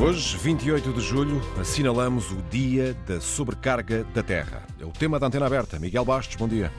Hoje, 0.00 0.36
28 0.36 0.92
de 0.92 1.00
julho, 1.00 1.40
assinalamos 1.58 2.30
o 2.32 2.36
Dia 2.50 2.94
da 3.06 3.20
Sobrecarga 3.20 4.04
da 4.12 4.22
Terra. 4.24 4.66
É 4.80 4.84
o 4.84 4.90
tema 4.90 5.20
da 5.20 5.28
Antena 5.28 5.46
Aberta. 5.46 5.78
Miguel 5.78 6.04
Bastos, 6.04 6.36
bom 6.36 6.48
dia. 6.48 6.72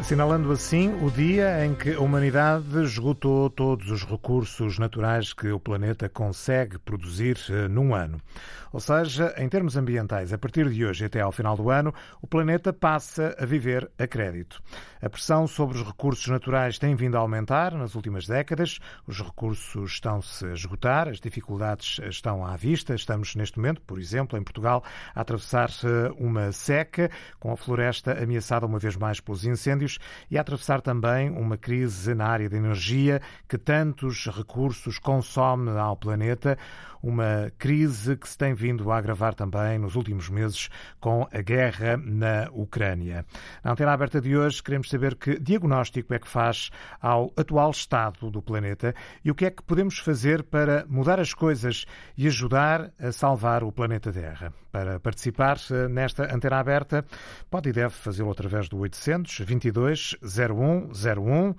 Assinalando 0.00 0.50
assim 0.50 0.88
o 1.04 1.10
dia 1.10 1.64
em 1.64 1.74
que 1.74 1.92
a 1.92 2.00
humanidade 2.00 2.82
esgotou 2.82 3.48
todos 3.48 3.90
os 3.90 4.04
recursos 4.04 4.78
naturais 4.78 5.32
que 5.32 5.52
o 5.52 5.60
planeta 5.60 6.08
consegue 6.08 6.78
produzir 6.78 7.38
eh, 7.50 7.68
num 7.68 7.94
ano. 7.94 8.18
Ou 8.72 8.80
seja, 8.80 9.34
em 9.36 9.48
termos 9.50 9.76
ambientais, 9.76 10.32
a 10.32 10.38
partir 10.38 10.68
de 10.70 10.84
hoje 10.84 11.04
até 11.04 11.20
ao 11.20 11.30
final 11.30 11.54
do 11.54 11.68
ano, 11.68 11.92
o 12.22 12.26
planeta 12.26 12.72
passa 12.72 13.36
a 13.38 13.44
viver 13.44 13.88
a 13.98 14.06
crédito. 14.06 14.62
A 15.00 15.10
pressão 15.10 15.46
sobre 15.46 15.76
os 15.76 15.86
recursos 15.86 16.26
naturais 16.26 16.78
tem 16.78 16.96
vindo 16.96 17.16
a 17.16 17.20
aumentar 17.20 17.74
nas 17.74 17.94
últimas 17.94 18.26
décadas, 18.26 18.78
os 19.06 19.20
recursos 19.20 19.92
estão-se 19.92 20.46
a 20.46 20.54
esgotar, 20.54 21.06
as 21.06 21.20
dificuldades 21.20 22.00
estão 22.08 22.46
à 22.46 22.56
vista. 22.56 22.94
Estamos, 22.94 23.34
neste 23.34 23.58
momento, 23.58 23.82
por 23.82 23.98
exemplo, 23.98 24.38
em 24.38 24.42
Portugal, 24.42 24.82
a 25.14 25.20
atravessar 25.20 25.68
uma 26.18 26.50
seca, 26.50 27.10
com 27.38 27.52
a 27.52 27.56
floresta 27.56 28.22
ameaçada 28.22 28.64
uma 28.64 28.78
vez 28.78 28.96
mais 28.96 29.20
pelos 29.20 29.44
incêndios 29.44 29.81
e 30.30 30.38
a 30.38 30.40
atravessar 30.40 30.80
também 30.80 31.30
uma 31.30 31.56
crise 31.56 32.14
na 32.14 32.26
área 32.26 32.48
da 32.48 32.56
energia 32.56 33.20
que 33.48 33.58
tantos 33.58 34.26
recursos 34.26 34.98
consome 34.98 35.70
ao 35.70 35.96
planeta 35.96 36.58
uma 37.02 37.52
crise 37.58 38.16
que 38.16 38.28
se 38.28 38.38
tem 38.38 38.54
vindo 38.54 38.90
a 38.90 38.98
agravar 38.98 39.34
também 39.34 39.78
nos 39.78 39.96
últimos 39.96 40.28
meses 40.28 40.68
com 41.00 41.26
a 41.32 41.42
guerra 41.42 41.96
na 41.96 42.48
Ucrânia. 42.52 43.26
Na 43.64 43.72
antena 43.72 43.92
aberta 43.92 44.20
de 44.20 44.36
hoje, 44.36 44.62
queremos 44.62 44.88
saber 44.88 45.16
que 45.16 45.38
diagnóstico 45.38 46.14
é 46.14 46.18
que 46.18 46.28
faz 46.28 46.70
ao 47.00 47.32
atual 47.36 47.70
estado 47.70 48.30
do 48.30 48.40
planeta 48.40 48.94
e 49.24 49.30
o 49.30 49.34
que 49.34 49.46
é 49.46 49.50
que 49.50 49.62
podemos 49.62 49.98
fazer 49.98 50.42
para 50.44 50.84
mudar 50.88 51.18
as 51.18 51.34
coisas 51.34 51.84
e 52.16 52.26
ajudar 52.26 52.92
a 53.00 53.10
salvar 53.10 53.64
o 53.64 53.72
planeta 53.72 54.12
Terra. 54.12 54.52
Para 54.70 54.98
participar 54.98 55.58
eh, 55.70 55.88
nesta 55.88 56.34
antena 56.34 56.58
aberta, 56.58 57.04
pode 57.50 57.68
e 57.68 57.72
deve 57.72 57.94
fazê-lo 57.94 58.30
através 58.30 58.68
do 58.68 58.78
800 58.78 59.40
22 59.40 60.16
0101 60.22 61.54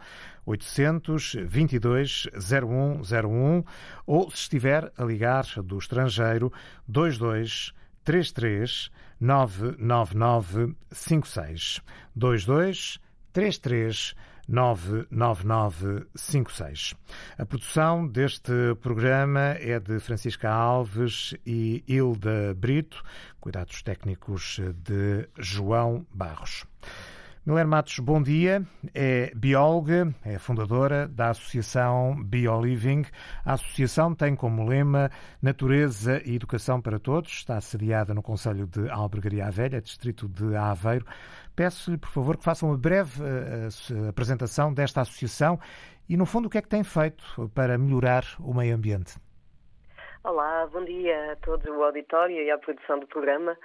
822 0.46 2.28
0101 2.38 3.64
ou, 4.06 4.30
se 4.30 4.38
estiver 4.38 4.92
a 4.98 5.04
ligar 5.04 5.46
do 5.64 5.78
estrangeiro, 5.78 6.52
22 6.88 7.74
33 8.04 8.92
999 9.20 10.76
56 10.92 11.82
22 12.16 13.00
33 13.32 14.16
99956. 14.48 16.96
A 17.38 17.46
produção 17.46 18.08
deste 18.08 18.52
programa 18.82 19.56
é 19.60 19.80
de 19.80 20.00
Francisca 20.00 20.50
Alves 20.50 21.36
e 21.46 21.84
Hilda 21.88 22.54
Brito, 22.54 23.04
cuidados 23.40 23.82
técnicos 23.82 24.60
de 24.76 25.30
João 25.38 26.06
Barros. 26.14 26.66
Milena 27.46 27.70
Matos, 27.70 28.00
bom 28.00 28.24
dia. 28.24 28.62
É 28.96 29.30
bióloga, 29.36 30.16
é 30.26 30.40
fundadora 30.40 31.10
da 31.10 31.32
Associação 31.32 32.16
BioLiving. 32.24 33.04
A 33.46 33.56
associação 33.56 34.16
tem 34.16 34.34
como 34.34 34.66
lema 34.66 35.10
Natureza 35.42 36.22
e 36.24 36.38
Educação 36.38 36.82
para 36.82 36.98
Todos. 36.98 37.34
Está 37.34 37.60
sediada 37.60 38.14
no 38.14 38.24
Conselho 38.24 38.66
de 38.66 38.90
Albergaria 38.90 39.52
Velha, 39.52 39.82
distrito 39.82 40.30
de 40.30 40.56
Aveiro. 40.56 41.06
Peço-lhe, 41.54 41.98
por 41.98 42.12
favor, 42.12 42.38
que 42.38 42.46
faça 42.46 42.66
uma 42.66 42.78
breve 42.78 43.22
uh, 43.22 44.08
apresentação 44.08 44.74
desta 44.74 45.02
associação 45.02 45.60
e, 46.08 46.16
no 46.16 46.26
fundo, 46.26 46.46
o 46.46 46.50
que 46.50 46.60
é 46.60 46.62
que 46.62 46.70
tem 46.70 46.82
feito 46.82 47.52
para 47.54 47.78
melhorar 47.78 48.24
o 48.40 48.54
meio 48.54 48.74
ambiente. 48.74 49.20
Olá, 50.24 50.66
bom 50.72 50.86
dia 50.86 51.34
a 51.34 51.36
todos 51.36 51.66
o 51.66 51.84
auditório 51.84 52.38
e 52.38 52.50
à 52.50 52.58
produção 52.58 52.98
do 52.98 53.08
programa. 53.08 53.58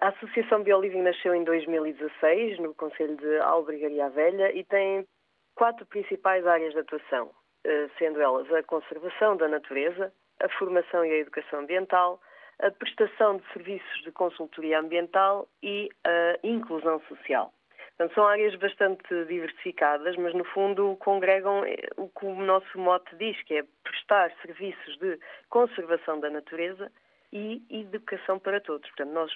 A 0.00 0.08
Associação 0.08 0.62
Bioliving 0.62 1.00
nasceu 1.00 1.34
em 1.34 1.44
2016 1.44 2.58
no 2.58 2.74
Conselho 2.74 3.16
de 3.16 3.38
Albergaria 3.38 4.10
Velha 4.10 4.54
e 4.54 4.62
tem 4.64 5.06
quatro 5.54 5.86
principais 5.86 6.46
áreas 6.46 6.74
de 6.74 6.80
atuação, 6.80 7.30
eh, 7.64 7.88
sendo 7.98 8.20
elas 8.20 8.52
a 8.52 8.62
conservação 8.62 9.34
da 9.34 9.48
natureza, 9.48 10.12
a 10.42 10.48
formação 10.58 11.06
e 11.06 11.12
a 11.12 11.16
educação 11.16 11.60
ambiental, 11.60 12.20
a 12.60 12.70
prestação 12.70 13.38
de 13.38 13.52
serviços 13.54 14.02
de 14.02 14.12
consultoria 14.12 14.78
ambiental 14.78 15.48
e 15.62 15.88
a 16.04 16.46
inclusão 16.46 17.00
social. 17.08 17.50
Portanto, 17.96 18.14
são 18.14 18.26
áreas 18.26 18.54
bastante 18.56 19.24
diversificadas, 19.24 20.16
mas 20.16 20.34
no 20.34 20.44
fundo 20.44 20.96
congregam 20.96 21.64
eh, 21.64 21.88
o 21.96 22.10
que 22.10 22.26
o 22.26 22.34
nosso 22.34 22.78
mote 22.78 23.16
diz, 23.16 23.42
que 23.44 23.54
é 23.54 23.64
prestar 23.82 24.32
serviços 24.42 24.98
de 24.98 25.18
conservação 25.48 26.20
da 26.20 26.28
natureza 26.28 26.92
e 27.32 27.62
educação 27.70 28.38
para 28.38 28.60
todos. 28.60 28.88
Portanto, 28.90 29.12
nós 29.12 29.32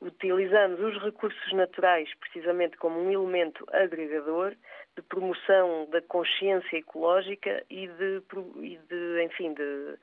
utilizamos 0.00 0.80
os 0.80 1.02
recursos 1.02 1.52
naturais 1.52 2.08
precisamente 2.18 2.76
como 2.76 3.00
um 3.00 3.10
elemento 3.10 3.64
agregador 3.72 4.54
de 4.96 5.02
promoção 5.02 5.88
da 5.90 6.02
consciência 6.02 6.76
ecológica 6.76 7.64
e 7.70 7.88
de, 7.88 8.22
e 8.60 8.78
de 8.88 9.24
enfim, 9.24 9.54
de 9.54 9.98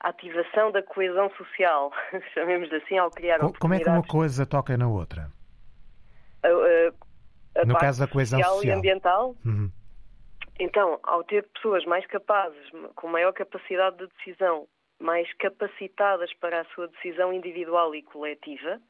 ativação 0.00 0.70
da 0.70 0.82
coesão 0.82 1.30
social, 1.30 1.92
chamemos 2.34 2.72
assim, 2.72 2.98
ao 2.98 3.10
criar 3.10 3.38
Como 3.58 3.74
é 3.74 3.80
que 3.80 3.88
uma 3.88 4.02
coisa 4.02 4.44
toca 4.44 4.76
na 4.76 4.88
outra? 4.88 5.30
A, 6.42 6.48
a, 6.48 7.62
a 7.62 7.64
no 7.64 7.76
caso 7.76 8.00
da 8.00 8.06
coesão 8.06 8.38
social, 8.38 8.56
social. 8.56 8.74
e 8.74 8.78
ambiental? 8.78 9.36
Uhum. 9.44 9.70
Então, 10.58 10.98
ao 11.02 11.24
ter 11.24 11.44
pessoas 11.54 11.84
mais 11.86 12.06
capazes, 12.06 12.58
com 12.94 13.08
maior 13.08 13.32
capacidade 13.32 13.96
de 13.96 14.06
decisão 14.18 14.66
mais 15.02 15.30
capacitadas 15.34 16.32
para 16.34 16.60
a 16.60 16.64
sua 16.66 16.88
decisão 16.88 17.32
individual 17.32 17.94
e 17.94 18.02
coletiva 18.02 18.80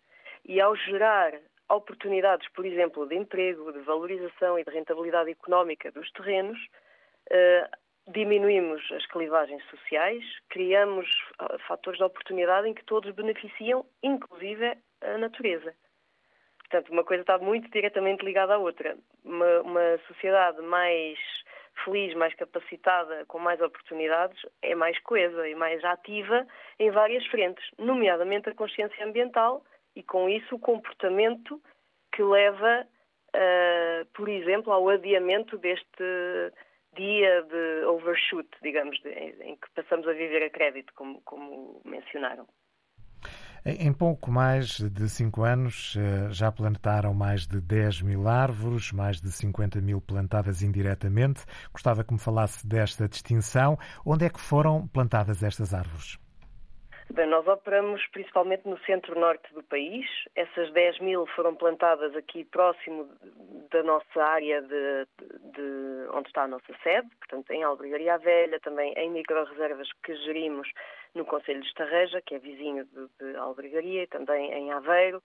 e 0.44 0.60
ao 0.60 0.76
gerar 0.76 1.32
oportunidades, 1.70 2.46
por 2.50 2.66
exemplo, 2.66 3.06
de 3.06 3.16
emprego, 3.16 3.72
de 3.72 3.80
valorização 3.80 4.58
e 4.58 4.64
de 4.64 4.70
rentabilidade 4.70 5.30
económica 5.30 5.90
dos 5.90 6.10
terrenos, 6.12 6.58
eh, 7.30 7.68
diminuímos 8.08 8.82
as 8.92 9.06
clivagens 9.06 9.62
sociais, 9.70 10.24
criamos 10.48 11.06
ah, 11.38 11.56
fatores 11.66 11.98
de 11.98 12.04
oportunidade 12.04 12.68
em 12.68 12.74
que 12.74 12.84
todos 12.84 13.14
beneficiam, 13.14 13.86
inclusive 14.02 14.76
a 15.00 15.18
natureza. 15.18 15.74
Portanto, 16.58 16.90
uma 16.90 17.04
coisa 17.04 17.22
está 17.22 17.38
muito 17.38 17.70
diretamente 17.70 18.24
ligada 18.24 18.54
à 18.54 18.58
outra. 18.58 18.96
Uma, 19.24 19.60
uma 19.60 19.98
sociedade 20.08 20.60
mais 20.62 21.18
feliz, 21.84 22.14
mais 22.14 22.34
capacitada, 22.34 23.24
com 23.26 23.38
mais 23.38 23.60
oportunidades, 23.60 24.40
é 24.62 24.74
mais 24.74 24.98
coesa 25.00 25.48
e 25.48 25.54
mais 25.54 25.82
ativa 25.84 26.46
em 26.78 26.90
várias 26.90 27.26
frentes, 27.26 27.64
nomeadamente 27.78 28.48
a 28.48 28.54
consciência 28.54 29.04
ambiental 29.04 29.64
e, 29.96 30.02
com 30.02 30.28
isso, 30.28 30.54
o 30.54 30.58
comportamento 30.58 31.60
que 32.14 32.22
leva, 32.22 32.86
uh, 33.34 34.06
por 34.14 34.28
exemplo, 34.28 34.72
ao 34.72 34.88
adiamento 34.88 35.56
deste 35.58 36.04
dia 36.94 37.42
de 37.42 37.84
overshoot, 37.86 38.48
digamos, 38.62 39.00
de, 39.00 39.10
em 39.10 39.56
que 39.56 39.70
passamos 39.74 40.06
a 40.06 40.12
viver 40.12 40.42
a 40.44 40.50
crédito, 40.50 40.92
como, 40.94 41.20
como 41.22 41.80
mencionaram. 41.84 42.46
Em 43.64 43.92
pouco 43.92 44.28
mais 44.30 44.80
de 44.80 45.08
cinco 45.08 45.44
anos, 45.44 45.94
eh, 45.96 46.28
já 46.32 46.50
plantaram 46.50 47.14
mais 47.14 47.46
de 47.46 47.60
10 47.60 48.02
mil 48.02 48.26
árvores, 48.26 48.90
mais 48.90 49.20
de 49.20 49.30
50 49.30 49.80
mil 49.80 50.00
plantadas 50.00 50.62
indiretamente. 50.62 51.44
Gostava 51.72 52.02
que 52.02 52.12
me 52.12 52.18
falasse 52.18 52.66
desta 52.66 53.08
distinção. 53.08 53.78
Onde 54.04 54.24
é 54.26 54.30
que 54.30 54.40
foram 54.40 54.88
plantadas 54.88 55.44
estas 55.44 55.72
árvores? 55.72 56.21
Bem, 57.12 57.26
nós 57.26 57.46
operamos 57.46 58.00
principalmente 58.06 58.66
no 58.66 58.78
centro-norte 58.86 59.52
do 59.52 59.62
país. 59.64 60.06
Essas 60.34 60.72
10 60.72 61.00
mil 61.00 61.26
foram 61.36 61.54
plantadas 61.54 62.16
aqui 62.16 62.42
próximo 62.46 63.06
da 63.70 63.82
nossa 63.82 64.22
área 64.22 64.62
de, 64.62 65.06
de 65.52 66.08
onde 66.14 66.28
está 66.28 66.44
a 66.44 66.48
nossa 66.48 66.72
sede, 66.82 67.06
portanto 67.18 67.50
em 67.50 67.62
Albergaria 67.62 68.16
Velha, 68.16 68.58
também 68.60 68.94
em 68.94 69.10
micro-reservas 69.10 69.88
que 70.02 70.16
gerimos 70.24 70.66
no 71.14 71.26
Conselho 71.26 71.60
de 71.60 71.66
Estarreja, 71.66 72.22
que 72.22 72.36
é 72.36 72.38
vizinho 72.38 72.86
de, 72.86 73.08
de 73.20 73.36
Albergaria, 73.36 74.04
e 74.04 74.06
também 74.06 74.50
em 74.50 74.72
Aveiro. 74.72 75.22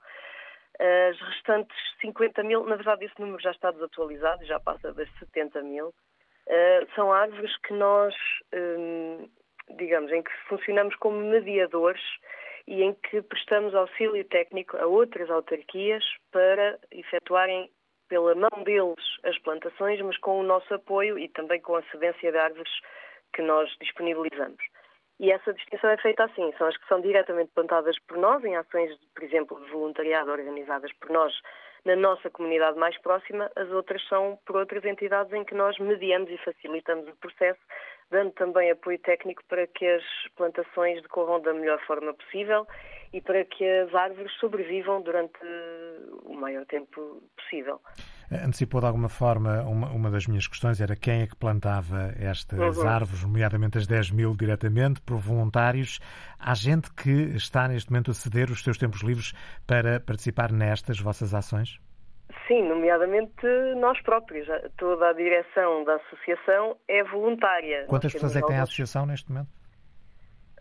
As 0.78 1.18
restantes 1.22 1.78
50 2.02 2.44
mil, 2.44 2.66
na 2.66 2.76
verdade 2.76 3.06
esse 3.06 3.18
número 3.18 3.42
já 3.42 3.52
está 3.52 3.72
desatualizado, 3.72 4.46
já 4.46 4.60
passa 4.60 4.92
das 4.92 5.10
70 5.20 5.62
mil, 5.62 5.88
uh, 5.88 6.96
são 6.96 7.14
árvores 7.14 7.56
que 7.62 7.74
nós... 7.74 8.14
Um, 8.54 9.30
digamos, 9.76 10.12
em 10.12 10.22
que 10.22 10.32
funcionamos 10.48 10.96
como 10.96 11.18
mediadores 11.18 12.02
e 12.68 12.84
em 12.84 12.94
que 12.94 13.22
prestamos 13.22 13.74
auxílio 13.74 14.24
técnico 14.26 14.78
a 14.78 14.86
outras 14.86 15.30
autarquias 15.30 16.04
para 16.32 16.78
efetuarem 16.92 17.70
pela 18.10 18.36
mão 18.36 18.64
deles 18.64 19.04
as 19.24 19.38
plantações, 19.40 20.02
mas 20.02 20.18
com 20.18 20.40
o 20.40 20.44
nosso 20.44 20.74
apoio 20.74 21.18
e 21.18 21.28
também 21.30 21.62
com 21.62 21.76
a 21.76 21.84
cedência 21.84 22.32
de 22.32 22.38
árvores 22.38 22.72
que 23.34 23.42
nós 23.42 23.70
disponibilizamos. 23.82 24.64
E 25.20 25.32
essa 25.32 25.54
distinção 25.54 25.90
é 25.90 25.98
feita 25.98 26.26
assim: 26.26 26.54
são 26.58 26.68
as 26.68 26.78
que 26.78 26.88
são 26.88 27.02
diretamente 27.02 27.52
plantadas 27.54 27.98
por 28.08 28.18
nós, 28.18 28.44
em 28.44 28.56
ações, 28.56 28.96
por 29.14 29.24
exemplo, 29.24 29.60
de 29.64 29.72
voluntariado 29.72 30.32
organizadas 30.32 30.92
por 30.94 31.10
nós 31.10 31.34
na 31.86 31.96
nossa 31.96 32.30
comunidade 32.30 32.78
mais 32.78 32.98
próxima, 33.02 33.50
as 33.56 33.70
outras 33.72 34.06
são 34.08 34.38
por 34.46 34.58
outras 34.58 34.84
entidades 34.84 35.32
em 35.32 35.46
que 35.46 35.56
nós 35.56 35.78
mediamos 35.80 36.30
e 36.30 36.38
facilitamos 36.40 37.08
o 37.08 37.16
processo 37.16 37.62
dando 38.10 38.32
também 38.32 38.72
apoio 38.72 39.00
técnico 39.00 39.44
para 39.48 39.68
que 39.68 39.86
as 39.86 40.04
plantações 40.36 41.02
decorram 41.02 41.42
da 41.42 41.54
melhor 41.54 41.80
forma 41.86 42.14
possível 42.14 42.66
e 43.14 43.22
para 43.22 43.44
que 43.46 43.66
as 43.66 43.94
árvores 43.94 44.32
sobrevivam 44.40 45.02
durante 45.02 45.40
o 46.24 46.34
maior 46.34 46.66
tempo 46.66 47.22
possível. 47.38 47.82
Antecipou 48.30 48.82
de 48.82 48.88
alguma 48.88 49.08
forma, 49.08 49.62
uma, 49.64 49.90
uma 49.90 50.12
das 50.12 50.28
minhas 50.28 50.48
questões 50.48 50.82
era 50.82 50.96
quem 50.96 51.22
é 51.22 51.28
que 51.28 51.36
plantava 51.36 52.14
estas 52.20 52.78
uhum. 52.78 52.88
árvores, 52.88 53.24
nomeadamente 53.24 53.78
as 53.78 53.88
10 53.88 54.12
mil 54.12 54.36
diretamente, 54.36 55.02
por 55.02 55.18
voluntários. 55.18 56.00
Há 56.38 56.54
gente 56.54 56.94
que 56.94 57.36
está 57.36 57.68
neste 57.68 57.90
momento 57.90 58.12
a 58.12 58.14
ceder 58.14 58.52
os 58.52 58.62
seus 58.62 58.78
tempos 58.78 59.02
livres 59.02 59.34
para 59.66 60.00
participar 60.02 60.52
nestas 60.52 61.00
vossas 61.00 61.34
ações? 61.34 61.80
Sim, 62.48 62.64
nomeadamente 62.64 63.46
nós 63.78 64.00
próprios. 64.02 64.48
Toda 64.78 65.10
a 65.10 65.14
direção 65.14 65.84
da 65.84 65.96
associação 65.96 66.78
é 66.88 67.04
voluntária. 67.04 67.86
Quantas 67.88 68.14
pessoas 68.14 68.36
é 68.36 68.42
que 68.42 68.48
tem 68.48 68.58
a 68.58 68.64
associação 68.64 69.06
neste 69.06 69.30
momento? 69.32 69.50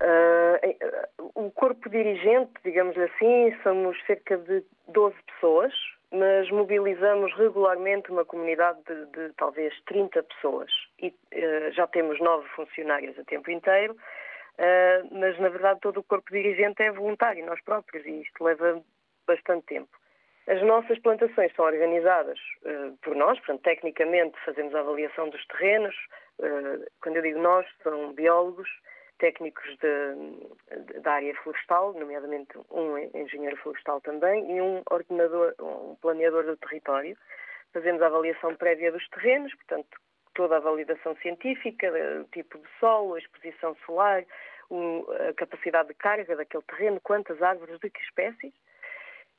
Uh, 0.03 1.27
o 1.35 1.51
corpo 1.51 1.89
dirigente, 1.89 2.53
digamos 2.65 2.97
assim, 2.99 3.55
somos 3.63 3.97
cerca 4.07 4.37
de 4.37 4.63
12 4.89 5.17
pessoas, 5.27 5.73
mas 6.13 6.51
mobilizamos 6.51 7.33
regularmente 7.35 8.11
uma 8.11 8.25
comunidade 8.25 8.79
de, 8.87 9.07
de 9.07 9.33
talvez 9.35 9.73
30 9.87 10.23
pessoas. 10.25 10.71
E 11.01 11.09
uh, 11.09 11.73
já 11.73 11.87
temos 11.87 12.21
nove 12.21 12.47
funcionários 12.55 13.19
a 13.19 13.25
tempo 13.25 13.51
inteiro, 13.51 13.95
uh, 13.95 15.19
mas 15.19 15.39
na 15.39 15.49
verdade 15.49 15.81
todo 15.81 16.01
o 16.01 16.05
corpo 16.05 16.31
dirigente 16.31 16.83
é 16.83 16.93
voluntário, 16.93 17.47
nós 17.47 17.61
próprios, 17.63 18.05
e 18.05 18.23
isto 18.23 18.45
leva 18.45 18.83
bastante 19.27 19.65
tempo. 19.67 19.89
As 20.47 20.63
nossas 20.63 20.99
plantações 21.01 21.53
são 21.55 21.65
organizadas 21.65 22.39
uh, 22.63 22.97
por 23.03 23.17
nós, 23.17 23.39
portanto, 23.39 23.63
tecnicamente 23.63 24.39
fazemos 24.45 24.75
a 24.75 24.81
avaliação 24.81 25.29
dos 25.29 25.45
terrenos. 25.47 25.95
quando 27.01 27.17
eu 27.17 27.23
digo 27.23 27.41
nós, 27.41 27.67
são 27.83 28.13
biólogos, 28.13 28.69
técnicos 29.19 29.77
de, 29.79 31.01
da 31.01 31.13
área 31.15 31.35
florestal, 31.43 31.95
nomeadamente 31.95 32.59
um 32.71 32.99
engenheiro 32.99 33.57
florestal 33.57 34.01
também 34.01 34.57
e 34.57 34.61
um 34.61 34.83
ordenador, 34.91 35.55
um 35.61 35.97
planeador 35.97 36.45
do 36.45 36.57
território. 36.57 37.17
Fazemos 37.73 38.01
a 38.03 38.07
avaliação 38.07 38.55
prévia 38.57 38.93
dos 38.93 39.07
terrenos, 39.09 39.55
portanto, 39.55 39.99
toda 40.35 40.57
a 40.57 40.61
validação 40.61 41.17
científica, 41.17 41.91
o 42.21 42.25
tipo 42.25 42.59
de 42.59 42.69
solo, 42.79 43.15
a 43.15 43.19
exposição 43.19 43.75
solar, 43.87 44.25
a 45.29 45.33
capacidade 45.35 45.89
de 45.89 45.95
carga 45.95 46.37
daquele 46.37 46.63
terreno, 46.65 47.01
quantas 47.01 47.41
árvores, 47.43 47.79
de 47.81 47.91
que 47.91 48.01
espécies. 48.03 48.53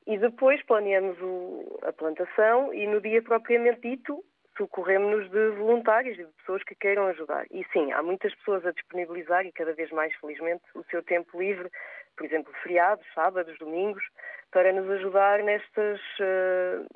E 0.08 0.16
depois 0.16 0.62
planeamos 0.62 1.18
a 1.82 1.92
plantação 1.92 2.72
e 2.72 2.86
no 2.86 2.98
dia 2.98 3.22
propriamente 3.22 3.82
dito 3.82 4.24
socorremos-nos 4.56 5.30
de 5.30 5.50
voluntários 5.50 6.16
de 6.16 6.24
pessoas 6.38 6.64
que 6.64 6.74
queiram 6.74 7.06
ajudar. 7.08 7.44
E 7.50 7.62
sim, 7.74 7.92
há 7.92 8.02
muitas 8.02 8.34
pessoas 8.36 8.64
a 8.64 8.72
disponibilizar 8.72 9.44
e 9.44 9.52
cada 9.52 9.74
vez 9.74 9.90
mais, 9.90 10.14
felizmente, 10.16 10.64
o 10.74 10.82
seu 10.84 11.02
tempo 11.02 11.38
livre, 11.38 11.70
por 12.16 12.24
exemplo, 12.24 12.50
feriados, 12.62 13.06
sábados, 13.14 13.56
domingos, 13.58 14.02
para 14.50 14.72
nos 14.72 14.90
ajudar 14.92 15.42
nestas, 15.42 16.00
uh, 16.18 16.86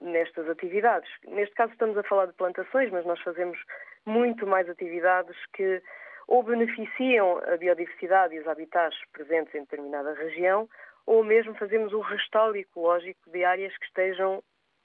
nestas 0.00 0.48
atividades. 0.48 1.10
Neste 1.26 1.56
caso 1.56 1.72
estamos 1.72 1.98
a 1.98 2.04
falar 2.04 2.26
de 2.26 2.34
plantações, 2.34 2.92
mas 2.92 3.04
nós 3.04 3.20
fazemos 3.22 3.58
muito 4.06 4.46
mais 4.46 4.70
atividades 4.70 5.36
que 5.52 5.82
ou 6.28 6.44
beneficiam 6.44 7.42
a 7.52 7.56
biodiversidade 7.56 8.36
e 8.36 8.38
os 8.38 8.46
habitats 8.46 8.96
presentes 9.12 9.52
em 9.54 9.60
determinada 9.60 10.14
região, 10.14 10.68
ou 11.06 11.24
mesmo 11.24 11.54
fazemos 11.54 11.92
o 11.92 12.00
restauro 12.00 12.56
ecológico 12.56 13.30
de 13.30 13.44
áreas 13.44 13.76
que 13.76 13.86
estejam 13.86 14.42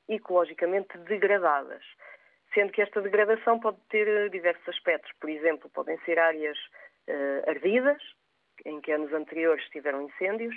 ecologicamente 0.08 0.98
degradadas 1.00 1.84
sendo 2.54 2.72
que 2.72 2.82
esta 2.82 3.02
degradação 3.02 3.60
pode 3.60 3.78
ter 3.90 4.08
eh, 4.08 4.30
diversos 4.30 4.68
aspectos. 4.70 5.12
Por 5.20 5.30
exemplo, 5.30 5.70
podem 5.70 5.98
ser 6.00 6.18
áreas 6.18 6.58
uh, 7.08 7.50
ardidas, 7.50 8.02
em 8.66 8.82
que 8.82 8.92
anos 8.92 9.14
anteriores 9.14 9.64
tiveram 9.70 10.02
incêndios, 10.02 10.56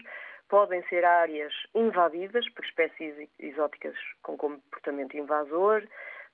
podem 0.49 0.83
ser 0.89 1.05
áreas 1.05 1.53
invadidas 1.75 2.49
por 2.51 2.65
espécies 2.65 3.29
exóticas 3.39 3.95
com 4.23 4.37
comportamento 4.37 5.17
invasor, 5.17 5.87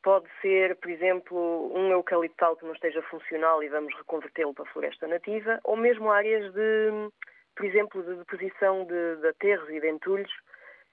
pode 0.02 0.26
ser, 0.40 0.76
por 0.76 0.90
exemplo, 0.90 1.72
um 1.74 1.90
eucaliptal 1.90 2.56
que 2.56 2.64
não 2.64 2.72
esteja 2.72 3.02
funcional 3.02 3.62
e 3.62 3.68
vamos 3.68 3.94
reconvertê-lo 3.96 4.54
para 4.54 4.64
floresta 4.66 5.08
nativa, 5.08 5.58
ou 5.64 5.76
mesmo 5.76 6.10
áreas 6.10 6.52
de, 6.54 7.10
por 7.56 7.64
exemplo, 7.64 8.02
de 8.02 8.14
deposição 8.16 8.84
de, 8.84 9.16
de 9.16 9.28
aterros 9.28 9.68
e 9.70 9.80
de 9.80 9.88
entulhos 9.88 10.30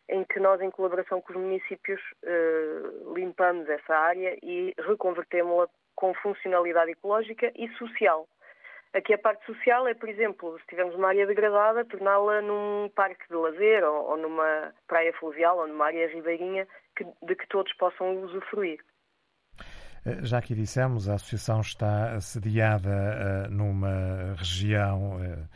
em 0.10 0.24
que 0.24 0.40
nós, 0.40 0.60
em 0.62 0.72
colaboração 0.72 1.22
com 1.22 1.34
os 1.34 1.40
municípios, 1.40 2.02
uh, 2.24 3.14
limpamos 3.14 3.70
essa 3.70 3.96
área 3.96 4.38
e 4.42 4.74
reconvertemos-la 4.78 5.68
com 5.96 6.14
funcionalidade 6.16 6.92
ecológica 6.92 7.52
e 7.56 7.70
social. 7.78 8.28
Aqui 8.94 9.14
a 9.14 9.18
parte 9.18 9.44
social 9.46 9.88
é, 9.88 9.94
por 9.94 10.08
exemplo, 10.08 10.60
se 10.60 10.68
tivermos 10.68 10.96
uma 10.96 11.08
área 11.08 11.26
degradada, 11.26 11.86
torná-la 11.86 12.42
num 12.42 12.90
parque 12.96 13.28
de 13.28 13.36
lazer 13.36 13.84
ou, 13.84 14.12
ou, 14.12 14.18
numa 14.18 14.72
praia 14.88 15.12
fluvial 15.14 15.58
ou 15.58 15.68
numa 15.68 15.86
área 15.86 16.08
ribeirinha 16.08 16.68
que, 16.96 17.04
de 17.04 17.36
que 17.36 17.48
todos 17.48 17.74
possam 17.74 18.24
usufruir. 18.24 18.80
Eh, 20.06 20.20
já 20.24 20.38
aqui 20.38 20.54
dissemos, 20.54 21.10
a 21.10 21.16
associação 21.16 21.62
está 21.62 22.20
sediada 22.22 23.48
uh, 23.48 23.52
numa 23.52 24.36
região 24.38 25.18
uh, 25.18 25.24
eh, 25.24 25.48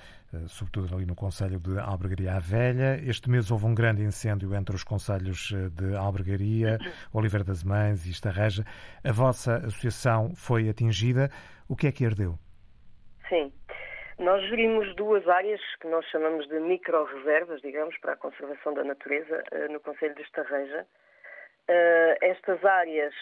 sobretudo 0.48 0.96
ali 0.96 1.06
no 1.06 1.16
Conselho 1.16 1.60
de 1.60 1.80
Albergaria 1.80 2.34
à 2.34 2.40
Velha. 2.40 3.00
Este 3.08 3.30
mês 3.30 3.50
houve 3.50 3.66
um 3.66 3.74
grande 3.74 4.04
incêndio 4.04 4.54
entre 4.54 4.76
os 4.76 4.84
Conselhos 4.84 5.54
eh, 5.54 5.70
de 5.70 5.96
Albergaria, 5.96 6.78
Oliveira 7.14 7.46
das 7.46 7.64
Mães 7.64 8.06
e 8.06 8.12
Estarreja. 8.12 8.64
A 9.04 9.12
vossa 9.12 9.56
associação 9.56 10.36
foi 10.36 10.68
atingida. 10.68 11.30
O 11.70 11.76
que 11.76 11.88
é 11.88 11.92
que 11.92 12.06
ardeu? 12.06 12.36
Sim. 13.30 13.54
Nós 14.20 14.42
gerimos 14.50 14.94
duas 14.96 15.28
áreas 15.28 15.62
que 15.80 15.88
nós 15.88 16.06
chamamos 16.08 16.48
de 16.48 16.60
micro-reservas, 16.60 17.62
digamos, 17.62 17.98
para 18.00 18.14
a 18.14 18.18
conservação 18.18 18.74
da 18.74 18.84
natureza 18.84 19.44
eh, 19.52 19.68
no 19.70 19.80
Conselho 19.80 20.16
de 20.16 20.22
Estarreja. 20.24 20.86
Estas 22.22 22.64
áreas, 22.64 23.14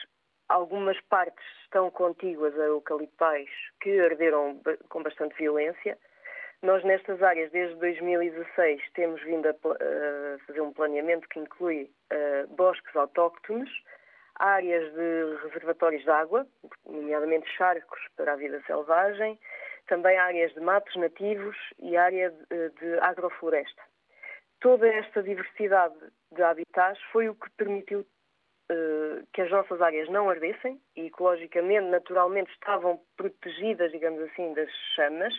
algumas 0.47 1.01
partes 1.09 1.43
estão 1.63 1.89
contíguas 1.89 2.53
a 2.59 2.65
eucaliptais 2.65 3.49
que 3.81 3.99
arderam 3.99 4.61
com 4.87 5.01
bastante 5.01 5.35
violência 5.35 5.97
nós, 6.65 6.83
nestas 6.83 7.21
áreas, 7.21 7.51
desde 7.51 7.75
2016, 7.75 8.81
temos 8.93 9.21
vindo 9.23 9.47
a 9.47 9.51
uh, 9.51 10.39
fazer 10.47 10.61
um 10.61 10.73
planeamento 10.73 11.27
que 11.29 11.39
inclui 11.39 11.91
uh, 12.11 12.47
bosques 12.55 12.95
autóctones, 12.95 13.69
áreas 14.35 14.91
de 14.93 15.47
reservatórios 15.47 16.03
de 16.03 16.09
água, 16.09 16.45
nomeadamente 16.85 17.47
charcos 17.55 17.99
para 18.17 18.33
a 18.33 18.35
vida 18.35 18.61
selvagem, 18.65 19.39
também 19.87 20.17
áreas 20.17 20.53
de 20.53 20.59
matos 20.59 20.95
nativos 20.95 21.55
e 21.79 21.95
área 21.95 22.31
de, 22.31 22.69
de 22.71 22.99
agrofloresta. 22.99 23.81
Toda 24.59 24.87
esta 24.87 25.21
diversidade 25.21 25.95
de 26.31 26.41
habitats 26.41 26.99
foi 27.11 27.29
o 27.29 27.35
que 27.35 27.49
permitiu 27.51 27.99
uh, 27.99 29.27
que 29.33 29.41
as 29.41 29.51
nossas 29.51 29.79
áreas 29.81 30.09
não 30.09 30.29
ardessem 30.29 30.81
e 30.95 31.05
ecologicamente, 31.05 31.87
naturalmente, 31.89 32.51
estavam 32.51 32.99
protegidas, 33.15 33.91
digamos 33.91 34.21
assim, 34.23 34.53
das 34.53 34.69
chamas, 34.95 35.33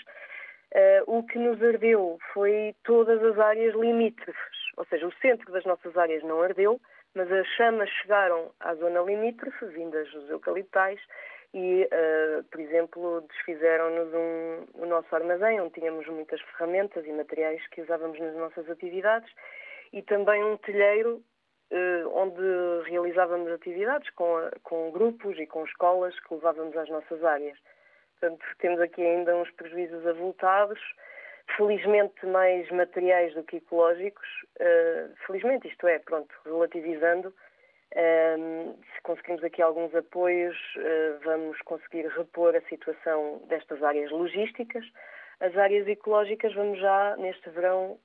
o 1.06 1.22
que 1.22 1.38
nos 1.38 1.62
ardeu 1.62 2.18
foi 2.34 2.74
todas 2.84 3.22
as 3.22 3.38
áreas 3.38 3.74
limítrofes, 3.74 4.58
ou 4.76 4.84
seja, 4.86 5.06
o 5.06 5.12
centro 5.14 5.50
das 5.52 5.64
nossas 5.64 5.96
áreas 5.96 6.22
não 6.22 6.42
ardeu, 6.42 6.80
mas 7.14 7.32
as 7.32 7.46
chamas 7.56 7.88
chegaram 8.02 8.50
à 8.60 8.74
zona 8.74 9.00
limítrofe, 9.00 9.64
vindas 9.66 10.10
dos 10.12 10.28
eucaliptais, 10.28 11.00
e, 11.54 11.84
uh, 11.84 12.44
por 12.44 12.60
exemplo, 12.60 13.20
desfizeram-nos 13.22 14.12
um, 14.12 14.82
o 14.82 14.86
nosso 14.86 15.14
armazém, 15.14 15.58
onde 15.60 15.72
tínhamos 15.72 16.06
muitas 16.08 16.40
ferramentas 16.42 17.06
e 17.06 17.12
materiais 17.12 17.66
que 17.68 17.80
usávamos 17.80 18.20
nas 18.20 18.34
nossas 18.34 18.68
atividades, 18.68 19.32
e 19.92 20.02
também 20.02 20.44
um 20.44 20.58
telheiro 20.58 21.22
uh, 21.72 22.08
onde 22.12 22.90
realizávamos 22.90 23.50
atividades 23.50 24.10
com, 24.10 24.50
com 24.62 24.90
grupos 24.90 25.38
e 25.38 25.46
com 25.46 25.64
escolas 25.64 26.18
que 26.20 26.34
levávamos 26.34 26.76
às 26.76 26.90
nossas 26.90 27.24
áreas. 27.24 27.58
Portanto, 28.20 28.44
temos 28.58 28.80
aqui 28.80 29.04
ainda 29.04 29.36
uns 29.36 29.50
prejuízos 29.52 30.06
avultados, 30.06 30.80
felizmente 31.56 32.24
mais 32.26 32.68
materiais 32.70 33.34
do 33.34 33.42
que 33.42 33.56
ecológicos. 33.56 34.26
Uh, 34.58 35.14
felizmente, 35.26 35.68
isto 35.68 35.86
é, 35.86 35.98
pronto, 35.98 36.34
relativizando, 36.44 37.28
uh, 37.28 38.78
se 38.94 39.02
conseguimos 39.02 39.44
aqui 39.44 39.60
alguns 39.60 39.94
apoios, 39.94 40.56
uh, 40.76 41.18
vamos 41.24 41.60
conseguir 41.62 42.06
repor 42.08 42.56
a 42.56 42.60
situação 42.62 43.42
destas 43.48 43.82
áreas 43.82 44.10
logísticas. 44.10 44.84
As 45.40 45.54
áreas 45.54 45.86
ecológicas 45.86 46.54
vamos 46.54 46.80
já, 46.80 47.14
neste 47.18 47.50
verão, 47.50 47.98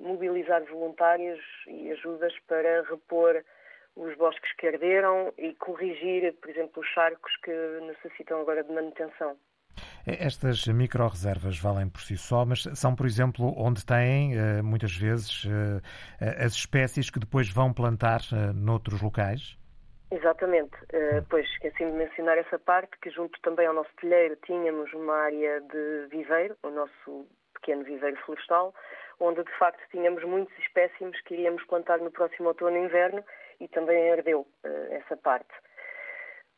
mobilizar 0.00 0.64
voluntários 0.64 1.38
e 1.66 1.90
ajudas 1.90 2.32
para 2.48 2.80
repor 2.88 3.44
os 3.96 4.14
bosques 4.16 4.52
que 4.56 4.68
arderam 4.68 5.32
e 5.38 5.54
corrigir, 5.54 6.34
por 6.34 6.50
exemplo, 6.50 6.82
os 6.82 6.88
charcos 6.88 7.34
que 7.42 7.50
necessitam 7.80 8.40
agora 8.40 8.62
de 8.62 8.72
manutenção. 8.72 9.36
Estas 10.06 10.66
micro-reservas 10.68 11.58
valem 11.58 11.88
por 11.88 12.00
si 12.00 12.16
só, 12.16 12.44
mas 12.44 12.62
são, 12.74 12.94
por 12.94 13.06
exemplo, 13.06 13.52
onde 13.56 13.84
têm, 13.84 14.38
eh, 14.38 14.62
muitas 14.62 14.96
vezes, 14.96 15.44
eh, 16.20 16.44
as 16.44 16.52
espécies 16.52 17.10
que 17.10 17.18
depois 17.18 17.50
vão 17.50 17.72
plantar 17.72 18.20
eh, 18.32 18.52
noutros 18.54 19.02
locais? 19.02 19.58
Exatamente. 20.08 20.76
Uh, 20.94 21.20
pois 21.28 21.44
esqueci 21.48 21.84
de 21.84 21.90
mencionar 21.90 22.38
essa 22.38 22.60
parte, 22.60 22.96
que 23.02 23.10
junto 23.10 23.40
também 23.42 23.66
ao 23.66 23.74
nosso 23.74 23.90
telheiro 24.00 24.36
tínhamos 24.46 24.92
uma 24.92 25.14
área 25.14 25.60
de 25.60 26.06
viveiro, 26.08 26.56
o 26.62 26.70
nosso 26.70 27.26
pequeno 27.54 27.82
viveiro 27.82 28.16
florestal, 28.24 28.72
onde 29.18 29.42
de 29.42 29.58
facto 29.58 29.80
tínhamos 29.90 30.22
muitos 30.22 30.56
espécimes 30.58 31.20
que 31.22 31.34
iríamos 31.34 31.64
plantar 31.64 31.98
no 31.98 32.12
próximo 32.12 32.48
outono 32.48 32.76
e 32.76 32.84
inverno 32.84 33.24
e 33.60 33.68
também 33.68 34.08
herdeu 34.08 34.40
uh, 34.40 34.92
essa 34.92 35.16
parte. 35.16 35.52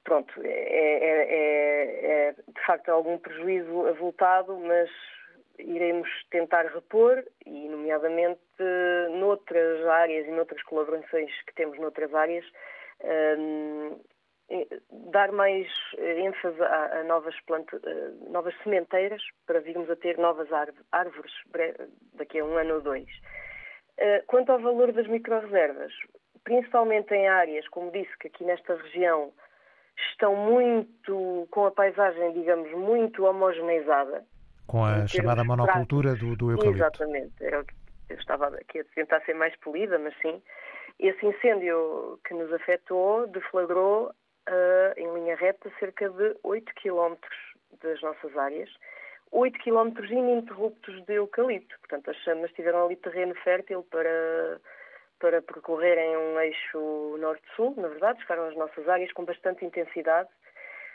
Pronto, 0.04 0.32
é, 0.42 0.48
é, 0.48 1.26
é, 1.30 2.28
é 2.28 2.32
de 2.32 2.66
facto 2.66 2.88
algum 2.88 3.18
prejuízo 3.18 3.86
avultado, 3.86 4.56
mas 4.58 4.88
iremos 5.58 6.08
tentar 6.30 6.66
repor 6.66 7.22
e, 7.44 7.68
nomeadamente, 7.68 8.40
noutras 9.18 9.86
áreas 9.86 10.26
e 10.26 10.30
noutras 10.30 10.62
colaborações 10.62 11.30
que 11.42 11.54
temos 11.54 11.78
noutras 11.78 12.14
áreas, 12.14 12.44
um, 13.04 14.00
dar 15.10 15.30
mais 15.30 15.68
ênfase 15.98 16.62
a, 16.62 17.00
a 17.00 17.04
novas, 17.04 17.34
novas 18.30 18.54
sementeiras 18.62 19.22
para 19.46 19.60
virmos 19.60 19.90
a 19.90 19.96
ter 19.96 20.16
novas 20.16 20.48
árvores 20.92 21.32
daqui 22.14 22.38
a 22.38 22.44
um 22.44 22.56
ano 22.56 22.76
ou 22.76 22.80
dois. 22.80 23.08
Uh, 23.98 24.24
quanto 24.26 24.52
ao 24.52 24.60
valor 24.60 24.92
das 24.92 25.08
microreservas, 25.08 25.92
principalmente 26.48 27.14
em 27.14 27.28
áreas, 27.28 27.68
como 27.68 27.92
disse, 27.92 28.16
que 28.18 28.28
aqui 28.28 28.42
nesta 28.42 28.74
região 28.74 29.30
estão 30.10 30.34
muito, 30.34 31.46
com 31.50 31.66
a 31.66 31.70
paisagem, 31.70 32.32
digamos, 32.32 32.70
muito 32.72 33.26
homogeneizada, 33.26 34.24
com 34.66 34.82
a 34.82 35.06
chamada 35.06 35.44
monocultura 35.44 36.14
do, 36.14 36.34
do 36.36 36.52
eucalipto. 36.52 36.78
Exatamente, 36.78 37.44
o 37.44 37.64
que 37.66 37.74
eu 38.08 38.16
estava 38.16 38.46
aqui 38.46 38.80
a 38.80 38.84
tentar 38.94 39.20
ser 39.26 39.34
mais 39.34 39.54
polida, 39.56 39.98
mas 39.98 40.14
sim. 40.22 40.42
Esse 40.98 41.26
incêndio 41.26 42.18
que 42.26 42.32
nos 42.32 42.50
afetou 42.50 43.26
deflagrou 43.26 44.06
uh, 44.06 44.92
em 44.96 45.12
linha 45.14 45.36
reta 45.36 45.70
cerca 45.78 46.08
de 46.08 46.34
8 46.42 46.72
quilómetros 46.76 47.36
das 47.82 48.00
nossas 48.00 48.34
áreas, 48.38 48.70
8 49.32 49.58
quilómetros 49.58 50.10
ininterruptos 50.10 51.04
de 51.04 51.14
eucalipto. 51.14 51.78
Portanto, 51.80 52.10
as 52.10 52.16
chamas 52.18 52.50
tiveram 52.52 52.86
ali 52.86 52.96
terreno 52.96 53.34
fértil 53.44 53.86
para, 53.90 54.58
para 55.18 55.42
percorrerem 55.42 56.16
um 56.16 56.40
eixo 56.40 57.16
norte-sul, 57.18 57.74
na 57.76 57.88
verdade, 57.88 58.20
chegaram 58.20 58.44
às 58.44 58.56
nossas 58.56 58.88
áreas 58.88 59.12
com 59.12 59.24
bastante 59.24 59.64
intensidade. 59.64 60.28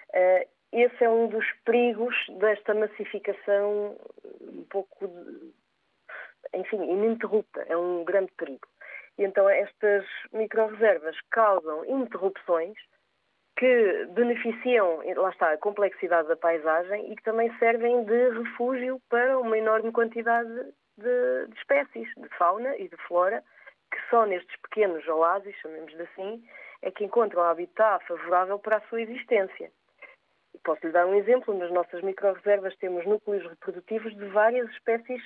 Uh, 0.10 0.48
esse 0.72 1.04
é 1.04 1.10
um 1.10 1.28
dos 1.28 1.46
perigos 1.66 2.16
desta 2.40 2.74
massificação 2.74 3.96
um 4.42 4.64
pouco, 4.70 5.08
enfim, 6.54 6.78
ininterrupta. 6.78 7.64
É 7.68 7.78
um 7.78 8.04
grande 8.04 8.32
perigo. 8.32 8.68
E 9.18 9.24
então 9.24 9.48
estas 9.48 10.06
microreservas 10.32 11.16
causam 11.30 11.86
interrupções 11.86 12.76
que 13.56 14.06
beneficiam, 14.16 15.02
lá 15.16 15.30
está, 15.30 15.52
a 15.52 15.58
complexidade 15.58 16.28
da 16.28 16.36
paisagem 16.36 17.12
e 17.12 17.16
que 17.16 17.24
também 17.24 17.56
servem 17.60 18.04
de 18.04 18.30
refúgio 18.30 19.00
para 19.10 19.38
uma 19.40 19.58
enorme 19.58 19.92
quantidade 19.92 20.50
de, 20.98 21.48
de 21.48 21.56
espécies, 21.58 22.10
de 22.18 22.30
fauna 22.30 22.76
e 22.78 22.88
de 22.88 22.98
flora, 23.08 23.44
que 23.94 24.10
só 24.10 24.26
nestes 24.26 24.56
pequenos 24.62 25.08
oásis, 25.08 25.56
chamemos 25.58 25.94
assim, 26.00 26.44
é 26.82 26.90
que 26.90 27.06
encontram 27.06 27.44
habitat 27.44 28.04
favorável 28.08 28.58
para 28.58 28.78
a 28.78 28.82
sua 28.82 29.02
existência. 29.02 29.72
Posso 30.64 30.86
lhe 30.86 30.92
dar 30.92 31.06
um 31.06 31.16
exemplo. 31.16 31.54
Nas 31.54 31.72
nossas 31.72 32.02
microreservas 32.02 32.76
temos 32.78 33.06
núcleos 33.06 33.48
reprodutivos 33.48 34.16
de 34.16 34.26
várias 34.30 34.70
espécies 34.72 35.22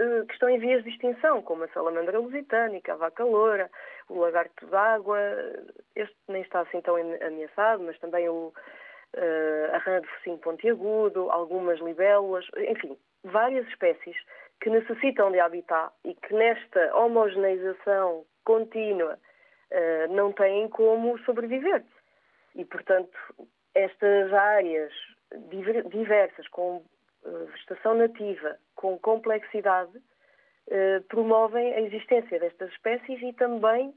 uh, 0.00 0.26
que 0.26 0.32
estão 0.32 0.48
em 0.48 0.58
vias 0.58 0.84
de 0.84 0.90
extinção, 0.90 1.42
como 1.42 1.64
a 1.64 1.68
salamandra 1.68 2.18
lusitânica, 2.18 2.92
a 2.92 2.96
vaca 2.96 3.24
loura, 3.24 3.70
o 4.08 4.18
lagarto 4.18 4.66
d'água. 4.66 5.18
Este 5.96 6.16
nem 6.28 6.42
está 6.42 6.60
assim 6.60 6.80
tão 6.80 6.96
ameaçado, 6.96 7.82
mas 7.82 7.98
também 7.98 8.28
o, 8.28 8.52
a 9.16 9.61
rã 9.78 10.00
de 10.00 10.08
focinho 10.08 10.38
pontiagudo, 10.38 11.30
algumas 11.30 11.80
libélulas, 11.80 12.46
enfim, 12.56 12.96
várias 13.24 13.66
espécies 13.68 14.16
que 14.60 14.70
necessitam 14.70 15.30
de 15.30 15.40
habitat 15.40 15.92
e 16.04 16.14
que 16.14 16.34
nesta 16.34 16.94
homogeneização 16.96 18.24
contínua 18.44 19.18
uh, 19.70 20.12
não 20.12 20.32
têm 20.32 20.68
como 20.68 21.18
sobreviver. 21.20 21.84
E, 22.54 22.64
portanto, 22.64 23.16
estas 23.74 24.32
áreas 24.32 24.92
diversas, 25.90 26.46
com 26.48 26.82
eh, 27.24 27.44
vegetação 27.50 27.94
nativa, 27.94 28.58
com 28.74 28.98
complexidade, 28.98 29.92
eh, 30.68 31.00
promovem 31.08 31.74
a 31.74 31.80
existência 31.80 32.38
destas 32.38 32.70
espécies 32.72 33.20
e 33.22 33.32
também 33.32 33.94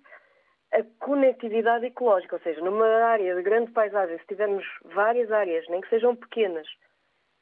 a 0.75 0.83
conectividade 0.99 1.85
ecológica, 1.85 2.35
ou 2.35 2.41
seja, 2.41 2.59
numa 2.59 2.85
área 2.85 3.33
de 3.33 3.41
grande 3.41 3.71
paisagem, 3.71 4.17
se 4.19 4.27
tivermos 4.27 4.65
várias 4.83 5.31
áreas, 5.31 5.65
nem 5.69 5.79
que 5.79 5.89
sejam 5.89 6.15
pequenas, 6.15 6.67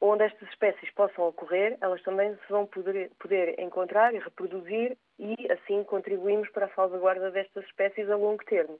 onde 0.00 0.22
estas 0.22 0.48
espécies 0.50 0.90
possam 0.92 1.26
ocorrer, 1.26 1.76
elas 1.80 2.00
também 2.02 2.34
se 2.34 2.48
vão 2.52 2.64
poder, 2.66 3.10
poder 3.18 3.58
encontrar 3.58 4.14
e 4.14 4.18
reproduzir 4.18 4.96
e 5.18 5.34
assim 5.50 5.82
contribuímos 5.82 6.48
para 6.50 6.66
a 6.66 6.74
salvaguarda 6.74 7.30
destas 7.32 7.64
espécies 7.64 8.08
a 8.08 8.16
longo 8.16 8.44
termo. 8.44 8.78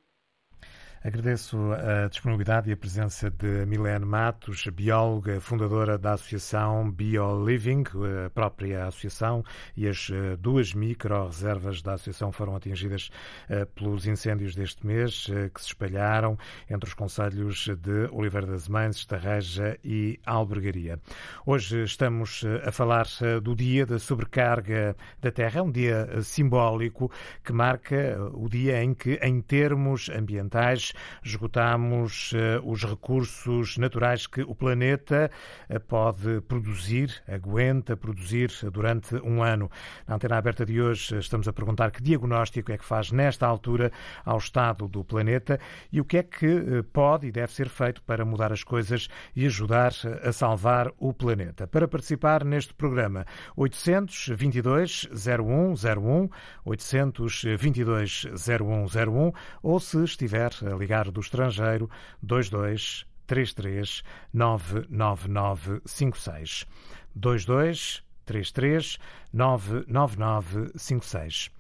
Agradeço 1.07 1.59
a 1.75 2.09
disponibilidade 2.09 2.71
e 2.71 2.73
a 2.73 2.77
presença 2.79 3.31
de 3.31 3.67
Milene 3.67 4.07
Matos, 4.07 4.67
bióloga, 4.73 5.39
fundadora 5.39 5.99
da 5.99 6.15
Associação 6.15 6.91
BioLiving, 6.91 7.85
a 8.25 8.31
própria 8.31 8.87
associação, 8.87 9.45
e 9.77 9.87
as 9.87 10.09
eh, 10.11 10.35
duas 10.39 10.73
micro-reservas 10.73 11.83
da 11.83 11.93
associação 11.93 12.33
foram 12.33 12.57
atingidas 12.57 13.11
eh, 13.51 13.67
pelos 13.67 14.07
incêndios 14.07 14.55
deste 14.55 14.87
mês, 14.87 15.27
eh, 15.31 15.51
que 15.51 15.61
se 15.61 15.67
espalharam 15.67 16.39
entre 16.71 16.89
os 16.89 16.95
conselhos 16.95 17.69
de 17.77 18.09
Oliveira 18.11 18.47
das 18.47 18.67
Mães, 18.67 18.97
Estarreja 18.97 19.79
e 19.85 20.19
Albergaria. 20.25 20.99
Hoje 21.45 21.85
estamos 21.85 22.43
a 22.67 22.73
falar 22.73 23.07
do 23.43 23.55
Dia 23.55 23.85
da 23.85 23.99
Sobrecarga 23.99 24.97
da 25.21 25.31
Terra, 25.31 25.59
é 25.59 25.63
um 25.63 25.71
dia 25.71 26.23
simbólico 26.23 27.13
que 27.45 27.53
marca 27.53 28.17
o 28.33 28.49
dia 28.49 28.83
em 28.83 28.95
que, 28.95 29.19
em 29.21 29.43
termos 29.43 30.09
ambientais, 30.09 30.94
esgotamos 31.23 32.33
eh, 32.35 32.61
os 32.65 32.85
recursos 32.85 33.77
naturais 33.79 34.27
que 34.27 34.43
o 34.43 34.55
planeta 34.55 35.31
eh, 35.69 35.79
pode 35.79 36.41
produzir, 36.43 37.23
aguenta 37.29 37.97
produzir 37.97 38.51
durante 38.73 39.15
um 39.17 39.43
ano. 39.43 39.71
Na 40.07 40.17
antena 40.17 40.37
aberta 40.37 40.65
de 40.65 40.81
hoje 40.81 41.19
estamos 41.19 41.49
a 41.49 41.53
perguntar 41.53 41.91
que 41.91 42.03
diagnóstico 42.03 42.73
é 42.73 42.79
que 42.79 42.85
faz 42.85 43.13
nesta 43.13 43.47
altura 43.47 43.91
ao 44.25 44.39
estado 44.39 44.89
do 44.89 45.05
planeta 45.05 45.59
e 45.93 46.01
o 46.01 46.05
que 46.05 46.19
é 46.19 46.23
que 46.23 46.47
eh, 46.47 46.83
pode 46.93 47.27
e 47.27 47.33
deve 47.33 47.53
ser 47.53 47.69
feito 47.69 48.03
para 48.03 48.25
mudar 48.25 48.53
as 48.53 48.63
coisas 48.65 49.09
e 49.35 49.47
ajudar 49.47 49.93
a 50.23 50.33
salvar 50.33 50.91
o 50.99 51.13
planeta. 51.13 51.67
Para 51.67 51.89
participar 51.89 52.45
neste 52.45 52.75
programa, 52.75 53.25
822 53.57 55.09
0101, 55.13 56.29
822 56.65 58.27
0101 58.37 59.33
ou 59.63 59.81
se 59.81 60.03
estiver 60.05 60.51
a 60.71 60.77
ligar 60.85 61.11
do 61.11 61.21
estrangeiro 61.21 61.91
22 62.23 63.07
33 63.27 64.05
99956. 64.33 66.67
22 67.15 68.03
33 68.27 68.99
99956. 69.33 71.51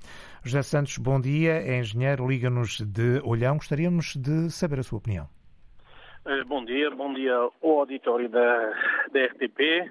José 0.45 0.63
Santos, 0.63 0.99
bom 0.99 1.19
dia. 1.21 1.55
É 1.55 1.79
engenheiro, 1.79 2.29
liga-nos 2.29 2.81
de 2.81 3.21
Olhão. 3.25 3.57
Gostaríamos 3.57 4.17
de 4.17 4.51
saber 4.51 4.81
a 4.81 4.83
sua 4.83 4.99
opinião. 4.99 5.27
Eh, 6.27 6.45
bom 6.45 6.65
dia, 6.65 6.91
bom 6.91 7.15
dia 7.15 7.35
ao 7.35 7.81
auditório 7.81 8.29
da, 8.29 8.73
da 9.13 9.25
RTP. 9.27 9.89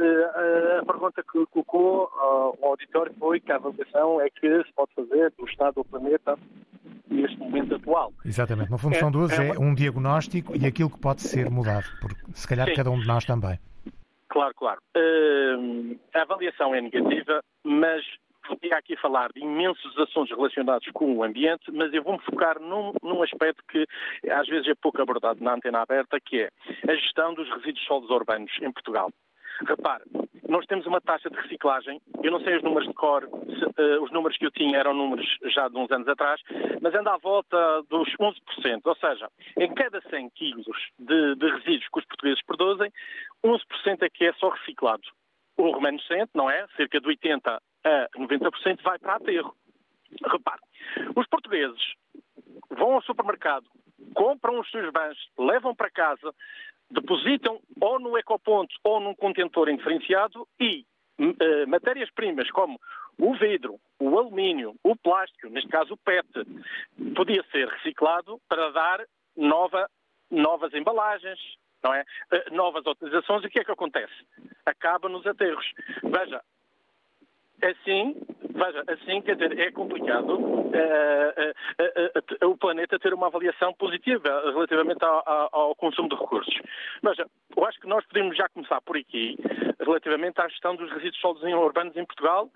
Uh, 0.00 0.80
a 0.80 0.84
pergunta 0.86 1.22
que 1.22 1.44
colocou 1.46 2.10
ao 2.14 2.70
auditório 2.70 3.12
foi 3.18 3.38
que 3.38 3.52
a 3.52 3.56
avaliação 3.56 4.18
é 4.20 4.30
que 4.30 4.64
se 4.64 4.72
pode 4.72 4.94
fazer 4.94 5.30
do 5.38 5.44
estado 5.44 5.74
do 5.74 5.84
planeta 5.84 6.38
neste 7.06 7.36
momento 7.38 7.74
atual. 7.74 8.12
Exatamente. 8.24 8.70
No 8.70 8.78
fundo, 8.78 8.96
são 8.96 9.08
é, 9.08 9.12
duas: 9.12 9.38
é, 9.38 9.48
é 9.48 9.58
um 9.58 9.74
diagnóstico 9.74 10.56
e 10.56 10.66
aquilo 10.66 10.88
que 10.88 10.98
pode 10.98 11.20
ser 11.20 11.50
mudado, 11.50 11.84
porque 12.00 12.20
se 12.32 12.48
calhar 12.48 12.66
Sim. 12.68 12.74
cada 12.74 12.90
um 12.90 12.98
de 12.98 13.06
nós 13.06 13.26
também. 13.26 13.58
Claro, 14.30 14.54
claro. 14.54 14.80
Uh, 14.96 15.98
a 16.14 16.22
avaliação 16.22 16.74
é 16.74 16.80
negativa, 16.80 17.42
mas 17.62 18.02
podia 18.48 18.76
aqui 18.76 18.96
falar 18.96 19.30
de 19.32 19.40
imensos 19.40 19.98
assuntos 19.98 20.34
relacionados 20.34 20.88
com 20.92 21.14
o 21.16 21.22
ambiente, 21.22 21.70
mas 21.72 21.92
eu 21.92 22.02
vou-me 22.02 22.20
focar 22.20 22.58
num, 22.58 22.92
num, 23.02 23.22
aspecto 23.22 23.62
que 23.68 23.86
às 24.30 24.48
vezes 24.48 24.68
é 24.68 24.74
pouco 24.74 25.00
abordado 25.02 25.42
na 25.42 25.54
antena 25.54 25.82
aberta, 25.82 26.18
que 26.20 26.42
é 26.42 26.48
a 26.88 26.94
gestão 26.94 27.34
dos 27.34 27.48
resíduos 27.50 27.84
sólidos 27.84 28.10
urbanos 28.10 28.50
em 28.62 28.72
Portugal. 28.72 29.10
Repare, 29.66 30.04
nós 30.48 30.66
temos 30.66 30.86
uma 30.86 31.00
taxa 31.00 31.30
de 31.30 31.36
reciclagem, 31.36 32.00
eu 32.22 32.32
não 32.32 32.40
sei 32.40 32.56
os 32.56 32.62
números 32.62 32.88
de 32.88 32.94
cor, 32.94 33.22
se, 33.22 33.64
uh, 33.64 34.02
os 34.02 34.10
números 34.10 34.36
que 34.36 34.46
eu 34.46 34.50
tinha 34.50 34.78
eram 34.78 34.94
números 34.94 35.26
já 35.54 35.68
de 35.68 35.76
uns 35.76 35.90
anos 35.90 36.08
atrás, 36.08 36.40
mas 36.80 36.94
anda 36.94 37.14
à 37.14 37.18
volta 37.18 37.82
dos 37.88 38.08
11%, 38.18 38.80
ou 38.84 38.96
seja, 38.96 39.28
em 39.58 39.72
cada 39.74 40.00
100 40.00 40.30
quilos 40.30 40.90
de, 40.98 41.36
de 41.36 41.50
resíduos 41.50 41.88
que 41.88 41.98
os 41.98 42.04
portugueses 42.06 42.44
produzem, 42.44 42.90
11% 43.44 44.02
é 44.02 44.08
que 44.10 44.24
é 44.24 44.32
só 44.34 44.48
reciclado. 44.48 45.02
O 45.56 45.70
remanescente, 45.72 46.30
não 46.34 46.50
é? 46.50 46.66
Cerca 46.76 47.00
de 47.00 47.06
80% 47.06 47.60
a 47.84 48.08
90% 48.18 48.82
vai 48.82 48.98
para 48.98 49.16
aterro. 49.16 49.54
Repare, 50.26 50.60
os 51.14 51.26
portugueses 51.28 51.82
vão 52.70 52.94
ao 52.94 53.02
supermercado, 53.02 53.66
compram 54.14 54.60
os 54.60 54.70
seus 54.70 54.90
bens, 54.92 55.16
levam 55.38 55.74
para 55.74 55.90
casa, 55.90 56.34
depositam 56.90 57.60
ou 57.80 57.98
no 57.98 58.18
ecoponto 58.18 58.74
ou 58.84 59.00
num 59.00 59.14
contentor 59.14 59.68
indiferenciado 59.68 60.46
e 60.58 60.84
uh, 61.18 61.68
matérias-primas 61.68 62.50
como 62.50 62.80
o 63.18 63.34
vidro, 63.34 63.78
o 63.98 64.18
alumínio, 64.18 64.74
o 64.82 64.96
plástico, 64.96 65.48
neste 65.48 65.68
caso 65.68 65.94
o 65.94 65.98
PET, 65.98 66.26
podia 67.14 67.44
ser 67.50 67.68
reciclado 67.68 68.40
para 68.48 68.70
dar 68.70 69.04
nova, 69.36 69.88
novas 70.30 70.72
embalagens, 70.74 71.38
não 71.82 71.94
é? 71.94 72.04
Uh, 72.32 72.54
novas 72.54 72.84
utilizações. 72.86 73.44
E 73.44 73.46
o 73.46 73.50
que 73.50 73.60
é 73.60 73.64
que 73.64 73.72
acontece? 73.72 74.14
Acaba 74.64 75.08
nos 75.08 75.26
aterros. 75.26 75.70
Veja, 76.02 76.40
Assim, 77.62 78.16
veja, 78.60 78.84
assim, 78.88 79.22
quer 79.22 79.36
dizer, 79.36 79.58
é 79.58 79.70
complicado 79.72 80.34
uh, 80.34 80.68
uh, 80.68 82.46
uh, 82.46 82.50
o 82.50 82.56
planeta 82.56 82.98
ter 82.98 83.14
uma 83.14 83.28
avaliação 83.28 83.72
positiva 83.72 84.42
relativamente 84.52 85.02
ao, 85.02 85.74
consumo 85.76 86.08
de 86.08 86.16
recursos. 86.16 86.54
Veja, 87.02 87.26
eu 87.56 87.64
acho 87.64 87.80
que 87.80 87.88
nós 87.88 88.04
podemos 88.06 88.36
já 88.36 88.48
começar 88.50 88.80
por 88.82 88.96
aqui, 88.96 89.38
relativamente 89.80 90.40
à 90.40 90.48
gestão 90.48 90.76
dos 90.76 90.90
resíduos 90.90 91.20
sólidos 91.20 91.52
urbanos 91.52 91.96
em 91.96 92.04
Portugal, 92.04 92.50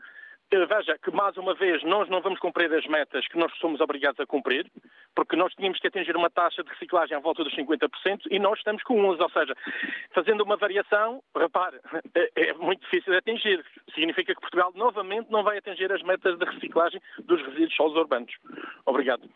Veja 0.67 0.99
que, 0.99 1.11
mais 1.11 1.37
uma 1.37 1.55
vez, 1.55 1.83
nós 1.83 2.09
não 2.09 2.21
vamos 2.21 2.39
cumprir 2.39 2.73
as 2.73 2.87
metas 2.87 3.27
que 3.29 3.37
nós 3.37 3.53
somos 3.59 3.81
obrigados 3.81 4.21
a 4.21 4.27
cumprir, 4.27 4.71
porque 5.15 5.37
nós 5.37 5.53
tínhamos 5.55 5.79
que 5.81 5.87
atingir 5.87 6.17
uma 6.17 6.31
taxa 6.31 6.63
de 6.63 6.71
reciclagem 6.71 7.17
à 7.17 7.21
volta 7.21 7.43
dos 7.43 7.55
50% 7.55 7.89
e 8.31 8.39
nós 8.39 8.59
estamos 8.59 8.83
com 8.83 8.95
11%. 8.95 9.21
Ou 9.21 9.31
seja, 9.31 9.55
fazendo 10.13 10.45
uma 10.45 10.57
variação, 10.57 11.23
repare, 11.37 11.79
é, 12.15 12.51
é 12.51 12.55
muito 12.55 12.81
difícil 12.83 13.13
de 13.13 13.19
atingir. 13.19 13.65
Significa 13.95 14.35
que 14.35 14.41
Portugal 14.41 14.73
novamente 14.75 15.31
não 15.31 15.43
vai 15.43 15.59
atingir 15.59 15.93
as 15.93 16.03
metas 16.03 16.39
de 16.39 16.45
reciclagem 16.45 17.01
dos 17.25 17.41
resíduos 17.43 17.75
sólidos 17.75 18.01
urbanos. 18.01 18.35
Obrigado. 18.87 19.29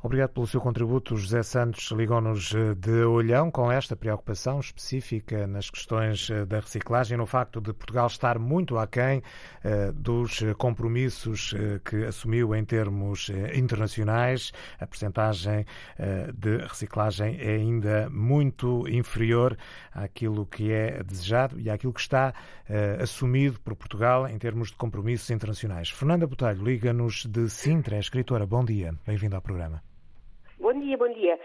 Obrigado 0.00 0.30
pelo 0.30 0.46
seu 0.46 0.60
contributo. 0.60 1.16
José 1.16 1.42
Santos 1.42 1.90
ligou-nos 1.90 2.54
eh, 2.54 2.72
de 2.76 3.02
olhão 3.02 3.50
com 3.50 3.70
esta 3.70 3.96
preocupação 3.96 4.60
específica 4.60 5.44
nas 5.44 5.70
questões 5.70 6.30
eh, 6.30 6.46
da 6.46 6.60
reciclagem, 6.60 7.18
no 7.18 7.26
facto 7.26 7.60
de 7.60 7.72
Portugal 7.72 8.06
estar 8.06 8.38
muito 8.38 8.78
aquém 8.78 9.20
eh, 9.64 9.90
dos 9.92 10.44
compromissos 10.56 11.52
que 11.84 12.04
assumiu 12.04 12.54
em 12.54 12.64
termos 12.64 13.28
internacionais. 13.52 14.52
A 14.78 14.86
percentagem 14.86 15.66
de 16.34 16.58
reciclagem 16.58 17.36
é 17.40 17.56
ainda 17.56 18.08
muito 18.10 18.86
inferior 18.88 19.56
àquilo 19.92 20.46
que 20.46 20.70
é 20.70 21.02
desejado 21.02 21.58
e 21.58 21.70
àquilo 21.70 21.92
que 21.92 22.00
está 22.00 22.32
assumido 23.00 23.60
por 23.60 23.74
Portugal 23.74 24.28
em 24.28 24.38
termos 24.38 24.68
de 24.68 24.76
compromissos 24.76 25.30
internacionais. 25.30 25.90
Fernanda 25.90 26.26
Botelho 26.26 26.62
liga-nos 26.62 27.26
de 27.26 27.48
Sintra, 27.48 27.98
escritora. 27.98 28.46
Bom 28.46 28.64
dia, 28.64 28.94
bem-vindo 29.06 29.36
ao 29.36 29.42
programa. 29.42 29.87
Bom 30.60 30.72
dia, 30.80 30.96
bom 30.96 31.08
dia. 31.12 31.38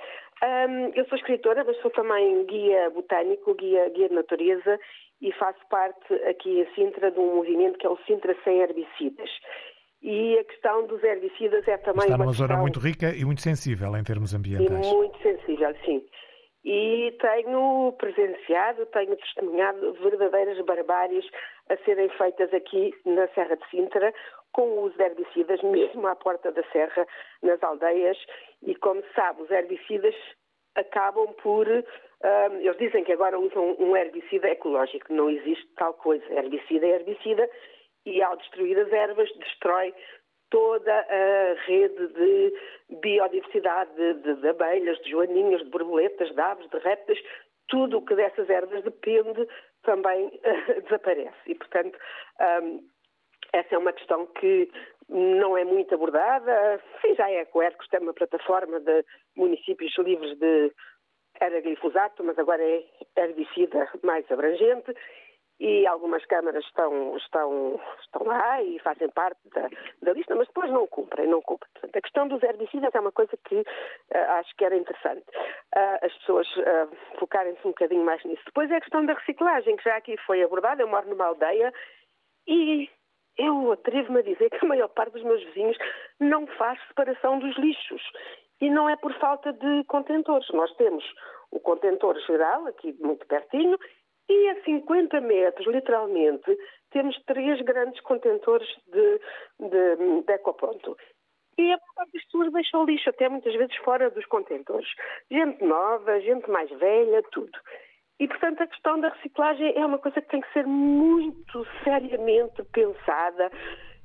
Um, 0.44 0.92
eu 0.96 1.06
sou 1.06 1.18
escritora, 1.18 1.64
mas 1.64 1.78
sou 1.82 1.92
também 1.92 2.46
guia 2.46 2.90
botânico, 2.90 3.54
guia, 3.54 3.90
guia 3.90 4.10
de 4.10 4.16
natureza 4.16 4.80
e 5.22 5.32
faço 5.34 5.60
parte 5.70 6.14
aqui 6.28 6.60
em 6.60 6.76
Sintra 6.76 7.12
de 7.12 7.20
um 7.20 7.36
movimento 7.36 7.78
que 7.78 7.86
é 7.86 7.90
o 7.90 7.98
Sintra 8.06 8.36
Sem 8.44 8.60
Herbicidas. 8.60 9.30
E 10.02 10.38
a 10.38 10.44
questão 10.44 10.86
dos 10.86 11.02
herbicidas 11.02 11.66
é 11.66 11.78
também. 11.78 12.04
Está 12.04 12.18
numa 12.18 12.32
questão... 12.32 12.48
zona 12.48 12.60
muito 12.60 12.80
rica 12.80 13.16
e 13.16 13.24
muito 13.24 13.42
sensível 13.42 13.96
em 13.96 14.04
termos 14.04 14.34
ambientais. 14.34 14.86
E 14.86 14.94
muito 14.94 15.18
sensível, 15.20 15.74
sim. 15.86 16.04
E 16.66 17.16
tenho 17.22 17.94
presenciado, 17.98 18.86
tenho 18.88 19.16
testemunhado 19.16 19.94
verdadeiras 19.94 20.60
barbáries 20.66 21.26
a 21.70 21.78
serem 21.86 22.10
feitas 22.10 22.54
aqui 22.54 22.94
na 23.06 23.28
Serra 23.30 23.56
de 23.56 23.70
Sintra, 23.70 24.14
com 24.54 24.62
o 24.62 24.82
uso 24.84 24.96
de 24.96 25.04
herbicidas 25.04 25.62
mesmo 25.62 26.08
à 26.08 26.16
porta 26.16 26.52
da 26.52 26.64
serra, 26.72 27.06
nas 27.42 27.62
aldeias, 27.62 28.18
e 28.62 28.76
como 28.76 29.02
se 29.02 29.14
sabe, 29.14 29.42
os 29.42 29.52
herbicidas 29.52 30.16
acabam 30.76 31.34
por. 31.42 31.68
Um, 31.68 32.56
eles 32.62 32.78
dizem 32.78 33.04
que 33.04 33.12
agora 33.12 33.38
usam 33.38 33.76
um 33.80 33.98
herbicida 33.98 34.48
ecológico, 34.50 35.14
não 35.14 35.30
existe 35.30 35.68
tal 35.76 35.94
coisa. 35.96 36.24
Herbicida 36.34 36.86
é 36.86 36.92
herbicida 36.92 37.50
e 38.06 38.22
ao 38.22 38.38
destruir 38.38 38.80
as 38.80 38.92
ervas 38.92 39.30
destrói 39.36 39.94
toda 40.50 40.94
a 40.94 41.54
rede 41.66 42.08
de 42.10 42.54
biodiversidade 43.02 43.92
de, 43.96 44.14
de, 44.22 44.36
de 44.36 44.48
abelhas, 44.48 45.00
de 45.00 45.10
joaninhas, 45.10 45.64
de 45.64 45.70
borboletas, 45.70 46.32
de 46.34 46.40
aves, 46.40 46.70
de 46.70 46.78
répteis, 46.78 47.20
tudo 47.68 47.98
o 47.98 48.06
que 48.06 48.16
dessas 48.16 48.50
ervas 48.50 48.84
depende 48.84 49.48
também 49.82 50.28
uh, 50.28 50.82
desaparece. 50.84 51.38
E, 51.48 51.56
portanto, 51.56 51.98
um, 52.62 52.88
essa 53.54 53.76
é 53.76 53.78
uma 53.78 53.94
questão 53.94 54.26
que 54.26 54.70
não 55.08 55.58
é 55.58 55.64
muito 55.64 55.94
abordada. 55.94 56.82
Sim, 57.02 57.16
já 57.16 57.30
é 57.30 57.42
a 57.42 57.46
Coercos, 57.46 57.88
tem 57.88 58.00
uma 58.00 58.14
plataforma 58.14 58.80
de 58.80 59.06
municípios 59.36 59.96
livres 60.00 60.38
de 60.38 60.72
era 61.40 61.62
glifosato, 61.62 62.24
mas 62.24 62.38
agora 62.38 62.64
é 62.64 62.84
herbicida 63.18 63.90
mais 64.04 64.30
abrangente 64.32 64.94
e 65.60 65.86
algumas 65.88 66.26
câmaras 66.26 66.64
estão, 66.66 67.16
estão, 67.18 67.80
estão 68.02 68.24
lá 68.26 68.62
e 68.62 68.80
fazem 68.80 69.10
parte 69.10 69.40
da, 69.50 69.70
da, 70.02 70.14
lista, 70.14 70.36
mas 70.36 70.48
depois 70.48 70.70
não 70.72 70.88
cumprem, 70.88 71.28
não 71.28 71.42
cumprem. 71.42 71.72
Portanto, 71.74 71.96
a 71.96 72.02
questão 72.02 72.28
dos 72.28 72.44
herbicidas 72.44 72.94
é 72.94 73.00
uma 73.00 73.12
coisa 73.12 73.32
que 73.48 73.56
uh, 73.56 74.32
acho 74.40 74.56
que 74.56 74.66
era 74.66 74.76
interessante 74.76 75.24
uh, 75.30 76.06
as 76.06 76.14
pessoas 76.20 76.48
uh, 76.58 76.96
focarem-se 77.20 77.66
um 77.66 77.72
bocadinho 77.72 78.04
mais 78.04 78.24
nisso. 78.26 78.44
Depois 78.46 78.70
é 78.72 78.76
a 78.76 78.82
questão 78.82 79.06
da 79.06 79.14
reciclagem, 79.14 79.76
que 79.78 79.84
já 79.84 79.96
aqui 79.96 80.18
foi 80.26 80.44
abordada. 80.44 80.82
Eu 80.82 80.88
moro 80.88 81.08
numa 81.08 81.26
aldeia 81.26 81.72
e 82.48 82.90
eu 83.38 83.72
atrevo-me 83.72 84.20
a 84.20 84.24
dizer 84.24 84.50
que 84.50 84.66
a 84.66 84.68
maior 84.68 84.90
parte 84.90 85.14
dos 85.14 85.24
meus 85.24 85.44
vizinhos 85.46 85.78
não 86.20 86.46
faz 86.48 86.80
separação 86.88 87.40
dos 87.40 87.56
lixos. 87.58 88.02
E 88.62 88.70
não 88.70 88.88
é 88.88 88.96
por 88.96 89.14
falta 89.20 89.52
de 89.52 89.84
contentores. 89.86 90.48
Nós 90.54 90.74
temos 90.76 91.04
o 91.52 91.60
contentor 91.60 92.18
geral, 92.22 92.68
aqui 92.68 92.96
muito 93.00 93.26
pertinho, 93.28 93.78
e 94.30 94.50
a 94.50 94.64
50 94.64 95.20
metros, 95.22 95.68
literalmente, 95.68 96.58
temos 96.92 97.20
três 97.26 97.62
grandes 97.62 98.00
contentores 98.02 98.68
de, 98.88 99.20
de, 99.60 100.22
de 100.24 100.34
ecoponto. 100.34 100.96
E 101.58 101.62
a 101.62 101.78
maior 101.78 102.12
das 102.12 102.24
pessoas 102.24 102.52
deixa 102.52 102.78
o 102.78 102.86
lixo, 102.86 103.10
até 103.10 103.30
muitas 103.30 103.54
vezes 103.54 103.76
fora 103.78 104.10
dos 104.10 104.26
contentores. 104.26 104.88
Gente 105.30 105.64
nova, 105.64 106.20
gente 106.22 106.50
mais 106.50 106.70
velha, 106.70 107.22
tudo. 107.32 107.52
E, 108.20 108.28
portanto, 108.28 108.62
a 108.62 108.68
questão 108.68 109.00
da 109.00 109.10
reciclagem 109.10 109.74
é 109.76 109.86
uma 109.86 109.98
coisa 109.98 110.22
que 110.22 110.30
tem 110.30 110.42
que 110.42 110.54
ser 110.54 110.66
muito 110.68 111.66
seriamente 111.84 112.64
pensada. 112.66 113.52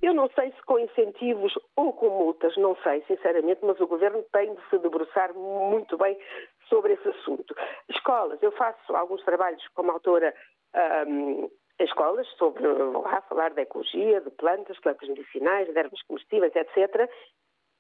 Eu 0.01 0.15
não 0.15 0.31
sei 0.31 0.51
se 0.53 0.63
com 0.63 0.79
incentivos 0.79 1.53
ou 1.77 1.93
com 1.93 2.09
multas, 2.09 2.57
não 2.57 2.77
sei, 2.77 3.03
sinceramente, 3.07 3.61
mas 3.63 3.81
o 3.81 3.87
governo 3.87 4.25
tem 4.33 4.55
de 4.55 4.61
se 4.71 4.79
debruçar 4.79 5.35
muito 5.35 5.99
bem 5.99 6.17
sobre 6.69 6.95
esse 6.95 7.09
assunto. 7.09 7.55
Escolas, 7.89 8.41
eu 8.43 8.53
faço 8.53 8.95
alguns 8.95 9.23
trabalhos 9.25 9.67
como 9.75 9.91
autora 9.91 10.33
um, 11.07 11.51
em 11.81 11.85
escolas, 11.85 12.27
sobre, 12.37 12.67
vou 12.67 13.03
lá 13.03 13.21
falar 13.23 13.53
de 13.53 13.63
ecologia, 13.63 14.21
de 14.21 14.31
plantas, 14.31 14.79
plantas 14.81 15.09
medicinais, 15.09 15.69
de 15.69 15.79
ervas 15.79 16.03
comestíveis, 16.03 16.55
etc. 16.55 17.11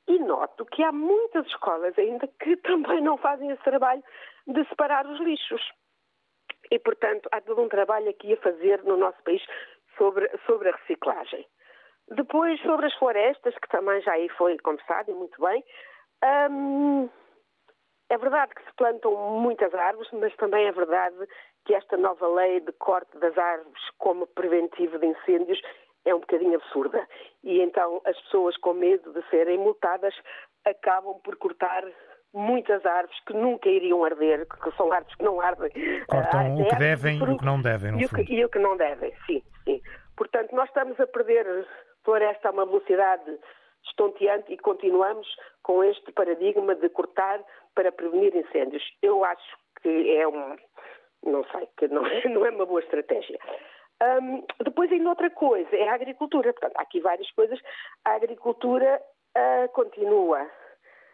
E 0.09 0.19
noto 0.19 0.64
que 0.67 0.83
há 0.83 0.91
muitas 0.93 1.47
escolas 1.47 1.97
ainda 1.99 2.27
que 2.41 2.57
também 2.62 3.01
não 3.01 3.17
fazem 3.17 3.51
esse 3.51 3.62
trabalho 3.62 4.03
de 4.47 4.64
separar 4.69 5.07
os 5.07 5.21
lixos. 5.21 5.62
E, 6.70 6.78
portanto, 6.78 7.28
há 7.33 7.40
todo 7.40 7.62
um 7.62 7.68
trabalho 7.68 8.09
aqui 8.11 8.33
a 8.33 8.37
fazer 8.38 8.83
no 8.85 8.96
nosso 8.96 9.22
país 9.22 9.42
sobre, 9.96 10.31
sobre 10.46 10.68
a 10.68 10.76
reciclagem. 10.76 11.46
Depois, 12.11 12.61
sobre 12.62 12.87
as 12.87 12.94
florestas, 12.94 13.54
que 13.59 13.68
também 13.68 14.00
já 14.00 14.12
aí 14.12 14.28
foi 14.31 14.57
conversado 14.59 15.11
e 15.11 15.14
muito 15.14 15.40
bem. 15.40 15.62
Hum, 16.50 17.09
é 18.11 18.16
verdade 18.16 18.54
que 18.54 18.64
se 18.64 18.72
plantam 18.76 19.14
muitas 19.40 19.74
árvores, 19.74 20.11
mas 20.12 20.35
também 20.37 20.66
é 20.66 20.72
verdade 20.72 21.16
que 21.66 21.74
esta 21.74 21.96
nova 21.96 22.26
lei 22.26 22.61
de 22.61 22.72
corte 22.72 23.18
das 23.18 23.37
árvores 23.37 23.83
como 23.98 24.26
preventivo 24.28 24.98
de 24.98 25.07
incêndios 25.07 25.61
é 26.07 26.14
um 26.14 26.20
bocadinho 26.20 26.57
absurda. 26.57 27.07
E 27.44 27.61
então 27.61 28.00
as 28.07 28.18
pessoas, 28.22 28.57
com 28.57 28.72
medo 28.72 29.12
de 29.12 29.22
serem 29.28 29.59
multadas, 29.59 30.14
acabam 30.64 31.20
por 31.22 31.37
cortar 31.37 31.85
muitas 32.33 32.85
árvores 32.85 33.19
que 33.27 33.33
nunca 33.33 33.69
iriam 33.69 34.05
arder, 34.05 34.47
que 34.47 34.71
são 34.77 34.93
árvores 34.93 35.17
que 35.17 35.25
não 35.25 35.41
ardem. 35.41 35.71
Cortam 36.07 36.41
ah, 36.41 36.62
o 36.62 36.69
que 36.69 36.77
devem 36.77 37.19
e 37.19 37.23
o 37.23 37.38
que 37.38 37.45
não 37.45 37.61
devem, 37.61 37.93
no 37.93 38.01
e 38.01 38.09
fundo. 38.09 38.23
O 38.23 38.25
que, 38.25 38.35
e 38.35 38.45
o 38.45 38.49
que 38.49 38.59
não 38.59 38.77
devem, 38.77 39.12
sim, 39.27 39.43
sim. 39.64 39.81
Portanto, 40.17 40.55
nós 40.55 40.69
estamos 40.69 40.99
a 41.01 41.07
perder 41.07 41.67
floresta 42.05 42.49
a 42.49 42.53
uma 42.53 42.67
velocidade 42.67 43.38
estonteante 43.87 44.53
e 44.53 44.59
continuamos 44.59 45.27
com 45.62 45.83
este 45.85 46.12
paradigma 46.12 46.75
de 46.75 46.88
cortar 46.88 47.41
para 47.75 47.93
prevenir 47.93 48.35
incêndios. 48.35 48.83
Eu 49.03 49.25
acho 49.25 49.57
que 49.83 50.17
é 50.17 50.27
um, 50.27 50.57
não 51.25 51.45
sei, 51.53 51.69
que 51.77 51.88
não, 51.88 52.03
não 52.31 52.47
é 52.47 52.51
uma 52.51 52.67
boa 52.67 52.81
estratégia. 52.81 53.38
Um, 54.01 54.45
depois 54.64 54.91
ainda 54.93 55.11
outra 55.11 55.31
coisa, 55.31 55.75
é 55.75 55.88
a 55.88 55.95
agricultura. 55.95 56.53
Portanto, 56.53 56.77
há 56.77 56.83
aqui 56.83 57.01
várias 57.01 57.31
coisas. 57.33 57.59
A 58.05 58.14
agricultura 58.14 59.01
uh, 59.37 59.69
continua 59.73 60.49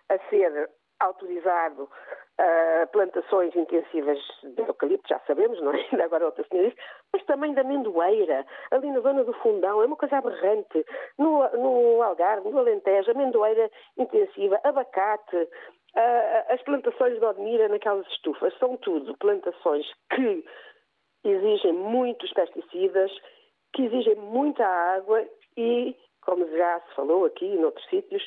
a 0.08 0.18
ser 0.28 0.70
autorizado 1.00 1.84
uh, 1.84 2.86
plantações 2.92 3.54
intensivas 3.54 4.18
de 4.42 4.62
eucalipto, 4.62 5.08
já 5.08 5.18
sabemos, 5.26 5.60
não 5.60 5.72
é? 5.72 5.86
Ainda 5.92 6.04
agora 6.04 6.26
outra 6.26 6.44
senhora 6.48 6.68
disse, 6.68 6.80
mas 7.12 7.24
tamanho 7.24 7.54
da 7.54 7.62
amendoeira, 7.62 8.46
ali 8.70 8.90
na 8.90 9.00
zona 9.00 9.24
do 9.24 9.32
fundão, 9.34 9.82
é 9.82 9.86
uma 9.86 9.96
coisa 9.96 10.18
aberrante. 10.18 10.84
No, 11.18 11.48
no 11.56 12.02
Algarve, 12.02 12.48
no 12.48 12.58
Alentejo, 12.58 13.10
amendoeira 13.10 13.70
intensiva, 13.96 14.60
abacate, 14.64 15.36
uh, 15.36 16.52
as 16.52 16.62
plantações 16.62 17.18
de 17.18 17.24
Odmira 17.24 17.68
naquelas 17.68 18.06
estufas, 18.08 18.56
são 18.58 18.76
tudo 18.78 19.16
plantações 19.18 19.86
que 20.14 20.44
exigem 21.24 21.72
muitos 21.72 22.32
pesticidas, 22.32 23.10
que 23.72 23.82
exigem 23.82 24.14
muita 24.16 24.64
água 24.66 25.24
e, 25.56 25.96
como 26.22 26.46
já 26.56 26.80
se 26.80 26.94
falou 26.94 27.24
aqui 27.24 27.46
em 27.46 27.64
outros 27.64 27.86
sítios, 27.88 28.22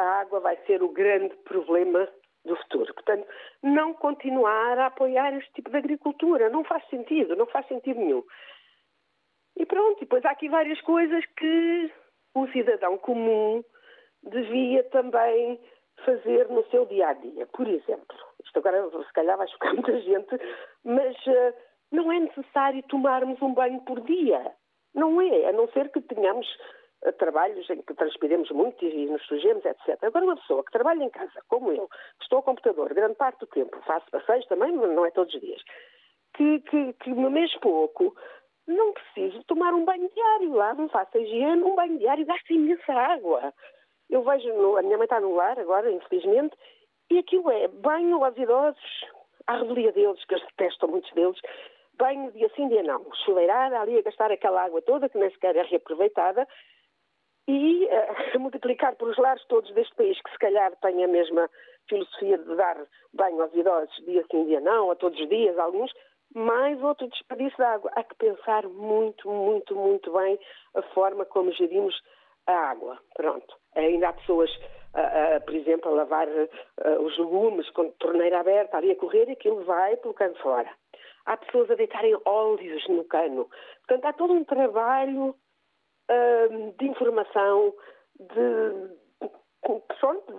a 0.00 0.20
água 0.20 0.40
vai 0.40 0.56
ser 0.66 0.82
o 0.82 0.88
grande 0.88 1.34
problema 1.44 2.08
do 2.44 2.56
futuro. 2.56 2.92
Portanto, 2.94 3.26
não 3.62 3.92
continuar 3.94 4.78
a 4.78 4.86
apoiar 4.86 5.34
este 5.36 5.52
tipo 5.52 5.70
de 5.70 5.76
agricultura 5.76 6.48
não 6.48 6.64
faz 6.64 6.86
sentido, 6.88 7.36
não 7.36 7.46
faz 7.46 7.66
sentido 7.68 8.00
nenhum. 8.00 8.24
E 9.56 9.66
pronto, 9.66 10.00
depois 10.00 10.24
há 10.24 10.30
aqui 10.30 10.48
várias 10.48 10.80
coisas 10.82 11.24
que 11.36 11.92
o 12.34 12.46
cidadão 12.48 12.96
comum 12.98 13.62
devia 14.22 14.82
também 14.84 15.60
fazer 16.04 16.48
no 16.48 16.64
seu 16.70 16.86
dia 16.86 17.08
a 17.08 17.12
dia. 17.12 17.46
Por 17.46 17.68
exemplo, 17.68 18.16
isto 18.42 18.58
agora 18.58 18.88
se 18.90 19.12
calhar 19.12 19.36
vai 19.36 19.48
chocar 19.48 19.74
muita 19.74 20.00
gente, 20.00 20.38
mas 20.84 21.16
uh, 21.26 21.54
não 21.92 22.10
é 22.10 22.20
necessário 22.20 22.82
tomarmos 22.84 23.40
um 23.42 23.52
banho 23.52 23.80
por 23.82 24.00
dia. 24.00 24.52
Não 24.94 25.20
é, 25.20 25.48
a 25.48 25.52
não 25.52 25.68
ser 25.68 25.90
que 25.90 26.00
tenhamos 26.00 26.46
trabalhos 27.18 27.68
em 27.70 27.80
que 27.82 27.94
transpiremos 27.94 28.50
muito 28.50 28.84
e 28.84 29.06
nos 29.06 29.24
sujemos, 29.26 29.64
etc. 29.64 29.98
Agora, 30.02 30.24
uma 30.24 30.36
pessoa 30.36 30.64
que 30.64 30.72
trabalha 30.72 31.02
em 31.02 31.10
casa, 31.10 31.42
como 31.48 31.72
eu, 31.72 31.88
que 31.88 32.24
estou 32.24 32.36
ao 32.36 32.42
computador 32.42 32.92
grande 32.92 33.14
parte 33.14 33.40
do 33.40 33.46
tempo, 33.46 33.80
faço 33.86 34.10
passeios 34.10 34.46
também, 34.46 34.72
mas 34.72 34.90
não 34.90 35.06
é 35.06 35.10
todos 35.10 35.34
os 35.34 35.40
dias, 35.40 35.62
que, 36.34 36.60
que, 36.60 36.92
que 36.94 37.10
me 37.10 37.30
mês 37.30 37.54
pouco, 37.60 38.14
não 38.66 38.92
preciso 38.92 39.42
tomar 39.44 39.72
um 39.72 39.84
banho 39.84 40.10
diário 40.14 40.52
lá, 40.52 40.74
não 40.74 40.88
faço 40.88 41.16
higiene, 41.16 41.62
um 41.62 41.74
banho 41.74 41.98
diário 41.98 42.26
gasta 42.26 42.52
imensa 42.52 42.92
água. 42.92 43.52
Eu 44.08 44.22
vejo, 44.22 44.52
no, 44.54 44.76
a 44.76 44.82
minha 44.82 44.98
mãe 44.98 45.04
está 45.04 45.20
no 45.20 45.34
lar 45.34 45.58
agora, 45.58 45.90
infelizmente, 45.90 46.54
e 47.10 47.18
aquilo 47.18 47.50
é 47.50 47.66
banho 47.68 48.22
aos 48.22 48.36
idosos, 48.36 49.04
à 49.46 49.56
revelia 49.56 49.92
deles, 49.92 50.24
que 50.26 50.34
eles 50.34 50.46
detestam 50.56 50.90
muitos 50.90 51.10
deles, 51.12 51.38
banho 51.98 52.30
dia 52.32 52.50
sim, 52.54 52.68
dia 52.68 52.82
não, 52.82 53.04
chuleirada, 53.24 53.80
ali 53.80 53.98
a 53.98 54.02
gastar 54.02 54.30
aquela 54.30 54.64
água 54.64 54.80
toda, 54.82 55.08
que 55.08 55.18
nem 55.18 55.30
sequer 55.30 55.56
é 55.56 55.62
reaproveitada, 55.62 56.46
e 57.50 57.86
uh, 57.86 58.38
multiplicar 58.38 58.94
por 58.94 59.08
os 59.08 59.18
lares 59.18 59.44
todos 59.46 59.72
deste 59.74 59.94
país, 59.96 60.20
que 60.22 60.30
se 60.30 60.38
calhar 60.38 60.72
têm 60.76 61.04
a 61.04 61.08
mesma 61.08 61.50
filosofia 61.88 62.38
de 62.38 62.54
dar 62.54 62.76
banho 63.12 63.42
aos 63.42 63.52
idosos 63.54 64.04
dia 64.04 64.24
sim, 64.30 64.44
dia 64.44 64.60
não, 64.60 64.90
a 64.90 64.96
todos 64.96 65.18
os 65.18 65.28
dias, 65.28 65.58
alguns, 65.58 65.92
mais 66.32 66.80
outro 66.80 67.08
desperdício 67.08 67.56
de 67.56 67.64
água. 67.64 67.90
Há 67.96 68.04
que 68.04 68.14
pensar 68.14 68.68
muito, 68.68 69.28
muito, 69.28 69.74
muito 69.74 70.12
bem 70.12 70.38
a 70.76 70.82
forma 70.94 71.24
como 71.24 71.52
gerimos 71.52 72.00
a 72.46 72.52
água. 72.52 72.98
Pronto. 73.14 73.56
Ainda 73.74 74.10
há 74.10 74.12
pessoas, 74.12 74.50
uh, 74.94 75.38
uh, 75.38 75.44
por 75.44 75.54
exemplo, 75.54 75.90
a 75.90 75.94
lavar 75.94 76.28
uh, 76.28 77.02
os 77.02 77.18
legumes 77.18 77.68
com 77.70 77.90
torneira 77.98 78.38
aberta, 78.38 78.76
ali 78.76 78.92
a 78.92 78.96
correr, 78.96 79.28
e 79.28 79.32
aquilo 79.32 79.64
vai 79.64 79.96
pelo 79.96 80.14
cano 80.14 80.36
fora. 80.36 80.70
Há 81.26 81.36
pessoas 81.36 81.68
a 81.70 81.74
deitarem 81.74 82.16
óleos 82.24 82.86
no 82.88 83.02
cano. 83.04 83.50
Portanto, 83.86 84.04
há 84.04 84.12
todo 84.12 84.32
um 84.32 84.44
trabalho 84.44 85.34
de 86.76 86.86
informação, 86.86 87.72
de, 88.18 89.00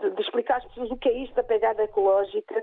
de, 0.02 0.12
de 0.16 0.22
explicar 0.22 0.58
às 0.58 0.66
pessoas 0.66 0.92
o 0.92 0.98
que 0.98 1.10
é 1.10 1.24
isto 1.24 1.36
da 1.36 1.44
pegada 1.44 1.84
ecológica, 1.84 2.62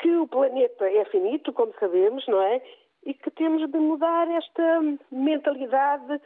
que 0.00 0.16
o 0.16 0.26
planeta 0.26 0.88
é 0.88 1.04
finito, 1.06 1.52
como 1.52 1.74
sabemos, 1.78 2.26
não 2.26 2.40
é? 2.42 2.62
E 3.04 3.14
que 3.14 3.30
temos 3.30 3.70
de 3.70 3.78
mudar 3.78 4.28
esta 4.30 4.80
mentalidade 5.10 6.20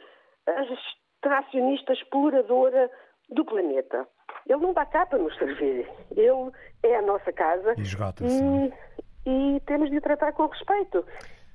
extracionista, 0.47 1.93
exploradora 1.93 2.89
do 3.29 3.43
planeta. 3.43 4.07
Ele 4.47 4.61
não 4.61 4.73
dá 4.73 4.85
cá 4.85 5.05
para 5.05 5.19
nos 5.19 5.35
servir. 5.37 5.89
Ele 6.15 6.51
é 6.83 6.97
a 6.97 7.01
nossa 7.01 7.31
casa. 7.33 7.73
E, 8.23 9.55
e, 9.55 9.59
temos 9.61 9.89
de 9.89 9.97
o 9.97 10.01
tratar 10.01 10.33
com 10.33 10.45
respeito. 10.45 11.05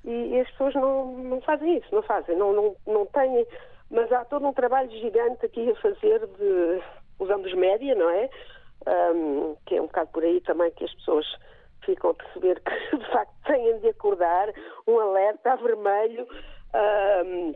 E, 0.03 0.11
e 0.11 0.39
as 0.41 0.49
pessoas 0.51 0.73
não, 0.75 1.13
não 1.17 1.41
fazem 1.41 1.77
isso, 1.77 1.93
não 1.93 2.01
fazem, 2.03 2.35
não, 2.35 2.51
não, 2.51 2.75
não 2.87 3.05
têm 3.07 3.45
mas 3.91 4.11
há 4.11 4.25
todo 4.25 4.47
um 4.47 4.53
trabalho 4.53 4.89
gigante 4.89 5.45
aqui 5.45 5.69
a 5.69 5.75
fazer 5.75 6.25
de, 6.25 6.81
usando 7.19 7.45
os 7.45 7.53
média, 7.53 7.93
não 7.93 8.09
é? 8.09 8.29
Um, 9.13 9.55
que 9.65 9.75
é 9.75 9.81
um 9.81 9.85
bocado 9.85 10.09
por 10.11 10.23
aí 10.23 10.41
também 10.41 10.71
que 10.71 10.85
as 10.85 10.93
pessoas 10.95 11.25
ficam 11.85 12.11
a 12.11 12.13
perceber 12.13 12.61
que 12.61 12.97
de 12.97 13.11
facto 13.11 13.33
têm 13.45 13.79
de 13.79 13.89
acordar 13.89 14.49
um 14.87 14.99
alerta 14.99 15.53
a 15.53 15.55
vermelho. 15.57 16.27
Um, 16.73 17.53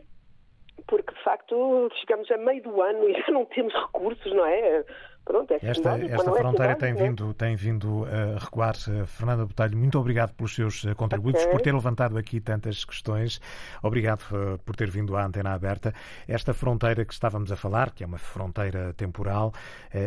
porque 0.86 1.14
de 1.14 1.22
facto 1.24 1.88
chegamos 2.00 2.30
a 2.30 2.36
meio 2.36 2.62
do 2.62 2.80
ano 2.80 3.08
e 3.08 3.14
já 3.14 3.32
não 3.32 3.44
temos 3.46 3.74
recursos, 3.74 4.32
não 4.32 4.44
é? 4.44 4.84
Pronto, 5.26 5.52
é 5.54 5.58
esta, 5.60 5.98
esta 5.98 6.30
é 6.30 6.38
fronteira 6.38 6.72
é 6.72 6.74
tem, 6.76 6.94
vindo, 6.94 7.34
tem 7.34 7.56
vindo 7.56 8.04
a 8.04 8.38
recuar. 8.38 8.76
Eh, 8.88 9.04
Fernanda 9.06 9.44
Botelho, 9.44 9.76
muito 9.76 9.98
obrigado 9.98 10.32
pelos 10.34 10.54
seus 10.54 10.84
eh, 10.84 10.94
contributos, 10.94 11.42
okay. 11.42 11.52
por 11.52 11.60
ter 11.60 11.74
levantado 11.74 12.16
aqui 12.16 12.40
tantas 12.40 12.84
questões. 12.84 13.40
Obrigado 13.82 14.22
eh, 14.32 14.56
por 14.64 14.76
ter 14.76 14.88
vindo 14.88 15.16
à 15.16 15.26
antena 15.26 15.52
aberta. 15.52 15.92
Esta 16.28 16.54
fronteira 16.54 17.04
que 17.04 17.12
estávamos 17.12 17.50
a 17.50 17.56
falar, 17.56 17.90
que 17.90 18.04
é 18.04 18.06
uma 18.06 18.18
fronteira 18.18 18.94
temporal, 18.94 19.52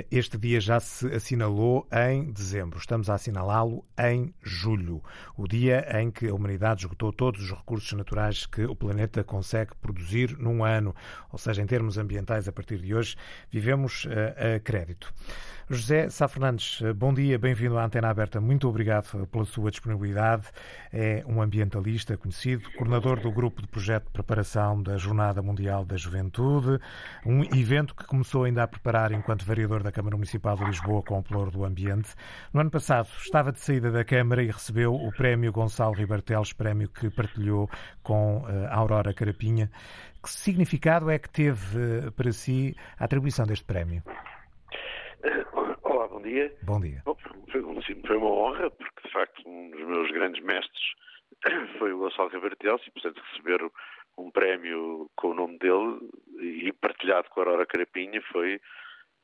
este 0.09 0.37
dia 0.37 0.61
já 0.61 0.79
se 0.79 1.13
assinalou 1.13 1.85
em 1.91 2.31
dezembro. 2.31 2.79
Estamos 2.79 3.09
a 3.09 3.15
assinalá-lo 3.15 3.83
em 3.99 4.33
julho, 4.41 5.03
o 5.35 5.49
dia 5.49 5.85
em 5.99 6.11
que 6.11 6.29
a 6.29 6.33
humanidade 6.33 6.83
esgotou 6.83 7.11
todos 7.11 7.41
os 7.41 7.51
recursos 7.51 7.91
naturais 7.91 8.45
que 8.45 8.63
o 8.63 8.75
planeta 8.75 9.21
consegue 9.21 9.71
produzir 9.81 10.37
num 10.39 10.63
ano. 10.63 10.95
Ou 11.29 11.37
seja, 11.37 11.61
em 11.61 11.65
termos 11.65 11.97
ambientais, 11.97 12.47
a 12.47 12.53
partir 12.53 12.77
de 12.77 12.95
hoje, 12.95 13.17
vivemos 13.51 14.07
a 14.55 14.59
crédito. 14.61 15.08
José 15.71 16.09
Sá 16.09 16.27
Fernandes, 16.27 16.81
bom 16.95 17.13
dia, 17.13 17.37
bem-vindo 17.37 17.77
à 17.77 17.85
Antena 17.85 18.09
Aberta. 18.09 18.41
Muito 18.41 18.67
obrigado 18.67 19.27
pela 19.27 19.45
sua 19.45 19.69
disponibilidade. 19.69 20.47
É 20.91 21.23
um 21.27 21.43
ambientalista 21.43 22.17
conhecido, 22.17 22.71
coordenador 22.71 23.19
do 23.19 23.31
Grupo 23.31 23.61
de 23.61 23.67
Projeto 23.67 24.05
de 24.05 24.11
Preparação 24.11 24.81
da 24.81 24.97
Jornada 24.97 25.43
Mundial 25.43 25.85
da 25.85 25.95
Juventude, 25.95 26.79
um 27.23 27.43
evento 27.55 27.93
que 27.93 28.03
começou 28.03 28.45
ainda 28.45 28.63
a 28.63 28.67
preparar 28.67 29.11
enquanto 29.11 29.45
vereador 29.45 29.83
da 29.83 29.91
Câmara 29.91 30.15
Municipal 30.15 30.57
de 30.57 30.65
Lisboa 30.65 31.03
com 31.03 31.19
o 31.19 31.23
Ploro 31.23 31.51
do 31.51 31.63
Ambiente. 31.63 32.15
No 32.51 32.61
ano 32.61 32.71
passado 32.71 33.07
estava 33.21 33.51
de 33.51 33.59
saída 33.59 33.91
da 33.91 34.03
Câmara 34.03 34.41
e 34.41 34.47
recebeu 34.47 34.95
o 34.95 35.11
Prémio 35.11 35.51
Gonçalo 35.51 35.93
Ribartelos, 35.93 36.51
prémio 36.51 36.89
que 36.89 37.11
partilhou 37.11 37.69
com 38.01 38.43
eh, 38.49 38.65
a 38.71 38.75
Aurora 38.75 39.13
Carapinha. 39.13 39.69
Que 40.23 40.31
significado 40.31 41.11
é 41.11 41.19
que 41.19 41.29
teve 41.29 41.77
eh, 41.77 42.09
para 42.09 42.31
si 42.31 42.75
a 42.97 43.05
atribuição 43.05 43.45
deste 43.45 43.65
prémio? 43.65 44.01
Dia. 46.29 46.55
Bom 46.61 46.79
dia. 46.79 47.01
Bom, 47.05 47.17
foi, 47.51 48.15
uma 48.15 48.29
honra, 48.29 48.69
porque 48.69 49.07
de 49.07 49.11
facto 49.11 49.49
um 49.49 49.71
dos 49.71 49.81
meus 49.81 50.11
grandes 50.11 50.43
mestres 50.43 50.93
foi 51.79 51.91
o 51.91 51.97
Gonçalo 51.97 52.29
Cabartelos 52.29 52.85
e, 52.85 52.91
portanto, 52.91 53.19
receber 53.31 53.67
um 54.15 54.29
prémio 54.29 55.09
com 55.15 55.29
o 55.29 55.33
nome 55.33 55.57
dele 55.57 55.97
e 56.39 56.71
partilhado 56.73 57.27
com 57.29 57.39
a 57.39 57.45
Aurora 57.45 57.65
Carapinha 57.65 58.21
foi 58.31 58.61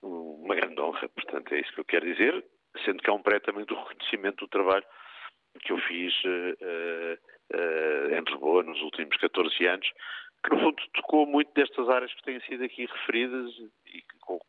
uma 0.01 0.55
grande 0.55 0.81
honra. 0.81 1.07
Portanto, 1.09 1.53
é 1.53 1.59
isso 1.59 1.71
que 1.73 1.81
eu 1.81 1.85
quero 1.85 2.11
dizer, 2.11 2.43
sendo 2.83 3.03
que 3.03 3.09
é 3.11 3.13
um 3.13 3.21
pré 3.21 3.39
também 3.39 3.65
do 3.65 3.75
reconhecimento 3.75 4.37
do 4.37 4.49
trabalho 4.49 4.85
que 5.61 5.73
eu 5.73 5.77
fiz 5.81 6.11
uh, 6.23 7.19
uh, 7.53 8.15
em 8.15 8.21
Lisboa 8.27 8.63
nos 8.63 8.81
últimos 8.81 9.15
14 9.17 9.67
anos, 9.67 9.87
que 10.43 10.55
no 10.55 10.59
fundo 10.59 10.83
tocou 10.95 11.27
muito 11.27 11.53
destas 11.53 11.87
áreas 11.87 12.11
que 12.15 12.23
têm 12.23 12.41
sido 12.41 12.63
aqui 12.63 12.87
referidas 12.87 13.51
e 13.85 14.03
com 14.21 14.39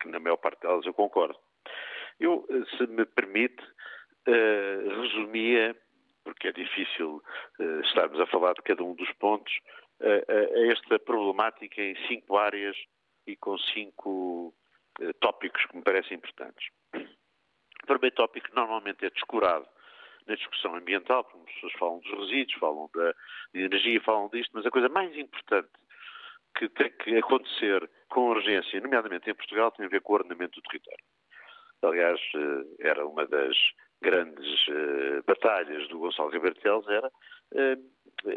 que 0.00 0.08
na 0.08 0.18
maior 0.18 0.38
parte 0.38 0.62
delas 0.62 0.86
eu 0.86 0.94
concordo. 0.94 1.38
Eu, 2.20 2.46
eh, 2.50 2.76
se 2.76 2.86
me 2.86 3.06
permite, 3.06 3.62
uh, 4.28 5.00
resumia, 5.00 5.74
porque 6.22 6.48
é 6.48 6.52
difícil 6.52 7.22
uh, 7.58 7.80
estarmos 7.80 8.20
a 8.20 8.26
falar 8.26 8.52
de 8.52 8.62
cada 8.62 8.84
um 8.84 8.94
dos 8.94 9.10
pontos, 9.14 9.52
uh, 10.00 10.70
esta 10.70 10.98
problemática 10.98 11.80
em 11.80 11.96
cinco 12.06 12.36
áreas 12.36 12.76
e 13.26 13.36
com 13.36 13.56
cinco 13.58 14.54
tópicos 15.20 15.64
que 15.66 15.76
me 15.76 15.82
parecem 15.82 16.16
importantes. 16.16 16.68
O 16.92 17.86
primeiro 17.86 18.16
tópico 18.16 18.48
normalmente 18.54 19.06
é 19.06 19.10
descurado 19.10 19.66
na 20.26 20.34
discussão 20.34 20.74
ambiental, 20.74 21.24
como 21.24 21.44
as 21.44 21.54
pessoas 21.54 21.72
falam 21.74 21.98
dos 22.00 22.18
resíduos, 22.18 22.58
falam 22.58 22.90
da 22.94 23.14
energia, 23.54 24.00
falam 24.02 24.28
disto, 24.28 24.50
mas 24.52 24.66
a 24.66 24.70
coisa 24.70 24.88
mais 24.88 25.16
importante 25.16 25.70
que 26.56 26.68
tem 26.68 26.90
que 26.90 27.16
acontecer 27.16 27.88
com 28.08 28.28
urgência, 28.28 28.80
nomeadamente 28.80 29.30
em 29.30 29.34
Portugal, 29.34 29.70
tem 29.70 29.86
a 29.86 29.88
ver 29.88 30.02
com 30.02 30.12
o 30.12 30.16
ordenamento 30.16 30.60
do 30.60 30.68
território. 30.68 31.04
Aliás, 31.82 32.20
eh, 32.34 32.88
era 32.88 33.06
uma 33.06 33.26
das 33.26 33.56
grandes 34.02 34.68
uh, 34.68 35.22
batalhas 35.26 35.86
do 35.88 35.98
Gonçalo 35.98 36.30
Ribeiro 36.30 36.56
era 36.88 37.08
uh, 37.08 37.76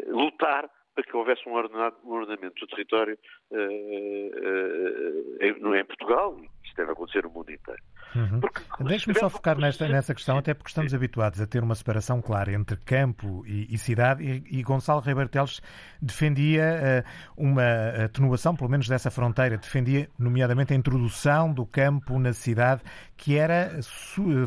lutar 0.08 0.70
para 0.94 1.04
que 1.04 1.16
houvesse 1.16 1.48
um, 1.48 1.54
ordenamento 1.54 2.54
do 2.60 2.66
território 2.68 3.18
uh, 3.50 5.36
em 5.40 5.84
Portugal, 5.84 6.36
Isto 6.74 6.82
deve 6.82 6.92
acontecer 6.92 7.22
no 7.22 7.30
mundo 7.30 7.52
inteiro. 7.52 7.80
Uhum. 8.16 8.40
Deixe-me 8.86 9.14
só 9.16 9.30
focar 9.30 9.56
nesta, 9.56 9.88
nessa 9.88 10.12
questão, 10.12 10.38
até 10.38 10.52
porque 10.52 10.68
estamos 10.68 10.92
habituados 10.92 11.40
a 11.40 11.46
ter 11.46 11.62
uma 11.62 11.74
separação 11.74 12.20
clara 12.20 12.52
entre 12.52 12.76
campo 12.76 13.44
e, 13.46 13.72
e 13.72 13.78
cidade, 13.78 14.24
e, 14.24 14.58
e, 14.58 14.62
Gonçalo 14.62 15.00
Reberteles 15.00 15.60
defendia 16.02 17.04
uh, 17.06 17.40
uma 17.40 18.04
atenuação, 18.04 18.56
pelo 18.56 18.68
menos 18.68 18.88
dessa 18.88 19.10
fronteira, 19.10 19.56
defendia 19.56 20.08
nomeadamente 20.18 20.72
a 20.72 20.76
introdução 20.76 21.52
do 21.52 21.64
campo 21.64 22.18
na 22.18 22.32
cidade, 22.32 22.82
que 23.16 23.36
era 23.36 23.80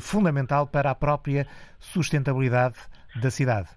fundamental 0.01 0.67
para 0.67 0.91
a 0.91 0.95
própria 0.95 1.47
sustentabilidade 1.79 2.75
da 3.21 3.31
cidade. 3.31 3.69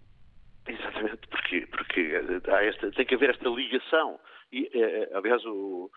Exatamente, 0.66 1.28
porque, 1.28 1.66
porque 1.66 2.20
há 2.48 2.64
esta, 2.64 2.90
tem 2.92 3.06
que 3.06 3.14
haver 3.14 3.30
esta 3.30 3.48
ligação. 3.48 4.18
E, 4.52 4.68
aliás, 5.14 5.44
o, 5.44 5.88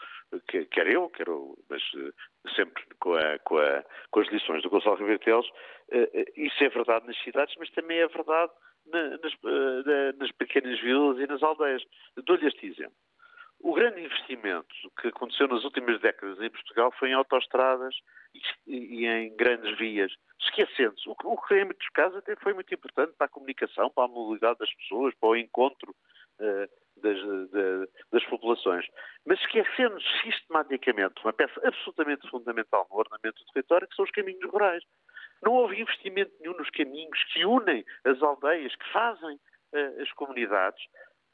quer 0.48 0.88
eu, 0.88 1.10
quer 1.10 1.28
eu, 1.28 1.58
mas 1.70 1.82
sempre 2.56 2.84
com, 3.00 3.14
a, 3.14 3.40
com, 3.40 3.58
a, 3.58 3.84
com 4.12 4.20
as 4.20 4.28
lições 4.30 4.62
do 4.64 4.70
Gonçalo 4.70 4.98
Ribeiro 4.98 5.20
Teles, 5.20 5.50
eh, 5.92 6.10
eh, 6.14 6.26
isso 6.36 6.64
é 6.64 6.70
verdade 6.70 7.06
nas 7.08 7.18
cidades, 7.24 7.56
mas 7.58 7.70
também 7.72 8.00
é 8.00 8.08
verdade 8.08 8.52
nas, 8.86 9.34
eh, 9.34 10.14
nas 10.18 10.32
pequenas 10.32 10.80
vilas 10.80 11.20
e 11.20 11.28
nas 11.28 11.42
aldeias. 11.44 11.84
Dou-lhe 12.26 12.48
este 12.48 12.68
exemplo. 12.68 12.96
O 13.60 13.74
grande 13.74 14.02
investimento 14.02 14.76
que 15.00 15.08
aconteceu 15.08 15.48
nas 15.48 15.64
últimas 15.64 16.00
décadas 16.02 16.40
em 16.42 16.50
Portugal 16.50 16.92
foi 17.00 17.10
em 17.10 17.14
autoestradas 17.14 17.96
e, 18.68 19.06
em 19.06 19.34
grandes 19.38 19.78
vias, 19.78 20.12
esquecendo-se. 20.42 21.08
O, 21.08 21.16
o 21.24 21.42
que 21.42 21.56
em 21.56 21.66
muitos 21.66 21.88
casos 21.90 22.18
até 22.18 22.36
foi 22.36 22.54
muito 22.54 22.74
importante 22.74 23.14
para 23.18 23.28
a 23.28 23.30
comunicação, 23.30 23.90
para 23.90 24.04
a 24.04 24.08
mobilidade 24.10 24.60
das 24.60 24.74
pessoas, 24.76 25.16
para 25.16 25.30
o 25.30 25.36
encontro 25.38 25.96
das, 26.98 27.18
de, 27.18 27.90
das 28.12 28.24
populações. 28.26 28.86
Mas 29.26 29.40
esquecendo 29.40 30.00
sistematicamente 30.22 31.22
uma 31.24 31.34
peça 31.34 31.60
absolutamente 31.66 32.30
fundamental 32.30 32.88
no 32.90 32.98
ordenamento 32.98 33.44
do 33.44 33.52
território, 33.54 33.88
que 33.88 33.96
são 33.96 34.06
os 34.06 34.12
caminhos 34.12 34.44
rurais. 34.50 34.84
Não 35.42 35.54
houve 35.54 35.82
investimento 35.82 36.32
nenhum 36.40 36.56
nos 36.58 36.70
caminhos 36.70 37.24
que 37.34 37.46
unem 37.46 37.84
as 38.06 38.22
aldeias, 38.22 38.76
que 38.76 38.92
fazem 38.92 39.36
uh, 39.36 40.02
as 40.02 40.12
comunidades, 40.14 40.82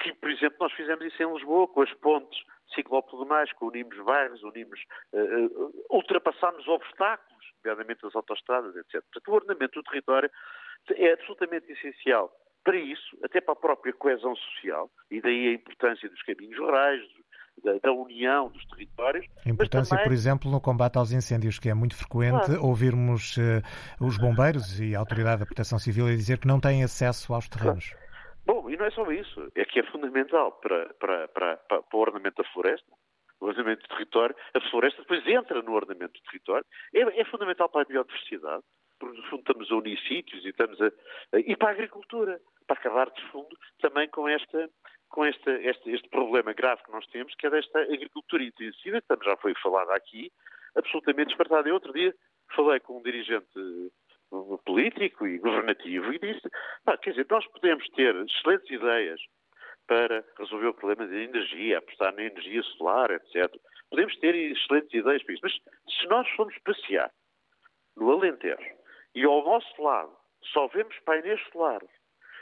que, 0.01 0.13
por 0.13 0.31
exemplo, 0.31 0.57
nós 0.61 0.73
fizemos 0.73 1.05
isso 1.05 1.21
em 1.21 1.33
Lisboa, 1.33 1.67
com 1.67 1.81
as 1.81 1.93
pontes 1.95 2.39
ciclopedonais, 2.73 3.51
que 3.53 3.65
unimos 3.65 3.97
bairros, 4.05 4.41
unimos, 4.43 4.79
uh, 5.13 5.85
ultrapassámos 5.89 6.67
obstáculos, 6.67 7.45
nomeadamente 7.63 8.05
as 8.05 8.15
autostradas, 8.15 8.75
etc. 8.75 9.03
Portanto, 9.11 9.27
o 9.27 9.33
ordenamento 9.33 9.79
do 9.79 9.83
território 9.83 10.31
é 10.95 11.13
absolutamente 11.13 11.71
essencial 11.71 12.33
para 12.63 12.77
isso, 12.77 13.17
até 13.23 13.41
para 13.41 13.53
a 13.53 13.57
própria 13.57 13.93
coesão 13.93 14.35
social, 14.35 14.89
e 15.09 15.21
daí 15.21 15.47
a 15.47 15.53
importância 15.53 16.09
dos 16.09 16.21
caminhos 16.23 16.57
rurais, 16.57 17.01
da, 17.63 17.73
da, 17.79 17.91
união 17.91 18.49
dos 18.49 18.65
territórios. 18.65 19.25
A 19.45 19.49
importância, 19.49 19.95
também... 19.95 20.05
por 20.05 20.13
exemplo, 20.13 20.51
no 20.51 20.61
combate 20.61 20.97
aos 20.97 21.11
incêndios, 21.11 21.59
que 21.59 21.69
é 21.69 21.73
muito 21.73 21.95
frequente 21.95 22.45
claro. 22.45 22.65
ouvirmos 22.65 23.37
uh, 23.37 23.61
os 23.99 24.17
bombeiros 24.17 24.79
e 24.79 24.95
a 24.95 24.99
Autoridade 24.99 25.41
da 25.41 25.45
Proteção 25.45 25.79
Civil 25.79 26.07
a 26.07 26.11
dizer 26.11 26.39
que 26.39 26.47
não 26.47 26.59
têm 26.59 26.83
acesso 26.83 27.33
aos 27.33 27.47
terrenos. 27.49 27.89
Claro. 27.89 28.09
Bom, 28.45 28.69
e 28.69 28.77
não 28.77 28.85
é 28.85 28.91
só 28.91 29.09
isso. 29.11 29.51
É 29.55 29.65
que 29.65 29.79
é 29.79 29.83
fundamental 29.91 30.53
para, 30.53 30.93
para, 30.95 31.27
para, 31.27 31.57
para, 31.57 31.83
o 31.93 31.97
ordenamento 31.97 32.41
da 32.41 32.49
floresta, 32.49 32.87
o 33.39 33.45
ordenamento 33.45 33.83
do 33.83 33.89
território. 33.89 34.35
A 34.55 34.69
floresta 34.69 35.01
depois 35.01 35.25
entra 35.27 35.61
no 35.61 35.73
ordenamento 35.73 36.13
do 36.13 36.23
território. 36.25 36.65
É, 36.93 37.21
é 37.21 37.25
fundamental 37.25 37.69
para 37.69 37.81
a 37.81 37.85
biodiversidade 37.85 38.63
porque 38.99 39.17
no 39.17 39.23
fundo 39.29 39.39
estamos 39.39 39.71
a 39.71 39.75
unir 39.75 39.99
sítios 40.07 40.43
e 40.45 40.49
estamos 40.49 40.79
a, 40.81 40.91
e 41.33 41.55
para 41.55 41.69
a 41.69 41.71
agricultura, 41.71 42.39
para 42.67 42.77
acabar 42.77 43.09
de 43.09 43.21
fundo 43.31 43.57
também 43.81 44.07
com 44.09 44.27
esta 44.27 44.69
com 45.09 45.25
este, 45.25 45.49
este, 45.49 46.07
problema 46.09 46.53
grave 46.53 46.83
que 46.83 46.91
nós 46.91 47.05
temos, 47.07 47.33
que 47.33 47.47
é 47.47 47.49
desta 47.49 47.79
agricultura 47.81 48.43
intensiva, 48.43 49.01
que 49.01 49.25
já 49.25 49.35
foi 49.37 49.55
falada 49.55 49.93
aqui, 49.95 50.31
absolutamente 50.75 51.29
despertada. 51.29 51.67
Eu 51.67 51.73
outro 51.73 51.91
dia 51.91 52.13
falei 52.55 52.79
com 52.79 52.99
um 52.99 53.01
dirigente 53.01 53.47
político 54.65 55.25
e 55.25 55.39
governativo 55.39 56.13
e 56.13 56.19
disse, 56.19 56.47
quer 57.01 57.09
dizer, 57.09 57.25
nós 57.29 57.45
podemos 57.47 57.87
ter 57.89 58.15
excelentes 58.15 58.69
ideias 58.69 59.19
para 59.87 60.23
resolver 60.37 60.67
o 60.67 60.73
problema 60.75 61.07
da 61.07 61.17
energia, 61.17 61.79
apostar 61.79 62.13
na 62.13 62.23
energia 62.23 62.61
solar, 62.77 63.09
etc. 63.09 63.51
Podemos 63.89 64.15
ter 64.19 64.35
excelentes 64.35 64.93
ideias 64.93 65.23
para 65.23 65.33
isso, 65.33 65.43
mas 65.43 65.53
se 65.99 66.07
nós 66.07 66.29
formos 66.35 66.55
passear 66.59 67.11
no 67.97 68.11
Alentejo 68.11 68.78
e 69.15 69.23
ao 69.23 69.43
nosso 69.43 69.81
lado 69.81 70.11
só 70.53 70.67
vemos 70.67 70.95
painéis 71.05 71.41
solares 71.51 71.89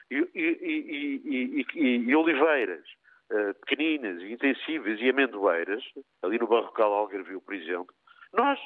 e, 0.10 0.16
e, 0.36 1.66
e, 1.74 1.88
e 2.10 2.16
oliveiras 2.16 2.84
uh, 3.32 3.54
pequeninas, 3.66 4.22
intensivas 4.24 5.00
e 5.00 5.10
amendoeiras, 5.10 5.84
ali 6.22 6.38
no 6.38 6.48
Barrocal 6.48 6.94
Algarvio, 6.94 7.42
por 7.42 7.54
exemplo, 7.54 7.94
nós 8.34 8.60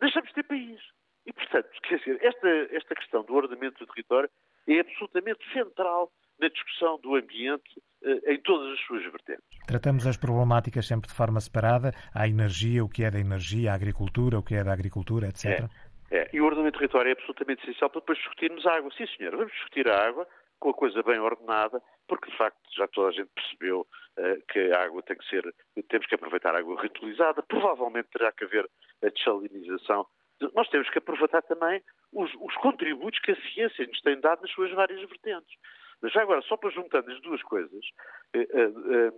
deixamos 0.00 0.28
de 0.28 0.34
ter 0.34 0.44
país. 0.44 0.80
E, 1.26 1.32
portanto, 1.32 1.68
quer 1.82 1.98
dizer, 1.98 2.18
esta, 2.24 2.48
esta 2.72 2.94
questão 2.94 3.22
do 3.24 3.34
ordenamento 3.34 3.78
do 3.78 3.92
território 3.92 4.30
é 4.66 4.80
absolutamente 4.80 5.40
central 5.52 6.10
na 6.40 6.48
discussão 6.48 6.98
do 7.00 7.14
ambiente 7.16 7.78
uh, 8.02 8.30
em 8.30 8.40
todas 8.40 8.72
as 8.72 8.80
suas 8.86 9.02
vertentes. 9.02 9.44
Tratamos 9.66 10.06
as 10.06 10.16
problemáticas 10.16 10.86
sempre 10.86 11.08
de 11.08 11.14
forma 11.14 11.40
separada. 11.40 11.92
A 12.14 12.26
energia, 12.26 12.82
o 12.82 12.88
que 12.88 13.04
é 13.04 13.10
da 13.10 13.20
energia, 13.20 13.72
a 13.72 13.74
agricultura, 13.74 14.38
o 14.38 14.42
que 14.42 14.54
é 14.54 14.64
da 14.64 14.72
agricultura, 14.72 15.28
etc. 15.28 15.44
É. 15.44 15.68
É, 16.10 16.28
e 16.32 16.40
o 16.40 16.44
ordenamento 16.44 16.76
do 16.76 16.80
território 16.80 17.10
é 17.10 17.12
absolutamente 17.12 17.62
essencial 17.62 17.88
para 17.88 18.00
depois 18.00 18.18
discutirmos 18.18 18.66
a 18.66 18.74
água. 18.74 18.90
Sim, 18.96 19.06
senhor, 19.16 19.36
vamos 19.36 19.52
discutir 19.52 19.88
a 19.88 20.06
água 20.06 20.26
com 20.58 20.70
a 20.70 20.74
coisa 20.74 21.02
bem 21.02 21.18
ordenada, 21.18 21.80
porque 22.06 22.30
de 22.30 22.36
facto 22.36 22.58
já 22.76 22.86
toda 22.88 23.08
a 23.08 23.12
gente 23.12 23.30
percebeu 23.34 23.80
uh, 23.80 24.46
que 24.52 24.58
a 24.72 24.82
água 24.84 25.02
tem 25.02 25.16
que 25.16 25.28
ser, 25.28 25.42
temos 25.88 26.06
que 26.06 26.14
aproveitar 26.14 26.54
a 26.54 26.58
água 26.58 26.80
reutilizada, 26.80 27.42
provavelmente 27.42 28.10
terá 28.10 28.30
que 28.32 28.44
haver 28.44 28.68
a 29.02 29.08
desalinização. 29.08 30.06
Nós 30.54 30.68
temos 30.68 30.88
que 30.90 30.98
aproveitar 30.98 31.42
também 31.42 31.82
os, 32.12 32.30
os 32.40 32.54
contributos 32.56 33.20
que 33.20 33.32
a 33.32 33.40
ciência 33.52 33.86
nos 33.86 34.00
tem 34.00 34.18
dado 34.20 34.42
nas 34.42 34.50
suas 34.50 34.70
várias 34.72 35.00
vertentes. 35.00 35.54
Mas 36.02 36.12
já 36.12 36.22
agora, 36.22 36.40
só 36.42 36.56
para 36.56 36.70
juntando 36.70 37.10
as 37.10 37.20
duas 37.20 37.42
coisas, 37.42 37.84
uh, 38.34 38.38
uh, 38.40 39.12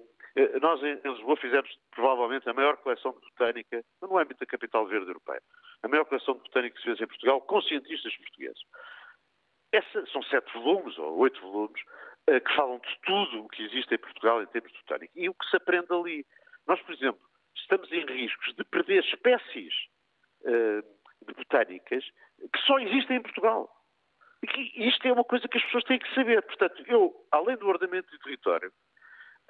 nós 0.60 0.82
em 0.82 0.94
Lisboa 1.04 1.36
fizemos 1.36 1.70
provavelmente 1.90 2.48
a 2.48 2.54
maior 2.54 2.76
coleção 2.78 3.12
botânica 3.12 3.84
no 4.00 4.18
âmbito 4.18 4.40
da 4.40 4.46
capital 4.46 4.86
verde 4.86 5.08
europeia 5.08 5.42
a 5.82 5.88
maior 5.88 6.04
coleção 6.04 6.34
botânica 6.34 6.74
que 6.74 6.80
se 6.80 6.86
fez 6.86 7.00
em 7.00 7.06
Portugal, 7.06 7.40
com 7.40 7.60
cientistas 7.62 8.16
portugueses. 8.16 8.62
Essa, 9.72 10.06
são 10.06 10.22
sete 10.22 10.52
volumes, 10.52 10.96
ou 10.98 11.18
oito 11.18 11.40
volumes, 11.40 11.80
uh, 12.30 12.40
que 12.40 12.54
falam 12.54 12.78
de 12.78 12.98
tudo 13.02 13.44
o 13.44 13.48
que 13.48 13.64
existe 13.64 13.94
em 13.94 13.98
Portugal 13.98 14.42
em 14.42 14.46
termos 14.46 14.70
de 14.72 14.78
botânica. 14.78 15.12
E 15.16 15.28
o 15.28 15.34
que 15.34 15.46
se 15.46 15.56
aprende 15.56 15.92
ali. 15.92 16.26
Nós, 16.66 16.80
por 16.82 16.94
exemplo, 16.94 17.20
estamos 17.56 17.90
em 17.90 18.04
riscos 18.06 18.54
de 18.54 18.64
perder 18.64 19.02
espécies 19.04 19.74
uh, 20.42 20.82
de 21.26 21.34
botânicas 21.34 22.04
que 22.52 22.58
só 22.64 22.78
existem 22.78 23.16
em 23.16 23.22
Portugal. 23.22 23.68
E 24.42 24.88
isto 24.88 25.06
é 25.06 25.12
uma 25.12 25.24
coisa 25.24 25.46
que 25.48 25.56
as 25.56 25.64
pessoas 25.64 25.84
têm 25.84 25.98
que 25.98 26.14
saber. 26.14 26.42
Portanto, 26.42 26.82
eu, 26.86 27.14
além 27.30 27.56
do 27.56 27.68
ordenamento 27.68 28.10
do 28.10 28.18
território, 28.18 28.72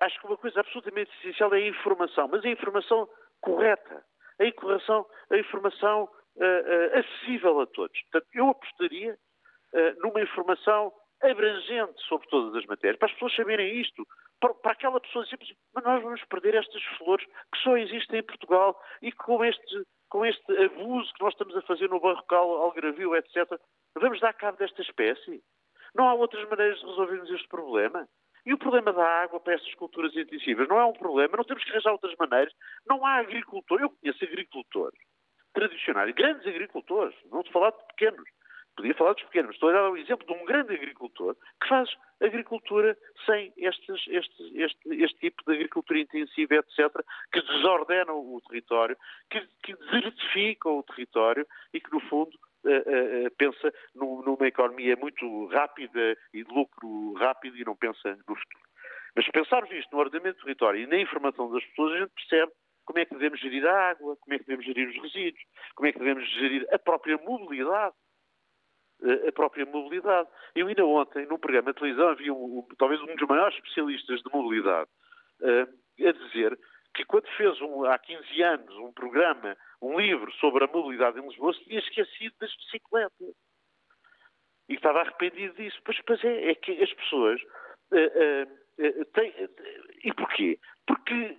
acho 0.03 0.21
que 0.21 0.27
uma 0.27 0.37
coisa 0.37 0.61
absolutamente 0.61 1.11
essencial 1.19 1.55
é 1.55 1.59
a 1.59 1.69
informação, 1.69 2.29
mas 2.29 2.45
a 2.45 2.49
informação 2.49 3.09
correta, 3.41 4.05
a 4.41 4.45
informação, 4.45 5.07
a 5.31 5.37
informação 5.37 6.05
uh, 6.05 6.99
acessível 6.99 7.61
a 7.61 7.67
todos. 7.67 8.01
Portanto, 8.03 8.29
eu 8.35 8.49
apostaria 8.49 9.15
uh, 9.15 10.01
numa 10.01 10.21
informação 10.21 10.93
abrangente 11.23 12.03
sobre 12.09 12.29
todas 12.29 12.57
as 12.57 12.67
matérias, 12.67 12.99
para 12.99 13.07
as 13.07 13.13
pessoas 13.15 13.35
saberem 13.37 13.81
isto, 13.81 14.05
para, 14.41 14.53
para 14.55 14.73
aquela 14.73 15.01
pessoa 15.01 15.25
dizer, 15.25 15.39
mas 15.73 15.85
nós 15.85 16.03
vamos 16.03 16.25
perder 16.25 16.57
estas 16.57 16.83
flores 16.99 17.25
que 17.25 17.59
só 17.63 17.77
existem 17.77 18.19
em 18.19 18.25
Portugal 18.25 18.77
e 19.01 19.13
com 19.13 19.45
este, 19.45 19.87
com 20.09 20.27
este 20.27 20.65
abuso 20.65 21.13
que 21.15 21.23
nós 21.23 21.33
estamos 21.33 21.57
a 21.57 21.63
fazer 21.63 21.89
no 21.89 22.01
barrocal, 22.01 22.51
algravio, 22.57 23.15
etc., 23.15 23.57
vamos 23.95 24.19
dar 24.19 24.33
cabo 24.33 24.59
desta 24.59 24.83
espécie? 24.83 25.41
Não 25.95 26.09
há 26.09 26.15
outras 26.15 26.49
maneiras 26.49 26.81
de 26.81 26.87
resolvermos 26.87 27.31
este 27.31 27.47
problema? 27.47 28.09
E 28.45 28.53
o 28.53 28.59
problema 28.59 28.93
da 28.93 29.05
água 29.23 29.39
para 29.39 29.55
estas 29.55 29.75
culturas 29.75 30.15
intensivas 30.17 30.69
não 30.69 30.79
é 30.79 30.85
um 30.85 30.93
problema, 30.93 31.37
não 31.37 31.45
temos 31.45 31.63
que 31.65 31.71
arranjar 31.71 31.93
outras 31.93 32.15
maneiras. 32.19 32.53
Não 32.87 33.05
há 33.07 33.19
agricultor. 33.19 33.81
Eu 33.81 33.91
conheço 33.91 34.25
agricultores 34.25 34.99
tradicionais, 35.53 36.15
grandes 36.15 36.47
agricultores, 36.47 37.15
não 37.31 37.41
a 37.41 37.53
falar 37.53 37.71
de 37.71 37.87
pequenos, 37.89 38.29
podia 38.77 38.95
falar 38.95 39.13
dos 39.13 39.25
pequenos, 39.25 39.55
estou 39.55 39.69
a 39.69 39.73
dar 39.73 39.91
o 39.91 39.97
exemplo 39.97 40.27
de 40.27 40.33
um 40.33 40.45
grande 40.45 40.75
agricultor 40.75 41.37
que 41.61 41.69
faz 41.69 41.91
agricultura 42.21 42.97
sem 43.27 43.53
estes, 43.57 44.07
estes, 44.09 44.55
este, 44.55 45.03
este 45.03 45.19
tipo 45.19 45.43
de 45.47 45.53
agricultura 45.55 46.01
intensiva, 46.01 46.55
etc., 46.55 47.05
que 47.33 47.43
desordena 47.43 48.13
o 48.13 48.41
território, 48.49 48.97
que, 49.31 49.41
que 49.63 49.75
desertifica 49.75 50.69
o 50.69 50.83
território 50.83 51.47
e 51.73 51.81
que, 51.81 51.93
no 51.93 52.01
fundo, 52.09 52.33
Uh, 52.65 53.27
uh, 53.27 53.31
pensa 53.39 53.73
numa 53.95 54.47
economia 54.47 54.97
muito 54.97 55.47
rápida 55.47 56.17
e 56.33 56.45
de 56.45 56.55
lucro 56.55 57.13
rápido 57.15 57.57
e 57.57 57.65
não 57.65 57.75
pensa 57.75 58.11
no 58.11 58.37
futuro. 58.37 58.65
Mas 59.17 59.25
se 59.25 59.33
pensarmos 59.33 59.71
isto 59.73 59.93
no 59.93 59.99
ordenamento 59.99 60.39
do 60.39 60.45
território 60.45 60.81
e 60.81 60.87
na 60.87 60.99
informação 60.99 61.51
das 61.51 61.65
pessoas, 61.67 61.93
a 61.93 61.99
gente 61.99 62.13
percebe 62.15 62.53
como 62.85 62.99
é 62.99 63.05
que 63.05 63.15
devemos 63.15 63.41
gerir 63.41 63.67
a 63.67 63.91
água, 63.91 64.17
como 64.17 64.35
é 64.35 64.39
que 64.39 64.45
devemos 64.45 64.65
gerir 64.65 64.89
os 64.89 65.03
resíduos, 65.03 65.43
como 65.75 65.89
é 65.89 65.93
que 65.93 65.99
devemos 65.99 66.29
gerir 66.31 66.67
a 66.73 66.79
própria 66.79 67.19
mobilidade. 67.19 67.95
A 69.27 69.33
própria 69.33 69.67
mobilidade. 69.67 70.29
Eu 70.55 70.69
ainda 70.69 70.87
ontem, 70.87 71.27
num 71.27 71.37
programa 71.37 71.73
de 71.73 71.81
televisão, 71.81 72.11
havia 72.11 72.33
um, 72.33 72.65
talvez 72.79 73.01
um 73.01 73.07
dos 73.07 73.29
maiores 73.29 73.57
especialistas 73.57 74.23
de 74.23 74.31
mobilidade 74.33 74.89
uh, 75.41 76.09
a 76.09 76.13
dizer 76.13 76.57
que 76.95 77.05
quando 77.05 77.27
fez 77.37 77.61
um, 77.61 77.85
há 77.85 77.99
15 77.99 78.43
anos 78.43 78.77
um 78.77 78.93
programa, 78.93 79.57
um 79.81 79.99
livro 79.99 80.31
sobre 80.35 80.65
a 80.65 80.69
mobilidade 80.69 81.19
em 81.19 81.27
Lisboa, 81.27 81.55
se 81.55 81.65
tinha 81.65 81.79
esquecido 81.79 82.35
das 82.41 82.55
bicicletas. 82.57 83.35
E 84.69 84.75
estava 84.75 85.01
arrependido 85.01 85.55
disso. 85.55 85.81
Pois, 85.85 86.01
pois 86.07 86.23
é, 86.25 86.51
é 86.51 86.55
que 86.55 86.83
as 86.83 86.93
pessoas 86.95 87.41
uh, 87.43 88.87
uh, 88.89 89.05
têm. 89.07 89.33
e 90.05 90.13
porquê? 90.15 90.59
Porque 90.87 91.39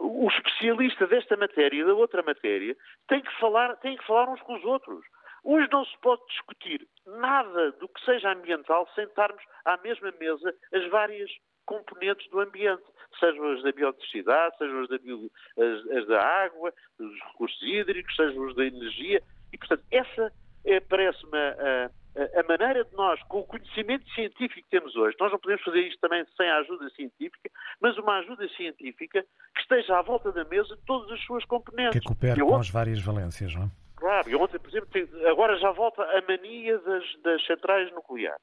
o 0.00 0.28
especialista 0.28 1.06
desta 1.06 1.36
matéria 1.36 1.80
e 1.80 1.84
da 1.84 1.94
outra 1.94 2.22
matéria 2.22 2.76
tem 3.06 3.22
que 3.22 3.38
falar, 3.38 3.76
tem 3.76 3.96
que 3.96 4.06
falar 4.06 4.28
uns 4.28 4.40
com 4.42 4.56
os 4.56 4.64
outros. 4.64 5.04
Hoje 5.44 5.68
não 5.70 5.84
se 5.84 5.96
pode 5.98 6.24
discutir 6.26 6.86
nada 7.06 7.72
do 7.72 7.88
que 7.88 8.04
seja 8.04 8.32
ambiental 8.32 8.88
sem 8.94 9.04
estarmos 9.04 9.42
à 9.64 9.76
mesma 9.78 10.12
mesa 10.18 10.54
as 10.72 10.86
várias 10.88 11.30
componentes 11.64 12.28
do 12.30 12.40
ambiente, 12.40 12.84
sejam 13.18 13.52
as 13.52 13.62
da 13.62 13.72
biodiversidade, 13.72 14.58
sejam 14.58 14.80
as 14.80 14.88
da, 14.88 14.98
bio, 14.98 15.30
as, 15.56 15.96
as 15.96 16.06
da 16.06 16.22
água, 16.22 16.72
dos 16.98 17.12
recursos 17.32 17.62
hídricos, 17.62 18.14
sejam 18.16 18.48
as 18.48 18.54
da 18.54 18.64
energia. 18.64 19.22
E, 19.52 19.58
portanto, 19.58 19.84
essa 19.90 20.32
é, 20.64 20.80
parece-me 20.80 21.38
a, 21.38 21.90
a, 22.16 22.40
a, 22.40 22.42
maneira 22.48 22.84
de 22.84 22.94
nós, 22.94 23.22
com 23.24 23.40
o 23.40 23.44
conhecimento 23.44 24.08
científico 24.12 24.62
que 24.68 24.70
temos 24.70 24.94
hoje, 24.96 25.16
nós 25.20 25.32
não 25.32 25.38
podemos 25.38 25.62
fazer 25.64 25.80
isto 25.80 26.00
também 26.00 26.24
sem 26.36 26.48
a 26.48 26.58
ajuda 26.58 26.90
científica, 26.90 27.50
mas 27.80 27.96
uma 27.98 28.18
ajuda 28.18 28.48
científica 28.56 29.24
que 29.54 29.60
esteja 29.60 29.98
à 29.98 30.02
volta 30.02 30.32
da 30.32 30.44
mesa 30.44 30.76
de 30.76 30.82
todas 30.84 31.10
as 31.10 31.20
suas 31.24 31.44
componentes. 31.44 32.00
Que 32.00 32.06
coopere 32.06 32.40
com 32.40 32.56
as 32.56 32.70
várias 32.70 33.00
valências, 33.00 33.54
não 33.54 33.64
é? 33.64 33.70
Claro, 33.96 34.30
e 34.30 34.36
ontem, 34.36 34.60
por 34.60 34.68
exemplo, 34.68 35.28
agora 35.28 35.58
já 35.58 35.72
volta 35.72 36.02
a 36.02 36.22
mania 36.22 36.78
das, 36.78 37.04
das 37.22 37.44
centrais 37.46 37.92
nucleares 37.92 38.40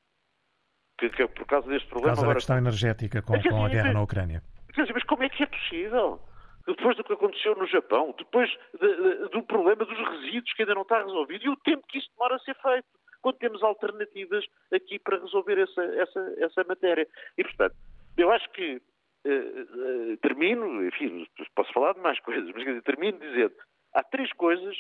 que, 0.98 1.10
que 1.10 1.24
é 1.24 1.28
por 1.28 1.46
causa 1.46 1.68
deste 1.68 1.88
problema. 1.88 2.16
Por 2.16 2.16
causa 2.16 2.22
agora... 2.22 2.34
da 2.34 2.40
questão 2.40 2.58
energética 2.58 3.22
com, 3.22 3.42
com 3.42 3.66
a 3.66 3.70
guerra 3.70 3.94
na 3.94 4.02
Ucrânia. 4.02 4.42
Mas 4.78 5.04
como 5.04 5.24
é 5.24 5.30
que 5.30 5.44
é 5.44 5.46
possível? 5.46 6.20
Depois 6.68 6.98
do 6.98 7.04
que 7.04 7.14
aconteceu 7.14 7.56
no 7.56 7.68
Japão, 7.68 8.14
depois 8.18 8.50
de, 8.80 8.96
de, 8.96 9.30
do 9.30 9.44
problema 9.44 9.86
dos 9.86 9.98
resíduos 9.98 10.52
que 10.54 10.64
ainda 10.64 10.74
não 10.74 10.82
está 10.82 11.04
resolvido 11.04 11.46
e 11.46 11.50
o 11.50 11.58
tempo 11.58 11.86
que 11.88 12.00
isso 12.00 12.10
demora 12.18 12.36
a 12.36 12.40
ser 12.40 12.56
feito, 12.56 12.88
quando 13.22 13.38
temos 13.38 13.64
alternativas 13.64 14.46
aqui 14.72 15.00
para 15.00 15.20
resolver 15.20 15.60
essa, 15.60 15.84
essa, 15.84 16.36
essa 16.40 16.64
matéria. 16.68 17.08
E, 17.38 17.44
portanto, 17.44 17.76
eu 18.18 18.32
acho 18.32 18.50
que 18.52 18.76
uh, 18.76 20.12
uh, 20.14 20.18
termino, 20.18 20.86
enfim, 20.86 21.28
posso 21.56 21.72
falar 21.74 21.94
de 21.94 22.02
mais 22.02 22.20
coisas, 22.22 22.50
mas 22.54 22.64
dizer, 22.64 22.82
termino 22.84 23.20
dizendo 23.20 23.54
há 23.94 24.04
três 24.04 24.32
coisas 24.34 24.76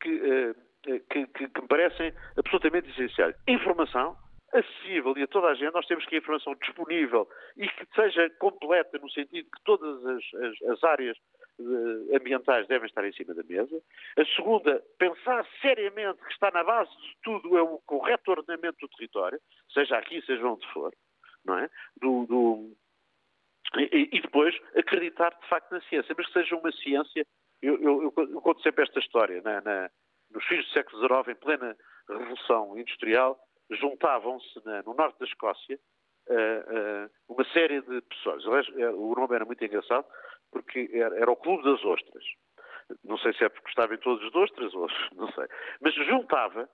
que, 0.00 0.10
uh, 0.10 0.54
que, 1.10 1.26
que, 1.26 1.48
que 1.48 1.60
me 1.60 1.68
parecem 1.68 2.12
absolutamente 2.36 2.90
essenciais. 2.90 3.34
Informação, 3.48 4.16
acessível 4.52 5.16
e 5.16 5.22
a 5.22 5.26
toda 5.26 5.48
a 5.48 5.54
gente, 5.54 5.72
nós 5.72 5.86
temos 5.86 6.04
que 6.06 6.14
a 6.14 6.18
informação 6.18 6.54
disponível 6.54 7.28
e 7.56 7.68
que 7.68 7.86
seja 7.94 8.30
completa 8.38 8.98
no 8.98 9.10
sentido 9.10 9.48
que 9.50 9.64
todas 9.64 10.04
as, 10.06 10.22
as, 10.34 10.70
as 10.70 10.84
áreas 10.84 11.16
eh, 11.58 12.16
ambientais 12.16 12.66
devem 12.66 12.86
estar 12.86 13.06
em 13.06 13.12
cima 13.12 13.34
da 13.34 13.42
mesa. 13.42 13.82
A 14.18 14.24
segunda, 14.36 14.82
pensar 14.98 15.46
seriamente 15.60 16.22
que 16.22 16.32
está 16.32 16.50
na 16.50 16.62
base 16.62 16.90
de 16.90 17.16
tudo 17.22 17.56
é 17.56 17.62
o 17.62 17.78
correto 17.86 18.30
ordenamento 18.30 18.78
do 18.80 18.88
território, 18.88 19.40
seja 19.72 19.96
aqui, 19.96 20.20
seja 20.22 20.46
onde 20.46 20.66
for, 20.72 20.92
não 21.44 21.58
é? 21.58 21.70
Do, 22.00 22.26
do... 22.26 22.76
E, 23.78 24.10
e, 24.12 24.20
depois 24.20 24.54
acreditar 24.76 25.30
de 25.30 25.48
facto 25.48 25.72
na 25.72 25.80
ciência, 25.82 26.14
mas 26.16 26.26
que 26.26 26.32
seja 26.32 26.56
uma 26.56 26.70
ciência. 26.72 27.26
Eu, 27.60 27.82
eu, 27.82 28.02
eu 28.16 28.40
conto 28.40 28.62
sempre 28.62 28.84
esta 28.84 29.00
história. 29.00 29.42
Na, 29.42 29.60
na, 29.60 29.90
nos 30.30 30.44
fins 30.44 30.64
do 30.64 30.72
século 30.72 31.00
XIX, 31.00 31.28
em 31.28 31.40
plena 31.40 31.76
Revolução 32.08 32.78
Industrial, 32.78 33.38
juntavam-se 33.70 34.60
no 34.84 34.94
norte 34.94 35.18
da 35.18 35.26
Escócia 35.26 35.78
uh, 36.28 37.06
uh, 37.06 37.10
uma 37.28 37.44
série 37.52 37.80
de 37.80 38.00
pessoas. 38.02 38.44
Eh, 38.76 38.88
o 38.90 39.14
nome 39.14 39.34
era 39.34 39.44
muito 39.44 39.64
engraçado 39.64 40.06
porque 40.50 40.88
era, 40.92 41.30
o 41.30 41.36
Clube 41.36 41.64
das 41.64 41.84
Ostras. 41.84 42.24
Não 43.04 43.18
sei 43.18 43.32
se 43.34 43.44
é 43.44 43.48
porque 43.48 43.64
gostavam 43.64 43.96
todos 43.98 44.30
de 44.30 44.38
ostras 44.38 44.74
ou 44.74 44.88
não 45.16 45.30
sei. 45.32 45.46
Mas 45.80 45.94
juntava 45.94 46.68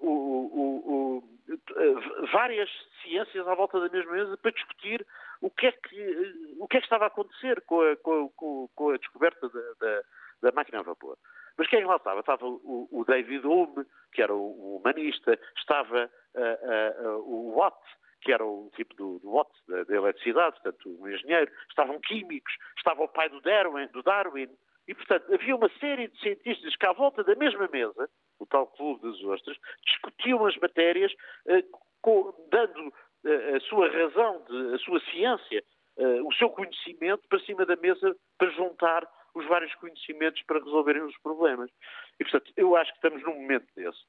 o, 0.00 0.10
o, 0.10 1.18
o, 1.18 2.26
várias 2.32 2.68
ciências 3.02 3.46
à 3.46 3.54
volta 3.54 3.78
da 3.80 3.88
mesma 3.88 4.12
mesa 4.12 4.36
para 4.36 4.50
discutir 4.50 5.06
o 5.40 5.50
que 5.50 5.66
é 5.66 5.72
que, 5.72 6.34
o 6.58 6.66
que, 6.66 6.76
é 6.76 6.80
que 6.80 6.86
estava 6.86 7.04
a 7.04 7.08
acontecer 7.08 7.60
com 7.62 7.80
a, 7.80 7.96
com, 7.96 8.68
com 8.74 8.90
a 8.90 8.96
descoberta 8.96 9.48
da, 9.48 9.60
da, 9.80 10.02
da 10.42 10.52
máquina 10.52 10.80
a 10.80 10.82
vapor. 10.82 11.16
Mas 11.56 11.68
quem 11.68 11.84
lá 11.84 11.96
estava? 11.96 12.20
Estava 12.20 12.46
o, 12.46 12.88
o 12.90 13.04
David 13.04 13.46
Hume, 13.46 13.84
que 14.12 14.22
era 14.22 14.34
o, 14.34 14.76
humanista, 14.76 15.38
estava 15.56 16.10
uh, 16.34 17.06
uh, 17.06 17.18
o 17.26 17.56
Watt, 17.56 17.76
que 18.22 18.32
era 18.32 18.44
o 18.44 18.70
tipo 18.76 18.94
do, 18.94 19.18
do 19.18 19.30
Watt 19.30 19.50
da, 19.68 19.84
da, 19.84 19.96
eletricidade, 19.96 20.60
portanto, 20.62 20.96
um 21.00 21.08
engenheiro, 21.08 21.50
estavam 21.68 22.00
químicos, 22.00 22.52
estava 22.76 23.02
o 23.02 23.08
pai 23.08 23.28
do 23.28 23.40
Darwin, 23.40 23.86
do 23.88 24.02
Darwin, 24.02 24.48
e, 24.86 24.94
portanto, 24.94 25.32
havia 25.32 25.54
uma 25.54 25.70
série 25.78 26.08
de 26.08 26.18
cientistas 26.20 26.74
que, 26.76 26.86
à 26.86 26.92
volta 26.92 27.22
da 27.22 27.34
mesma 27.36 27.68
mesa, 27.72 28.08
o 28.38 28.46
tal 28.46 28.66
Clube 28.66 29.02
das 29.02 29.22
Ostras, 29.22 29.56
discutiam 29.86 30.44
as 30.44 30.56
matérias, 30.56 31.12
dando 32.50 32.92
a 33.54 33.60
sua 33.60 33.88
razão, 33.88 34.44
de, 34.48 34.74
a 34.74 34.78
sua 34.78 35.00
ciência, 35.12 35.62
o 36.24 36.32
seu 36.34 36.50
conhecimento 36.50 37.28
para 37.28 37.38
cima 37.40 37.64
da 37.64 37.76
mesa 37.76 38.16
para 38.36 38.50
juntar 38.50 39.06
os 39.34 39.46
vários 39.46 39.74
conhecimentos 39.76 40.42
para 40.42 40.62
resolverem 40.62 41.02
os 41.02 41.16
problemas. 41.18 41.70
E, 42.20 42.24
portanto, 42.24 42.52
eu 42.56 42.76
acho 42.76 42.90
que 42.90 42.98
estamos 42.98 43.22
num 43.22 43.40
momento 43.40 43.66
desse. 43.74 44.00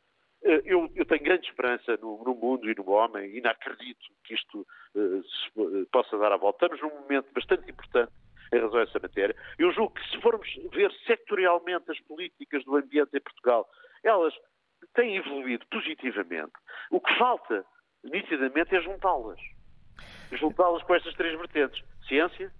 Eh, 0.43 0.61
eu, 0.65 0.91
eu 0.95 1.05
tenho 1.05 1.23
grande 1.23 1.47
esperança 1.47 1.97
no, 2.01 2.21
no, 2.23 2.35
mundo 2.35 2.69
e 2.69 2.75
no 2.75 2.89
homem 2.89 3.35
e 3.35 3.41
não 3.41 3.51
acredito 3.51 4.05
que 4.25 4.33
isto 4.33 4.67
uh, 4.95 5.23
se, 5.23 5.85
possa 5.91 6.17
dar 6.17 6.33
a 6.33 6.37
volta. 6.37 6.65
Estamos 6.65 6.81
num 6.81 7.01
momento 7.01 7.31
bastante 7.33 7.69
importante 7.71 8.11
em 8.53 8.59
razão 8.59 8.79
a 8.79 8.83
essa 8.83 8.99
matéria. 8.99 9.35
Eu 9.57 9.71
julgo 9.71 9.93
que 9.93 10.09
se 10.09 10.21
formos 10.21 10.47
ver 10.71 10.91
sectorialmente 11.07 11.89
as 11.89 11.99
políticas 12.01 12.63
do 12.65 12.75
ambiente 12.75 13.15
em 13.15 13.21
Portugal, 13.21 13.67
elas 14.03 14.33
têm 14.93 15.15
evoluído 15.15 15.65
positivamente. 15.67 16.51
O 16.91 16.99
que 16.99 17.17
falta, 17.17 17.65
nitidamente, 18.03 18.75
é 18.75 18.81
juntá-las. 18.81 19.39
Juntá-las 20.33 20.83
com 20.83 20.93
estas 20.93 21.15
três 21.15 21.37
vertentes. 21.37 21.81
Ciência, 22.07 22.51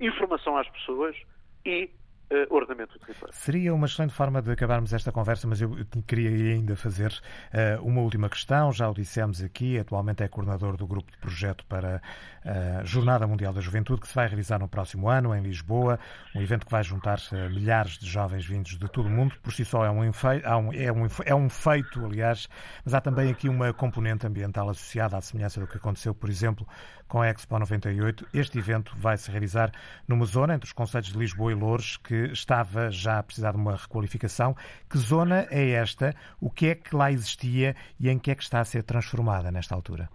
informação 0.00 0.56
às 0.56 0.68
pessoas 0.70 1.16
e 1.64 1.90
uh, 2.32 2.86
do 2.86 2.98
território. 2.98 3.34
Seria 3.34 3.74
uma 3.74 3.86
excelente 3.86 4.14
forma 4.14 4.40
de 4.40 4.50
acabarmos 4.50 4.92
esta 4.92 5.12
conversa, 5.12 5.46
mas 5.46 5.60
eu 5.60 5.70
queria 6.06 6.30
ainda 6.54 6.74
fazer 6.74 7.12
uh, 7.12 7.82
uma 7.82 8.00
última 8.00 8.28
questão. 8.28 8.72
Já 8.72 8.88
o 8.88 8.94
dissemos 8.94 9.42
aqui, 9.42 9.78
atualmente 9.78 10.22
é 10.22 10.28
coordenador 10.28 10.76
do 10.76 10.86
grupo 10.86 11.10
de 11.10 11.18
projeto 11.18 11.64
para 11.66 12.00
a 12.44 12.84
Jornada 12.84 13.26
Mundial 13.26 13.52
da 13.52 13.60
Juventude, 13.60 14.00
que 14.00 14.08
se 14.08 14.14
vai 14.14 14.26
realizar 14.26 14.58
no 14.58 14.68
próximo 14.68 15.08
ano, 15.08 15.34
em 15.34 15.42
Lisboa, 15.42 15.98
um 16.34 16.40
evento 16.40 16.66
que 16.66 16.72
vai 16.72 16.82
juntar 16.82 17.18
uh, 17.18 17.50
milhares 17.50 17.98
de 17.98 18.08
jovens 18.08 18.44
vindos 18.44 18.78
de 18.78 18.88
todo 18.88 19.06
o 19.06 19.10
mundo. 19.10 19.34
Por 19.42 19.52
si 19.52 19.64
só 19.64 19.84
é 19.84 19.90
um, 19.90 20.02
é, 20.04 20.92
um, 20.92 21.06
é 21.24 21.34
um 21.34 21.48
feito, 21.48 22.04
aliás, 22.04 22.48
mas 22.84 22.94
há 22.94 23.00
também 23.00 23.30
aqui 23.30 23.48
uma 23.48 23.72
componente 23.72 24.26
ambiental 24.26 24.68
associada 24.70 25.16
à 25.16 25.20
semelhança 25.20 25.60
do 25.60 25.66
que 25.66 25.76
aconteceu, 25.76 26.14
por 26.14 26.28
exemplo, 26.28 26.66
com 27.12 27.20
a 27.20 27.28
Expo 27.28 27.58
98. 27.58 28.26
Este 28.32 28.58
evento 28.58 28.96
vai 28.96 29.18
se 29.18 29.30
realizar 29.30 29.70
numa 30.08 30.24
zona 30.24 30.54
entre 30.54 30.66
os 30.66 30.72
concelhos 30.72 31.12
de 31.12 31.18
Lisboa 31.18 31.52
e 31.52 31.54
Louros 31.54 31.98
que 31.98 32.32
estava 32.32 32.90
já 32.90 33.18
a 33.18 33.22
precisar 33.22 33.50
de 33.50 33.58
uma 33.58 33.76
requalificação. 33.76 34.54
Que 34.90 34.96
zona 34.96 35.46
é 35.50 35.72
esta? 35.72 36.14
O 36.40 36.50
que 36.50 36.68
é 36.68 36.74
que 36.74 36.96
lá 36.96 37.12
existia 37.12 37.76
e 38.00 38.08
em 38.08 38.18
que 38.18 38.30
é 38.30 38.34
que 38.34 38.42
está 38.42 38.60
a 38.60 38.64
ser 38.64 38.82
transformada 38.82 39.52
nesta 39.52 39.74
altura? 39.74 40.08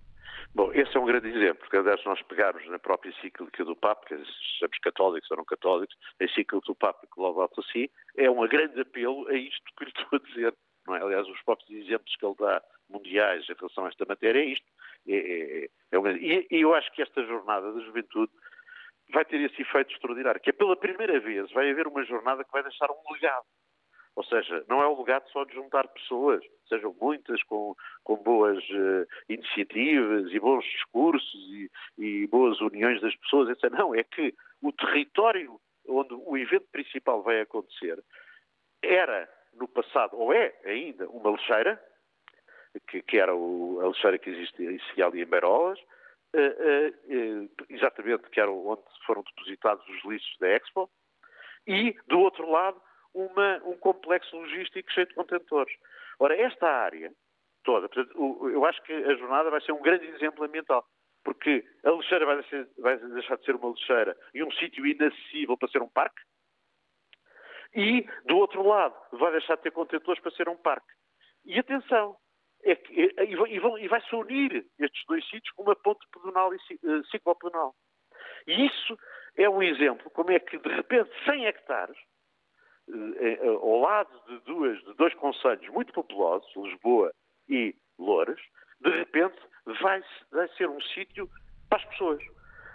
Bom, 0.56 0.74
esse 0.74 0.98
é 0.98 1.00
um 1.00 1.06
grande 1.06 1.28
exemplo, 1.28 1.60
porque 1.60 1.78
aliás 1.78 2.04
nós 2.04 2.20
pegarmos 2.24 2.68
na 2.68 2.80
própria 2.80 3.12
encíclica 3.12 3.64
do 3.64 3.76
Papa, 3.76 4.04
que 4.08 4.16
sejamos 4.16 4.80
católicos 4.82 5.30
ou 5.30 5.38
não 5.38 5.46
católicos, 5.46 5.96
a 6.20 6.24
encíclica 6.24 6.66
do 6.66 6.74
Papa 6.74 7.06
que 7.06 7.22
Laudato 7.22 7.62
Si, 7.72 7.92
é 8.18 8.28
um 8.28 8.40
grande 8.48 8.82
apelo 8.82 9.28
a 9.28 9.36
isto 9.36 9.62
que 9.78 9.86
lhe 9.86 9.92
estou 9.96 10.18
a 10.18 10.28
dizer. 10.28 10.56
Não 10.88 10.96
é? 10.96 11.04
Aliás, 11.04 11.28
os 11.28 11.42
próprios 11.44 11.70
exemplos 11.70 12.16
que 12.16 12.26
ele 12.26 12.36
dá 12.40 12.60
mundiais 12.90 13.48
em 13.50 13.54
relação 13.54 13.86
a 13.86 13.90
esta 13.90 14.06
matéria 14.08 14.40
é 14.40 14.46
isto. 14.46 14.66
É, 15.08 15.16
é, 15.16 15.66
é, 15.66 15.70
é 15.92 16.00
um... 16.00 16.08
e, 16.08 16.48
e 16.50 16.62
eu 16.62 16.74
acho 16.74 16.92
que 16.94 17.02
esta 17.02 17.24
jornada 17.26 17.72
da 17.72 17.80
juventude 17.82 18.32
vai 19.10 19.24
ter 19.26 19.40
esse 19.42 19.62
efeito 19.62 19.94
extraordinário, 19.94 20.42
que 20.42 20.50
é 20.50 20.54
pela 20.54 20.76
primeira 20.76 21.20
vez 21.20 21.50
vai 21.52 21.70
haver 21.70 21.88
uma 21.88 22.04
jornada 22.04 22.44
que 22.44 22.52
vai 22.52 22.64
deixar 22.64 22.90
um 22.92 23.14
legado. 23.14 23.46
Ou 24.16 24.24
seja, 24.24 24.66
não 24.68 24.82
é 24.82 24.88
o 24.88 24.98
legado 24.98 25.30
só 25.30 25.44
de 25.44 25.54
juntar 25.54 25.88
pessoas, 25.90 26.44
sejam 26.68 26.96
muitas 27.00 27.42
com, 27.44 27.76
com 28.04 28.16
boas 28.16 28.58
uh, 28.72 29.08
iniciativas 29.30 30.32
e 30.32 30.40
bons 30.40 30.66
discursos 30.66 31.40
e, 31.52 31.70
e, 32.00 32.28
boas 32.28 32.60
uniões 32.60 33.00
das 33.00 33.16
pessoas, 33.16 33.50
etc. 33.50 33.70
Não, 33.70 33.94
é 33.94 34.04
que 34.04 34.34
o 34.60 34.72
território 34.72 35.62
onde 35.88 36.16
o 36.16 36.36
evento 36.36 36.66
principal 36.72 37.22
vai 37.22 37.42
acontecer 37.42 38.04
era 38.82 39.30
no 39.54 39.68
passado, 39.68 40.18
ou 40.18 40.34
é 40.34 40.54
ainda, 40.66 41.08
uma 41.10 41.30
lixeira, 41.30 41.80
que, 42.82 43.02
que 43.02 43.18
era 43.18 43.36
o, 43.36 43.80
a 43.82 43.88
lixeira 43.88 44.18
que 44.18 44.30
existia 44.30 45.06
ali 45.06 45.22
em 45.22 45.26
Beirolas, 45.26 45.80
uh, 45.80 46.40
uh, 46.40 47.50
exatamente 47.70 48.30
que 48.30 48.40
era 48.40 48.52
onde 48.52 48.82
foram 49.06 49.24
depositados 49.24 49.88
os 49.88 50.04
lixos 50.06 50.38
da 50.40 50.50
Expo, 50.50 50.90
e, 51.66 51.96
do 52.08 52.20
outro 52.20 52.50
lado, 52.50 52.82
uma, 53.14 53.58
um 53.66 53.78
complexo 53.78 54.36
logístico 54.38 54.92
cheio 54.92 55.08
de 55.08 55.16
contentores. 55.16 55.76
Ora, 56.20 56.36
esta 56.36 56.68
área 56.68 57.12
toda, 57.64 57.90
portanto, 57.90 58.50
eu 58.50 58.64
acho 58.66 58.82
que 58.84 58.94
a 58.94 59.16
jornada 59.16 59.50
vai 59.50 59.60
ser 59.62 59.74
um 59.74 59.82
grande 59.82 60.06
exemplo 60.08 60.46
ambiental. 60.46 60.86
porque 61.28 61.66
a 61.84 61.92
lixeira 61.92 62.26
vai 62.26 62.36
deixar, 62.38 62.66
vai 62.78 62.98
deixar 62.98 63.36
de 63.36 63.44
ser 63.44 63.56
uma 63.56 63.70
lixeira 63.70 64.18
e 64.34 64.42
um 64.42 64.52
sítio 64.52 64.86
inacessível 64.86 65.58
para 65.58 65.68
ser 65.68 65.82
um 65.82 65.90
parque, 65.90 66.22
e, 67.76 68.08
do 68.26 68.38
outro 68.38 68.66
lado, 68.66 68.96
vai 69.12 69.32
deixar 69.32 69.58
de 69.58 69.64
ter 69.64 69.72
contentores 69.72 70.22
para 70.22 70.32
ser 70.32 70.48
um 70.48 70.56
parque. 70.56 70.88
E 71.46 71.60
atenção, 71.60 72.16
é 72.70 72.76
que, 72.76 73.14
e, 73.18 73.88
vai-se 73.88 74.16
unir 74.16 74.66
estes 74.80 75.06
dois 75.08 75.24
sítios 75.26 75.52
com 75.56 75.64
uma 75.64 75.76
ponte 75.76 76.06
pedonal 76.12 76.54
e 76.54 76.58
uh, 76.58 77.06
ciclopedonal. 77.08 77.74
E 78.46 78.66
isso 78.66 78.98
é 79.36 79.50
um 79.50 79.62
exemplo 79.62 80.10
como 80.12 80.32
é 80.32 80.40
que, 80.40 80.58
de 80.58 80.70
repente, 80.70 81.10
100 81.26 81.46
hectares, 81.46 81.98
uh, 82.90 82.94
uh, 82.94 83.58
ao 83.60 83.80
lado 83.80 84.22
de, 84.28 84.40
duas, 84.46 84.78
de 84.84 84.94
dois 84.96 85.14
conselhos 85.16 85.68
muito 85.70 85.94
populosos, 85.94 86.50
Lisboa 86.56 87.14
e 87.48 87.76
Louras, 87.98 88.40
de 88.82 88.90
repente 88.90 89.38
vai, 89.82 90.04
vai 90.32 90.48
ser 90.50 90.70
um 90.70 90.82
sítio 90.82 91.30
para 91.70 91.80
as 91.80 91.86
pessoas. 91.86 92.24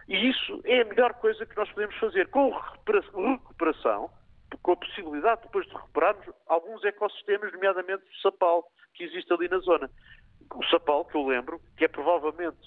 E 0.08 0.30
isso 0.30 0.60
é 0.64 0.80
a 0.80 0.84
melhor 0.84 1.14
coisa 1.14 1.46
que 1.46 1.56
nós 1.56 1.70
podemos 1.70 1.96
fazer, 1.96 2.28
com 2.28 2.50
recuperação, 2.50 4.10
com 4.62 4.72
a 4.72 4.76
possibilidade 4.76 5.42
depois 5.42 5.66
de 5.66 5.72
recuperarmos 5.72 6.26
alguns 6.46 6.84
ecossistemas, 6.84 7.52
nomeadamente 7.52 8.02
o 8.04 8.20
sapal, 8.20 8.66
que 8.94 9.04
existe 9.04 9.32
ali 9.32 9.48
na 9.48 9.58
zona. 9.58 9.90
O 10.54 10.64
sapal, 10.66 11.04
que 11.04 11.16
eu 11.16 11.26
lembro, 11.26 11.60
que 11.76 11.84
é 11.84 11.88
provavelmente, 11.88 12.58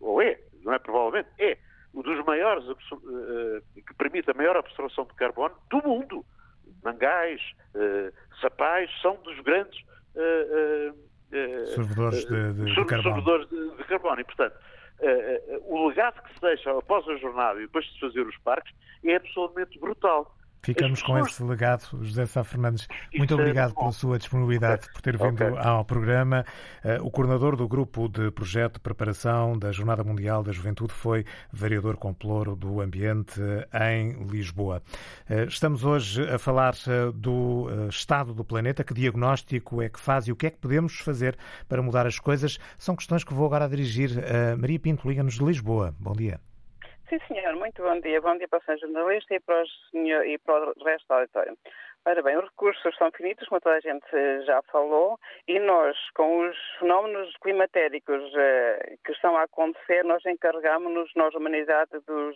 ou 0.00 0.20
é, 0.20 0.40
não 0.62 0.72
é 0.72 0.78
provavelmente, 0.78 1.28
é 1.38 1.58
um 1.94 2.02
dos 2.02 2.24
maiores, 2.24 2.64
eh, 2.68 3.62
que 3.74 3.94
permite 3.94 4.30
a 4.30 4.34
maior 4.34 4.56
absorção 4.56 5.04
de 5.04 5.14
carbono 5.14 5.54
do 5.70 5.82
mundo. 5.82 6.24
Mangais, 6.84 7.40
sapais, 8.40 8.90
são 9.00 9.16
dos 9.22 9.38
grandes 9.40 9.78
servidores, 11.74 12.24
de, 12.26 12.52
de, 12.52 12.74
de, 12.74 12.84
carbono. 12.84 13.46
De, 13.46 13.76
de, 13.76 13.84
carbono. 13.84 14.20
E, 14.20 14.24
portanto, 14.24 14.56
o 15.62 15.88
legado 15.88 16.22
que 16.22 16.34
se 16.34 16.40
deixa 16.40 16.76
após 16.76 17.08
a 17.08 17.16
jornada 17.16 17.58
e 17.58 17.66
depois 17.66 17.84
de 17.84 18.00
fazer 18.00 18.20
os 18.20 18.36
parques 18.38 18.72
é 19.04 19.16
absolutamente 19.16 19.78
brutal. 19.78 20.37
Ficamos 20.62 21.02
com 21.02 21.18
esse 21.18 21.42
legado, 21.42 21.88
José 22.02 22.26
Sá 22.26 22.44
Fernandes. 22.44 22.86
Muito 23.14 23.32
é 23.32 23.36
obrigado 23.36 23.74
pela 23.74 23.92
sua 23.92 24.18
disponibilidade, 24.18 24.86
por 24.92 25.00
ter 25.00 25.16
vindo 25.16 25.44
okay. 25.44 25.58
ao 25.58 25.84
programa. 25.84 26.44
Uh, 26.84 27.04
o 27.06 27.10
coordenador 27.10 27.56
do 27.56 27.66
grupo 27.68 28.08
de 28.08 28.30
projeto 28.30 28.74
de 28.74 28.80
preparação 28.80 29.58
da 29.58 29.72
Jornada 29.72 30.02
Mundial 30.04 30.42
da 30.42 30.52
Juventude 30.52 30.92
foi 30.92 31.24
vereador 31.52 31.96
com 31.96 32.12
ploro 32.12 32.56
do 32.56 32.80
Ambiente 32.80 33.40
em 33.90 34.24
Lisboa. 34.24 34.82
Uh, 35.30 35.44
estamos 35.44 35.84
hoje 35.84 36.28
a 36.28 36.38
falar 36.38 36.74
uh, 36.74 37.12
do 37.12 37.68
estado 37.88 38.34
do 38.34 38.44
planeta, 38.44 38.84
que 38.84 38.92
diagnóstico 38.92 39.80
é 39.80 39.88
que 39.88 40.00
faz 40.00 40.26
e 40.26 40.32
o 40.32 40.36
que 40.36 40.46
é 40.46 40.50
que 40.50 40.58
podemos 40.58 40.98
fazer 40.98 41.36
para 41.68 41.82
mudar 41.82 42.06
as 42.06 42.18
coisas. 42.18 42.58
São 42.76 42.96
questões 42.96 43.24
que 43.24 43.32
vou 43.32 43.46
agora 43.46 43.68
dirigir 43.68 44.10
a 44.18 44.56
Maria 44.56 44.78
Pinto, 44.78 45.08
Liga-nos 45.08 45.34
de 45.34 45.44
Lisboa. 45.44 45.94
Bom 45.98 46.12
dia. 46.12 46.40
Sim, 47.08 47.18
senhor, 47.26 47.56
muito 47.56 47.82
bom 47.82 47.98
dia. 48.00 48.20
Bom 48.20 48.36
dia 48.36 48.46
para 48.48 48.58
o 48.58 48.62
senhor 48.62 48.78
jornalista 48.80 49.34
e 49.34 49.40
para, 49.40 49.64
senhor, 49.90 50.26
e 50.26 50.36
para 50.36 50.70
o 50.70 50.84
resto 50.84 51.06
do 51.08 51.14
auditório. 51.14 51.58
Ora 52.08 52.22
bem, 52.22 52.38
os 52.38 52.44
recursos 52.44 52.96
são 52.96 53.10
finitos, 53.10 53.46
como 53.48 53.60
toda 53.60 53.76
a 53.76 53.80
gente 53.80 54.06
já 54.46 54.62
falou, 54.72 55.20
e 55.46 55.58
nós, 55.58 55.94
com 56.14 56.48
os 56.48 56.56
fenómenos 56.78 57.36
climatéricos 57.42 58.32
eh, 58.34 58.96
que 59.04 59.12
estão 59.12 59.36
a 59.36 59.42
acontecer, 59.42 60.02
nós 60.04 60.24
encarregamos-nos, 60.24 61.10
nós, 61.14 61.34
humanidade, 61.34 61.90
dos, 62.06 62.34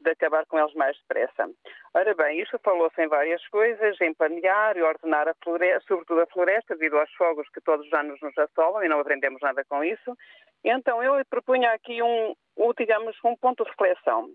de 0.00 0.10
acabar 0.12 0.46
com 0.46 0.60
eles 0.60 0.72
mais 0.74 0.96
depressa. 0.98 1.50
Ora 1.92 2.14
bem, 2.14 2.40
isto 2.40 2.56
falou-se 2.62 3.02
em 3.02 3.08
várias 3.08 3.44
coisas, 3.48 4.00
em 4.00 4.14
planear 4.14 4.76
e 4.76 4.82
ordenar 4.82 5.26
a 5.26 5.34
floresta, 5.42 5.88
sobretudo 5.88 6.20
a 6.20 6.26
floresta, 6.26 6.76
devido 6.76 6.96
aos 6.96 7.12
fogos 7.14 7.48
que 7.48 7.60
todos 7.62 7.84
os 7.84 7.92
anos 7.92 8.16
nos 8.22 8.38
assolam 8.38 8.84
e 8.84 8.88
não 8.88 9.00
aprendemos 9.00 9.42
nada 9.42 9.64
com 9.68 9.82
isso. 9.82 10.16
Então, 10.62 11.02
eu 11.02 11.20
propunha 11.28 11.72
aqui 11.72 12.00
um, 12.00 12.32
digamos, 12.78 13.16
um 13.24 13.34
ponto 13.34 13.64
de 13.64 13.70
reflexão. 13.70 14.30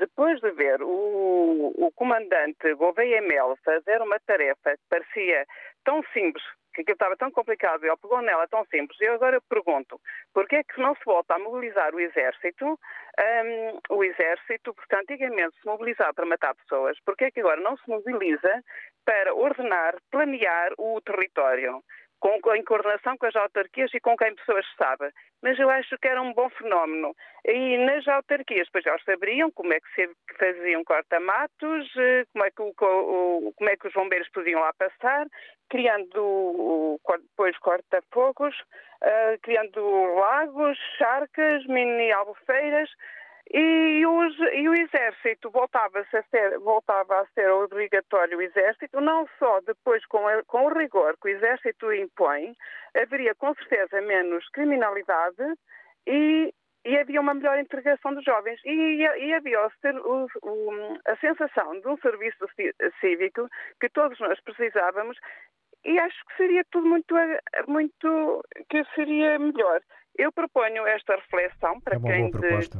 Depois 0.00 0.40
de 0.40 0.50
ver 0.52 0.82
o, 0.82 1.74
o 1.76 1.92
comandante 1.94 2.72
Gouveia 2.74 3.20
Mel 3.20 3.54
fazer 3.62 4.00
uma 4.00 4.18
tarefa 4.20 4.70
que 4.70 4.82
parecia 4.88 5.44
tão 5.84 6.02
simples, 6.14 6.42
que 6.72 6.80
aquilo 6.80 6.94
estava 6.94 7.18
tão 7.18 7.30
complicado, 7.30 7.84
ele 7.84 7.94
pegou 8.00 8.22
nela 8.22 8.48
tão 8.48 8.64
simples, 8.64 8.98
eu 8.98 9.12
agora 9.12 9.42
pergunto, 9.42 10.00
porquê 10.32 10.56
é 10.56 10.64
que 10.64 10.80
não 10.80 10.94
se 10.94 11.04
volta 11.04 11.34
a 11.34 11.38
mobilizar 11.38 11.94
o 11.94 12.00
exército, 12.00 12.64
um, 12.64 13.94
o 13.94 14.02
exército, 14.02 14.72
porque 14.72 14.96
antigamente 14.96 15.54
se 15.60 15.66
mobilizava 15.66 16.14
para 16.14 16.24
matar 16.24 16.54
pessoas, 16.54 16.96
porquê 17.04 17.26
é 17.26 17.30
que 17.30 17.40
agora 17.40 17.60
não 17.60 17.76
se 17.76 17.86
mobiliza 17.86 18.64
para 19.04 19.34
ordenar, 19.34 19.96
planear 20.10 20.72
o 20.78 20.98
território? 21.02 21.84
Com, 22.20 22.54
em 22.54 22.62
coordenação 22.62 23.16
com 23.16 23.26
as 23.26 23.34
autarquias 23.34 23.92
e 23.94 24.00
com 24.00 24.16
quem 24.16 24.34
pessoas 24.34 24.64
sabe. 24.76 25.10
Mas 25.42 25.58
eu 25.58 25.68
acho 25.70 25.96
que 25.98 26.06
era 26.06 26.20
um 26.20 26.32
bom 26.34 26.48
fenómeno. 26.50 27.14
E 27.44 27.78
nas 27.78 28.06
autarquias, 28.06 28.68
pois 28.70 28.84
eles 28.84 29.02
sabiam 29.04 29.50
como 29.50 29.72
é 29.72 29.80
que 29.80 29.94
se 29.94 30.10
faziam 30.38 30.84
corta-matos, 30.84 31.90
eh, 31.96 32.24
como, 32.32 32.44
é 32.44 32.50
como 32.50 33.70
é 33.70 33.76
que 33.76 33.88
os 33.88 33.94
bombeiros 33.94 34.28
podiam 34.30 34.60
lá 34.60 34.72
passar, 34.74 35.26
criando 35.70 37.00
depois 37.22 37.56
corta-fogos, 37.58 38.54
uh, 39.02 39.38
criando 39.42 40.14
lagos, 40.14 40.76
charcas, 40.98 41.64
mini-albufeiras, 41.66 42.90
e, 43.52 44.06
os, 44.06 44.38
e, 44.54 44.68
o 44.68 44.74
exército 44.74 45.50
voltava 45.50 45.98
a, 46.00 46.22
ser, 46.22 46.58
voltava 46.60 47.20
a 47.20 47.26
ser 47.34 47.50
obrigatório 47.50 48.38
o 48.38 48.42
exército, 48.42 49.00
não 49.00 49.26
só 49.40 49.60
depois 49.62 50.06
com, 50.06 50.26
a, 50.28 50.42
com, 50.44 50.66
o 50.66 50.78
rigor 50.78 51.16
que 51.20 51.28
o 51.28 51.36
exército 51.36 51.92
impõe, 51.92 52.54
haveria 52.94 53.34
com 53.34 53.52
certeza 53.54 54.00
menos 54.02 54.48
criminalidade 54.50 55.42
e, 56.06 56.54
e 56.84 56.96
havia 56.96 57.20
uma 57.20 57.34
melhor 57.34 57.58
integração 57.58 58.14
dos 58.14 58.24
jovens. 58.24 58.60
E, 58.64 59.02
e 59.02 59.34
havia 59.34 59.66
o, 60.04 60.26
o, 60.42 60.98
a 61.06 61.16
sensação 61.16 61.80
de 61.80 61.88
um 61.88 61.96
serviço 61.98 62.46
cívico 63.00 63.48
que 63.80 63.88
todos 63.88 64.18
nós 64.20 64.40
precisávamos 64.42 65.18
e 65.84 65.98
acho 65.98 66.26
que 66.26 66.36
seria 66.36 66.64
tudo 66.70 66.86
muito, 66.86 67.14
muito 67.66 68.44
que 68.68 68.84
seria 68.94 69.38
melhor. 69.38 69.80
Eu 70.16 70.30
proponho 70.30 70.86
esta 70.86 71.16
reflexão 71.16 71.80
para 71.80 71.96
é 71.96 72.00
quem 72.00 72.30
de, 72.30 72.70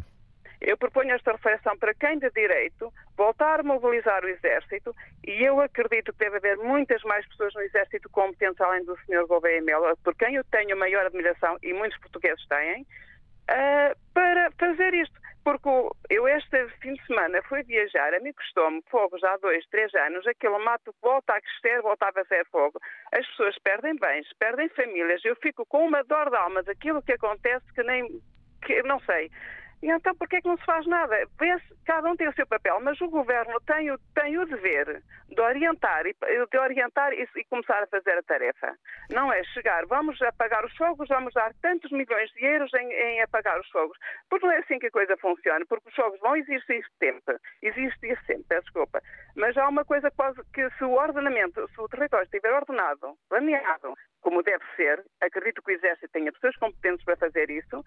eu 0.61 0.77
proponho 0.77 1.15
esta 1.15 1.33
reflexão 1.33 1.77
para 1.79 1.95
quem 1.95 2.19
de 2.19 2.31
direito 2.31 2.93
voltar 3.17 3.61
a 3.61 3.63
mobilizar 3.63 4.23
o 4.25 4.29
Exército 4.29 4.95
e 5.27 5.43
eu 5.43 5.61
acredito 5.61 6.13
que 6.13 6.19
deve 6.19 6.37
haver 6.37 6.57
muitas 6.59 7.03
mais 7.03 7.27
pessoas 7.29 7.55
no 7.55 7.63
Exército 7.63 8.11
competentes 8.11 8.61
além 8.61 8.85
do 8.85 8.97
Sr. 9.07 9.27
Gouveia 9.27 9.63
Melo, 9.63 9.97
por 10.05 10.15
quem 10.15 10.35
eu 10.35 10.45
tenho 10.45 10.77
maior 10.77 11.07
admiração 11.07 11.57
e 11.63 11.73
muitos 11.73 11.99
portugueses 12.01 12.47
têm, 12.47 12.83
uh, 12.83 13.97
para 14.13 14.51
fazer 14.53 14.95
isto. 14.95 15.19
Porque 15.43 15.69
eu 16.11 16.29
este 16.29 16.69
fim 16.83 16.93
de 16.93 17.07
semana 17.07 17.43
fui 17.45 17.63
viajar, 17.63 18.13
a 18.13 18.21
mim 18.21 18.33
custou-me 18.33 18.83
fogo 18.91 19.19
já 19.19 19.33
há 19.33 19.37
dois, 19.39 19.65
três 19.69 19.93
anos, 19.95 20.27
aquele 20.27 20.59
mato 20.59 20.95
volta 21.01 21.33
a 21.33 21.41
crescer, 21.41 21.81
volta 21.81 22.09
a 22.09 22.13
fazer 22.13 22.47
fogo. 22.53 22.79
As 23.11 23.27
pessoas 23.29 23.59
perdem 23.61 23.97
bens, 23.97 24.29
perdem 24.39 24.69
famílias, 24.69 25.25
eu 25.25 25.35
fico 25.37 25.65
com 25.65 25.87
uma 25.87 26.05
dor 26.05 26.29
de 26.29 26.37
alma 26.37 26.63
daquilo 26.63 27.03
que 27.03 27.13
acontece 27.13 27.65
que 27.73 27.83
nem, 27.83 28.21
que 28.63 28.83
não 28.83 29.01
sei. 29.01 29.31
E 29.83 29.91
então, 29.91 30.15
por 30.15 30.29
que 30.29 30.37
é 30.37 30.41
que 30.41 30.49
não 30.49 30.59
se 30.59 30.65
faz 30.65 30.87
nada? 30.87 31.17
cada 31.87 32.09
um 32.11 32.17
tem 32.17 32.29
o 32.29 32.35
seu 32.35 32.47
papel, 32.47 32.79
mas 32.81 33.01
o 33.01 33.09
governo 33.09 33.59
tem 33.67 33.91
o, 33.91 33.99
tem 34.15 34.39
o 34.39 34.47
dever 34.47 35.03
de 35.29 35.41
orientar, 35.41 36.07
e, 36.07 36.15
de 36.15 36.59
orientar 36.59 37.13
e, 37.13 37.27
e, 37.37 37.45
começar 37.45 37.83
a 37.83 37.87
fazer 37.87 38.19
a 38.19 38.23
tarefa. 38.23 38.75
Não 39.11 39.33
é 39.33 39.43
chegar, 39.45 39.87
vamos 39.87 40.21
apagar 40.23 40.65
os 40.65 40.77
fogos, 40.77 41.09
vamos 41.09 41.33
dar 41.35 41.53
tantos 41.63 41.91
milhões 41.91 42.31
de 42.33 42.45
euros 42.45 42.73
em, 42.75 42.93
em 42.93 43.23
apagar 43.23 43.59
os 43.59 43.69
fogos. 43.71 43.97
Porque 44.29 44.47
não 44.47 44.53
é 44.53 44.59
assim 44.59 44.79
que 44.79 44.87
a 44.87 44.91
coisa 44.91 45.17
funciona, 45.17 45.65
porque 45.67 45.89
os 45.89 45.95
fogos 45.95 46.21
vão 46.21 46.37
existir 46.37 46.85
sempre, 46.99 47.37
existir 47.63 48.19
sempre, 48.27 48.45
peço 48.49 48.63
desculpa. 48.63 49.01
Mas 49.37 49.57
há 49.57 49.69
uma 49.69 49.85
coisa 49.85 50.11
que 50.53 50.71
se 50.71 50.85
o 50.85 50.93
ordenamento, 50.93 51.69
se 51.69 51.81
o 51.81 51.89
território 51.89 52.25
estiver 52.25 52.53
ordenado, 52.53 53.17
planeado, 53.29 53.95
como 54.21 54.43
deve 54.43 54.65
ser, 54.77 55.03
acredito 55.21 55.63
que 55.63 55.73
o 55.73 55.75
Exército 55.75 56.13
tenha 56.13 56.33
pessoas 56.33 56.57
competentes 56.57 57.05
para 57.05 57.17
fazer 57.17 57.51
isso, 57.51 57.85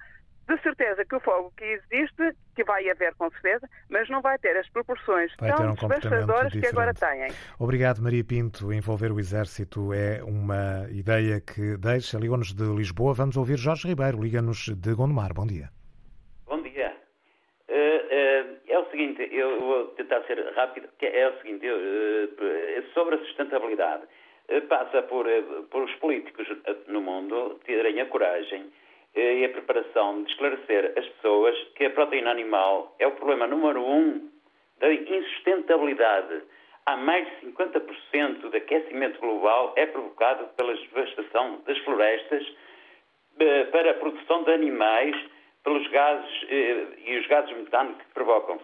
de 0.48 0.58
certeza 0.62 1.06
que 1.06 1.16
o 1.16 1.20
fogo 1.20 1.54
que 1.58 1.64
existe, 1.64 2.36
que 2.56 2.64
vai 2.64 2.89
haver 2.89 3.16
com 3.16 3.30
certeza, 3.32 3.68
mas 3.89 4.10
não 4.10 4.22
vai 4.22 4.38
ter 4.39 4.58
as 4.58 4.68
proporções 4.70 5.32
vai 5.39 5.54
tão 5.54 5.72
um 5.72 5.74
devastadoras 5.74 6.52
que 6.52 6.68
agora 6.68 6.94
têm. 6.94 7.28
Obrigado, 7.60 8.02
Maria 8.02 8.24
Pinto. 8.24 8.74
Envolver 8.74 9.12
o 9.12 9.20
Exército 9.20 9.94
é 9.94 10.22
uma 10.24 10.88
ideia 10.91 11.39
que 11.39 11.78
deixa. 11.78 12.18
Ligou-nos 12.18 12.54
de 12.54 12.64
Lisboa. 12.76 13.14
Vamos 13.14 13.38
ouvir 13.38 13.58
Jorge 13.58 13.88
Ribeiro. 13.88 14.22
Liga-nos 14.22 14.70
de 14.70 14.94
Gondomar. 14.94 15.34
Bom 15.34 15.48
dia. 15.48 15.70
Bom 16.46 16.62
dia. 16.62 16.94
Uh, 17.70 17.74
uh, 17.74 18.60
é 18.68 18.80
o 18.80 18.89
seguinte, 18.91 19.28
eu 19.32 19.60
vou 19.60 19.88
tentar 19.96 20.22
ser 20.24 20.38
rápido. 20.56 20.89
É 21.02 21.30
o 21.30 21.38
seguinte, 21.38 21.66
eu, 21.66 21.78
uh, 21.78 22.94
sobre 22.94 23.16
a 23.16 23.20
sustentabilidade, 23.20 24.04
passa 24.68 25.02
por, 25.04 25.26
por 25.72 25.84
os 25.84 25.96
políticos 25.96 26.46
no 26.88 27.02
mundo 27.02 27.60
terem 27.66 28.02
a 28.02 28.06
coragem 28.06 28.64
eh, 28.64 28.82
e 29.16 29.45
a 29.45 29.49
preparação 29.49 30.24
de 30.24 30.32
esclarecer 30.32 30.93
as 30.97 31.05
pessoas 31.07 31.57
que 31.76 31.86
a 31.86 31.89
proteína 31.91 32.32
animal 32.32 32.95
é 32.99 33.07
o 33.07 33.11
problema 33.11 33.45
número 33.47 33.82
um 33.82 34.30
da 34.80 34.91
insustentabilidade. 34.91 36.41
Há 36.86 36.97
mais 36.97 37.28
de 37.39 37.47
50% 37.47 38.49
do 38.49 38.57
aquecimento 38.57 39.20
global 39.20 39.74
é 39.76 39.86
provocado 39.86 40.47
pela 40.57 40.74
devastação 40.74 41.61
das 41.66 41.78
florestas 41.80 42.45
eh, 43.39 43.64
para 43.66 43.91
a 43.91 43.93
produção 43.93 44.43
de 44.43 44.51
animais 44.51 45.16
pelos 45.64 45.88
gases 45.91 46.45
e 46.49 47.18
os 47.18 47.28
gases 47.28 47.55
metano 47.55 47.95
que 47.95 48.05
provocam. 48.14 48.59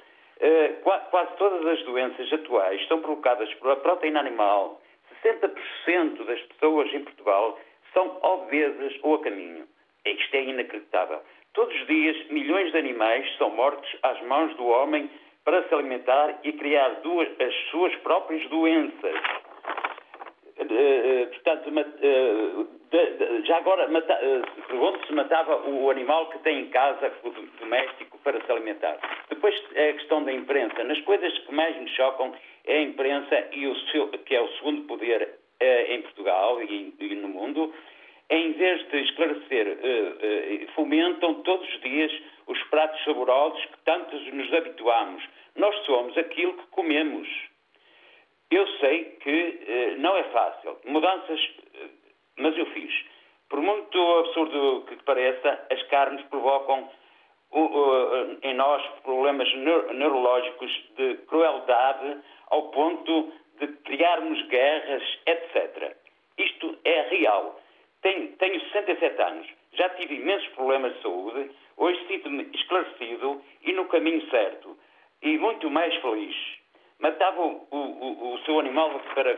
Quase 1.12 1.36
todas 1.38 1.66
as 1.66 1.84
doenças 1.84 2.32
atuais 2.32 2.86
são 2.88 3.02
provocadas 3.02 3.54
por 3.56 3.72
a 3.72 3.76
proteína 3.78 4.20
animal. 4.20 4.82
60% 5.24 6.26
das 6.26 6.42
pessoas 6.44 6.94
em 6.94 7.04
Portugal 7.04 7.60
são 7.94 8.18
obesas 8.22 8.98
ou 9.04 9.16
a 9.16 9.22
caminho. 9.22 9.68
Isto 10.06 10.36
é 10.36 10.44
inacreditável. 10.44 11.22
Todos 11.54 11.76
os 11.76 11.88
dias, 11.88 12.28
milhões 12.30 12.72
de 12.72 12.78
animais 12.78 13.26
são 13.38 13.50
mortos 13.50 13.90
às 14.04 14.22
mãos 14.24 14.56
do 14.56 14.66
homem 14.68 15.10
para 15.44 15.68
se 15.68 15.74
alimentar 15.74 16.40
e 16.44 16.54
criar 16.54 16.90
duas, 17.02 17.28
as 17.42 17.54
suas 17.72 17.96
próprias 17.98 18.48
doenças. 18.50 19.16
Uh, 20.60 21.28
portanto, 21.28 21.70
uh, 21.70 22.68
de, 22.92 23.06
de, 23.18 23.48
já 23.48 23.58
agora, 23.58 23.88
uh, 23.88 24.68
pergunto 24.68 25.08
se 25.08 25.14
matava 25.14 25.68
o 25.68 25.90
animal 25.90 26.30
que 26.30 26.40
tem 26.40 26.60
em 26.60 26.70
casa, 26.70 27.12
o 27.24 27.32
doméstico, 27.60 28.18
para 28.20 28.40
se 28.40 28.52
alimentar. 28.52 28.98
Depois, 29.30 29.56
é 29.74 29.90
a 29.90 29.94
questão 29.94 30.24
da 30.24 30.34
imprensa. 30.34 30.84
Nas 30.84 31.00
coisas 31.02 31.36
que 31.40 31.54
mais 31.54 31.76
me 31.78 31.90
chocam 31.90 32.34
é 32.66 32.78
a 32.78 32.82
imprensa, 32.82 33.48
e 33.54 33.68
o 33.68 33.76
seu, 33.92 34.10
que 34.10 34.36
é 34.36 34.42
o 34.42 34.50
segundo 34.58 34.84
poder 34.84 35.40
em 35.62 36.02
Portugal 36.04 36.62
e 36.62 37.16
no 37.16 37.28
mundo, 37.28 37.74
em 38.30 38.52
vez 38.54 38.88
de 38.90 38.98
esclarecer, 39.02 39.68
uh, 39.68 40.64
uh, 40.64 40.72
fomentam 40.74 41.36
todos 41.42 41.68
os 41.68 41.82
dias 41.82 42.12
os 42.48 42.62
pratos 42.64 43.04
saborosos 43.04 43.64
que 43.66 43.78
tantos 43.86 44.34
nos 44.34 44.54
habituamos. 44.54 45.24
Nós 45.56 45.76
somos 45.86 46.18
aquilo 46.18 46.54
que 46.54 46.68
comemos. 46.68 47.28
Eu 48.52 48.68
sei 48.80 49.06
que 49.22 49.60
uh, 49.98 50.02
não 50.02 50.16
é 50.16 50.24
fácil. 50.26 50.78
Mudanças, 50.86 51.40
mas 52.38 52.56
eu 52.58 52.66
fiz. 52.68 52.94
Por 53.50 53.62
muito 53.62 53.98
absurdo 54.20 54.86
que 54.88 55.04
pareça, 55.04 55.66
as 55.72 55.82
carnes 55.84 56.24
provocam 56.28 56.88
em 58.44 58.54
nós 58.54 58.86
problemas 59.02 59.52
neurológicos 59.56 60.72
de 60.96 61.16
crueldade 61.26 62.18
ao 62.52 62.70
ponto 62.70 63.34
de 63.60 63.68
criarmos 63.86 64.40
guerras, 64.50 65.04
etc. 65.26 65.98
Isto 66.38 66.78
é 66.86 67.02
real. 67.10 67.60
Tenho, 68.02 68.30
tenho 68.38 68.62
67 68.62 69.22
anos, 69.22 69.48
já 69.74 69.90
tive 69.90 70.16
imensos 70.16 70.48
problemas 70.50 70.96
de 70.96 71.02
saúde, 71.02 71.52
hoje 71.76 72.08
sinto-me 72.08 72.50
esclarecido 72.54 73.42
e 73.64 73.74
no 73.74 73.86
caminho 73.86 74.26
certo, 74.30 74.78
e 75.22 75.38
muito 75.38 75.70
mais 75.70 75.94
feliz. 75.96 76.36
Matava 77.00 77.42
o, 77.42 77.68
o, 77.72 78.34
o 78.34 78.40
seu 78.40 78.60
animal 78.60 79.00
para. 79.16 79.38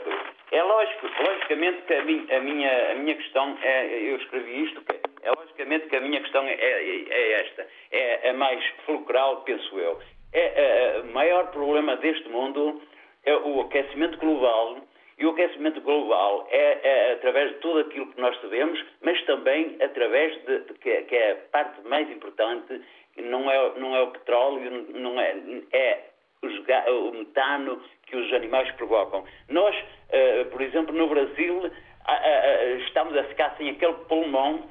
É 0.52 0.64
lógico, 0.64 1.08
logicamente 1.24 1.82
que 1.84 1.94
a 1.94 2.04
minha, 2.04 2.38
a 2.38 2.40
minha, 2.40 2.92
a 2.92 2.96
minha 2.96 3.16
questão 3.16 3.58
é. 3.62 3.86
Eu 4.02 4.18
escrevi 4.18 4.64
isto, 4.64 4.84
é 5.22 5.32
logicamente 5.32 5.88
que 5.88 5.96
a 5.96 6.02
minha 6.02 6.22
questão 6.22 6.44
é, 6.44 6.54
é, 6.54 7.06
é 7.08 7.32
esta. 7.42 7.68
É 7.92 8.30
a 8.30 8.34
mais 8.34 8.66
fulcral, 8.86 9.42
penso 9.44 9.78
eu. 9.78 10.00
É, 10.34 10.42
é, 10.42 11.02
o 11.02 11.14
maior 11.14 11.52
problema 11.52 11.96
deste 11.98 12.28
mundo 12.30 12.82
é 13.26 13.36
o 13.36 13.62
aquecimento 13.62 14.18
global 14.18 14.78
e 15.22 15.26
o 15.26 15.30
aquecimento 15.30 15.80
global 15.82 16.48
é, 16.50 16.80
é, 16.82 17.14
através 17.14 17.52
de 17.52 17.58
tudo 17.60 17.82
aquilo 17.82 18.08
que 18.08 18.20
nós 18.20 18.36
sabemos, 18.42 18.84
mas 19.02 19.22
também 19.26 19.78
através 19.80 20.34
de, 20.46 20.62
de 20.62 20.74
que, 20.74 21.02
que, 21.04 21.16
é 21.16 21.34
a 21.34 21.36
parte 21.52 21.80
mais 21.88 22.10
importante, 22.10 22.82
não 23.18 23.50
é, 23.52 23.80
não 23.80 23.96
é 23.96 24.02
o 24.02 24.08
petróleo, 24.08 24.88
não 24.96 25.22
é, 25.22 25.36
é 25.74 26.06
os, 26.42 26.54
o 26.58 27.12
metano 27.12 27.84
que 28.08 28.16
os 28.16 28.34
animais 28.34 28.72
provocam. 28.72 29.24
Nós, 29.48 29.76
uh, 29.78 30.50
por 30.50 30.60
exemplo, 30.60 30.92
no 30.96 31.08
Brasil, 31.08 31.58
uh, 31.58 31.68
uh, 31.68 32.78
estamos 32.80 33.16
a 33.16 33.24
ficar 33.26 33.56
sem 33.58 33.70
aquele 33.70 33.94
pulmão, 34.10 34.68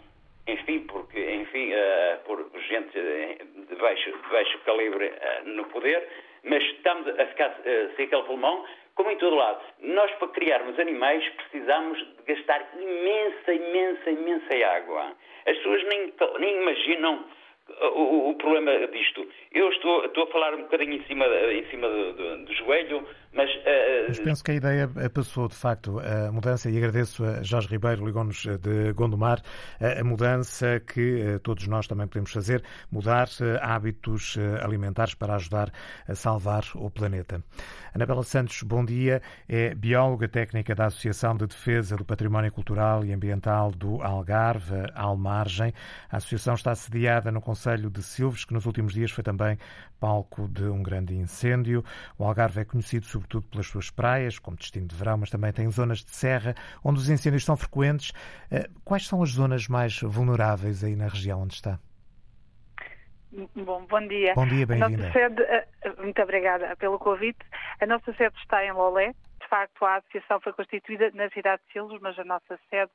enfim, 0.49 0.81
porque, 0.81 1.33
enfim, 1.33 1.71
por 2.25 2.45
gente 2.69 2.91
de 2.91 3.77
baixo, 3.77 4.11
de 4.11 4.29
baixo 4.33 4.59
calibre 4.65 5.13
no 5.45 5.65
poder, 5.67 6.09
mas 6.43 6.61
estamos 6.65 7.07
a 7.07 7.27
ficar 7.27 7.57
sem 7.95 8.07
aquele 8.07 8.23
pulmão 8.25 8.65
como 9.01 9.11
em 9.13 9.17
todo 9.17 9.35
lado. 9.35 9.61
Nós, 9.81 10.11
para 10.17 10.29
criarmos 10.29 10.79
animais, 10.79 11.27
precisamos 11.31 11.99
de 11.99 12.35
gastar 12.35 12.69
imensa, 12.79 13.55
imensa, 13.55 14.11
imensa 14.11 14.67
água. 14.77 15.17
As 15.47 15.57
pessoas 15.57 15.83
nem, 15.85 16.13
nem 16.39 16.61
imaginam 16.61 17.25
o, 17.95 18.31
o, 18.31 18.35
problema 18.35 18.87
disto. 18.89 19.27
Eu 19.53 19.71
estou, 19.71 20.05
estou, 20.05 20.25
a 20.25 20.27
falar 20.27 20.55
um 20.55 20.63
bocadinho 20.63 20.95
em 20.95 21.03
cima, 21.05 21.25
em 21.27 21.65
cima 21.71 21.89
do, 21.89 22.13
do, 22.13 22.45
do 22.45 22.55
joelho, 22.57 23.09
mas, 23.33 23.51
uh, 23.51 24.05
mas. 24.09 24.19
penso 24.21 24.45
que 24.45 24.51
a 24.51 24.55
ideia 24.55 24.91
passou, 25.13 25.49
de 25.49 25.55
facto, 25.55 26.01
a 26.01 26.33
mudança, 26.33 26.71
e 26.71 26.77
agradeço 26.77 27.25
a 27.25 27.43
Jorge 27.43 27.69
Ribeiro, 27.69 28.05
ligou-nos 28.05 28.47
de 28.61 28.93
Gondomar, 28.93 29.43
a 29.81 30.03
mudança 30.05 30.81
que 30.81 31.39
todos 31.43 31.67
nós 31.67 31.87
também 31.87 32.07
podemos 32.07 32.33
fazer, 32.33 32.63
mudar 32.91 33.29
hábitos 33.61 34.37
alimentares 34.63 35.15
para 35.15 35.35
ajudar 35.35 35.73
a 36.09 36.15
salvar 36.15 36.65
o 36.75 36.91
planeta. 36.91 37.43
Anabela 37.95 38.23
Santos, 38.23 38.63
bom 38.63 38.85
dia. 38.85 39.21
É 39.49 39.75
bióloga 39.75 40.29
técnica 40.29 40.75
da 40.75 40.87
Associação 40.87 41.37
de 41.37 41.47
Defesa 41.47 41.97
do 41.97 42.05
Património 42.05 42.53
Cultural 42.53 43.05
e 43.05 43.13
Ambiental 43.13 43.73
do 43.73 44.01
Algarve, 44.03 44.87
Almargem. 44.95 45.73
A 46.09 46.19
associação 46.19 46.55
está 46.55 46.75
sediada 46.75 47.33
no 47.33 47.41
Conselho 47.41 47.91
de 47.91 48.03
Silves, 48.03 48.45
que 48.45 48.55
nos 48.55 48.67
últimos 48.67 48.93
dias 48.93 49.11
foi 49.11 49.25
também 49.25 49.59
palco 49.99 50.49
de 50.49 50.65
um 50.65 50.83
grande 50.83 51.15
incêndio. 51.15 51.85
O 52.17 52.25
Algarve 52.25 52.61
é 52.61 52.65
conhecido 52.65 53.07
sobretudo 53.21 53.49
pelas 53.51 53.67
suas 53.67 53.91
praias, 53.91 54.39
como 54.39 54.57
destino 54.57 54.87
de 54.87 54.97
verão, 54.97 55.19
mas 55.19 55.31
também 55.31 55.53
tem 55.53 55.71
zonas 55.71 55.99
de 56.05 56.11
serra 56.11 56.55
onde 56.85 56.99
os 56.99 57.09
incêndios 57.09 57.45
são 57.45 57.57
frequentes. 57.57 58.13
Eh, 58.51 58.69
quais 58.85 59.07
são 59.07 59.23
as 59.23 59.31
zonas 59.31 59.69
mais 59.69 60.01
vulneráveis 60.01 60.83
aí 60.83 60.97
na 60.97 61.09
região 61.09 61.43
onde 61.43 61.55
está? 61.55 61.79
Bom, 63.55 63.87
bom 63.87 64.09
dia. 64.09 64.35
Bom 64.35 64.47
dia, 64.47 64.67
bem-vinda. 64.67 65.13
Eh, 65.15 65.67
muito 65.99 66.21
obrigada 66.23 66.75
pelo 66.77 66.99
convite. 66.99 67.39
A 67.81 67.87
nossa 67.87 68.13
sede 68.15 68.37
está 68.39 68.65
em 68.65 68.73
Lolé. 68.73 69.13
De 69.41 69.49
facto, 69.49 69.85
a 69.85 69.97
associação 69.97 70.41
foi 70.41 70.53
constituída 70.53 71.11
na 71.13 71.29
cidade 71.31 71.63
de 71.67 71.73
Silves, 71.73 72.01
mas 72.01 72.19
a 72.19 72.25
nossa 72.25 72.59
sede 72.69 72.93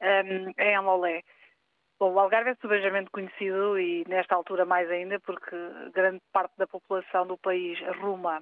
um, 0.00 0.06
ehm, 0.06 0.52
é 0.56 0.74
em 0.74 0.80
Lolé. 0.80 1.22
Bom, 1.98 2.12
o 2.12 2.20
Algarve 2.20 2.50
é 2.50 2.54
subejamente 2.60 3.10
conhecido 3.10 3.76
e 3.76 4.04
nesta 4.06 4.36
altura 4.36 4.64
mais 4.64 4.88
ainda 4.88 5.18
porque 5.18 5.56
grande 5.92 6.20
parte 6.32 6.56
da 6.56 6.66
população 6.66 7.26
do 7.26 7.36
país 7.36 7.76
ruma 8.00 8.40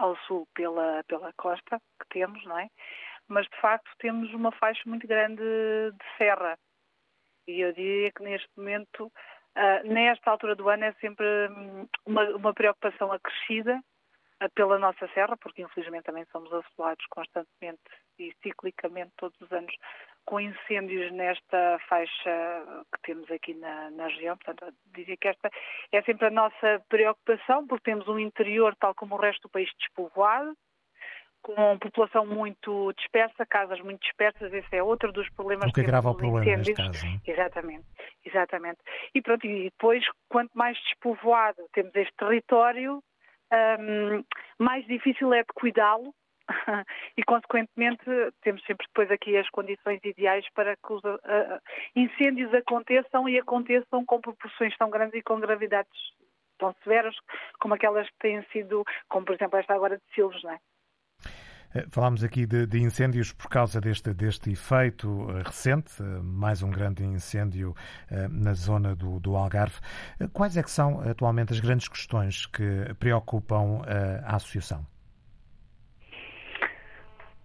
ao 0.00 0.16
sul 0.26 0.48
pela, 0.54 1.04
pela 1.04 1.32
costa 1.34 1.80
que 2.00 2.08
temos, 2.08 2.42
não 2.44 2.58
é? 2.58 2.68
Mas 3.28 3.46
de 3.46 3.60
facto 3.60 3.90
temos 3.98 4.32
uma 4.32 4.50
faixa 4.52 4.82
muito 4.86 5.06
grande 5.06 5.42
de 5.42 6.16
serra. 6.16 6.58
E 7.46 7.60
eu 7.60 7.72
diria 7.72 8.10
que 8.12 8.22
neste 8.22 8.48
momento, 8.56 9.06
uh, 9.06 9.86
nesta 9.86 10.30
altura 10.30 10.56
do 10.56 10.68
ano, 10.68 10.84
é 10.84 10.92
sempre 10.94 11.26
hum, 11.50 11.86
uma, 12.06 12.24
uma 12.30 12.54
preocupação 12.54 13.12
acrescida 13.12 13.78
uh, 14.42 14.50
pela 14.54 14.78
nossa 14.78 15.06
serra, 15.08 15.36
porque 15.36 15.62
infelizmente 15.62 16.04
também 16.04 16.24
somos 16.32 16.52
assolados 16.52 17.04
constantemente 17.10 17.80
e 18.18 18.32
ciclicamente 18.42 19.12
todos 19.16 19.38
os 19.40 19.52
anos 19.52 19.74
com 20.24 20.40
incêndios 20.40 21.10
nesta 21.12 21.78
faixa 21.88 22.84
que 22.94 23.02
temos 23.02 23.30
aqui 23.30 23.54
na, 23.54 23.90
na 23.90 24.06
região. 24.06 24.36
Portanto, 24.36 24.74
diria 24.94 25.16
que 25.16 25.28
esta 25.28 25.50
é 25.92 26.02
sempre 26.02 26.26
a 26.26 26.30
nossa 26.30 26.82
preocupação, 26.88 27.66
porque 27.66 27.90
temos 27.90 28.06
um 28.08 28.18
interior, 28.18 28.74
tal 28.76 28.94
como 28.94 29.14
o 29.14 29.18
resto 29.18 29.42
do 29.42 29.50
país, 29.50 29.70
despovoado, 29.78 30.54
com 31.42 31.78
população 31.78 32.26
muito 32.26 32.92
dispersa, 32.92 33.46
casas 33.46 33.80
muito 33.80 34.02
dispersas, 34.02 34.52
esse 34.52 34.76
é 34.76 34.82
outro 34.82 35.10
dos 35.12 35.28
problemas. 35.30 35.70
O 35.70 35.72
que 35.72 35.80
agrava 35.80 36.10
o 36.10 36.14
problema 36.14 36.44
incêndios. 36.44 36.78
neste 36.78 37.02
caso. 37.02 37.20
Exatamente, 37.26 37.86
exatamente. 38.24 38.78
E 39.14 39.22
pronto, 39.22 39.46
e 39.46 39.64
depois, 39.64 40.04
quanto 40.28 40.50
mais 40.54 40.78
despovoado 40.82 41.62
temos 41.72 41.94
este 41.94 42.14
território, 42.16 43.02
um, 43.52 44.24
mais 44.58 44.86
difícil 44.86 45.32
é 45.32 45.40
de 45.40 45.52
cuidá-lo 45.54 46.14
e, 47.16 47.22
consequentemente, 47.22 48.04
temos 48.42 48.62
sempre 48.64 48.86
depois 48.86 49.10
aqui 49.10 49.36
as 49.36 49.48
condições 49.50 50.00
ideais 50.04 50.44
para 50.54 50.76
que 50.76 50.92
os 50.92 51.02
uh, 51.04 51.60
incêndios 51.94 52.52
aconteçam 52.54 53.28
e 53.28 53.38
aconteçam 53.38 54.04
com 54.04 54.20
proporções 54.20 54.76
tão 54.76 54.90
grandes 54.90 55.14
e 55.14 55.22
com 55.22 55.38
gravidades 55.40 55.92
tão 56.58 56.74
severas 56.82 57.14
como 57.58 57.74
aquelas 57.74 58.06
que 58.08 58.18
têm 58.18 58.42
sido, 58.52 58.84
como 59.08 59.24
por 59.24 59.34
exemplo 59.34 59.58
esta 59.58 59.74
agora 59.74 59.96
de 59.96 60.02
Silves, 60.14 60.42
não 60.42 60.52
é? 60.52 60.58
Eh, 61.72 61.86
falámos 61.88 62.24
aqui 62.24 62.46
de, 62.46 62.66
de, 62.66 62.82
incêndios 62.82 63.32
por 63.32 63.48
causa 63.48 63.80
deste, 63.80 64.12
deste 64.12 64.50
efeito 64.50 65.28
eh, 65.30 65.42
recente, 65.42 66.02
mais 66.02 66.62
um 66.62 66.70
grande 66.70 67.04
incêndio 67.04 67.74
na 68.30 68.54
zona 68.54 68.94
do, 68.94 69.20
do, 69.20 69.36
Algarve. 69.36 69.78
Quais 70.32 70.56
é 70.56 70.62
que 70.62 70.70
são 70.70 71.00
atualmente 71.08 71.52
as 71.52 71.60
grandes 71.60 71.88
questões 71.88 72.44
que 72.46 72.92
preocupam 72.98 73.82
a 74.24 74.36
associação? 74.36 74.84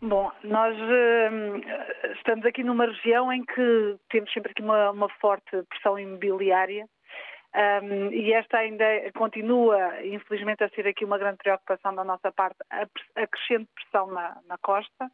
Bom, 0.07 0.31
nós 0.43 0.75
uh, 0.77 2.13
estamos 2.17 2.45
aqui 2.45 2.63
numa 2.63 2.85
região 2.85 3.33
em 3.33 3.43
que 3.43 3.97
temos 4.11 4.31
sempre 4.31 4.51
aqui 4.51 4.61
uma, 4.61 4.91
uma 4.91 5.09
forte 5.19 5.63
pressão 5.67 5.97
imobiliária 5.97 6.85
um, 7.55 8.11
e 8.11 8.31
esta 8.33 8.59
ainda 8.59 8.85
continua, 9.15 10.05
infelizmente, 10.05 10.63
a 10.63 10.69
ser 10.69 10.87
aqui 10.87 11.03
uma 11.03 11.17
grande 11.17 11.37
preocupação 11.37 11.95
da 11.95 12.03
nossa 12.03 12.31
parte, 12.31 12.57
a, 12.69 12.83
a 13.15 13.27
crescente 13.27 13.67
pressão 13.73 14.11
na, 14.11 14.37
na 14.47 14.59
costa. 14.59 15.09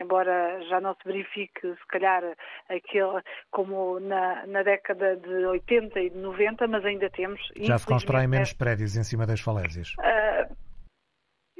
embora 0.00 0.62
já 0.68 0.80
não 0.80 0.94
se 0.94 1.04
verifique, 1.04 1.60
se 1.60 1.86
calhar, 1.88 2.22
aquele 2.70 3.20
como 3.50 4.00
na, 4.00 4.46
na 4.46 4.62
década 4.62 5.14
de 5.14 5.44
80 5.44 6.00
e 6.00 6.08
de 6.08 6.16
90, 6.16 6.66
mas 6.68 6.82
ainda 6.86 7.10
temos. 7.10 7.40
Já 7.56 7.76
se 7.76 7.86
constroem 7.86 8.28
menos 8.28 8.54
prédios 8.54 8.96
em 8.96 9.02
cima 9.02 9.26
das 9.26 9.40
falésias? 9.40 9.92
Uh, 9.98 10.71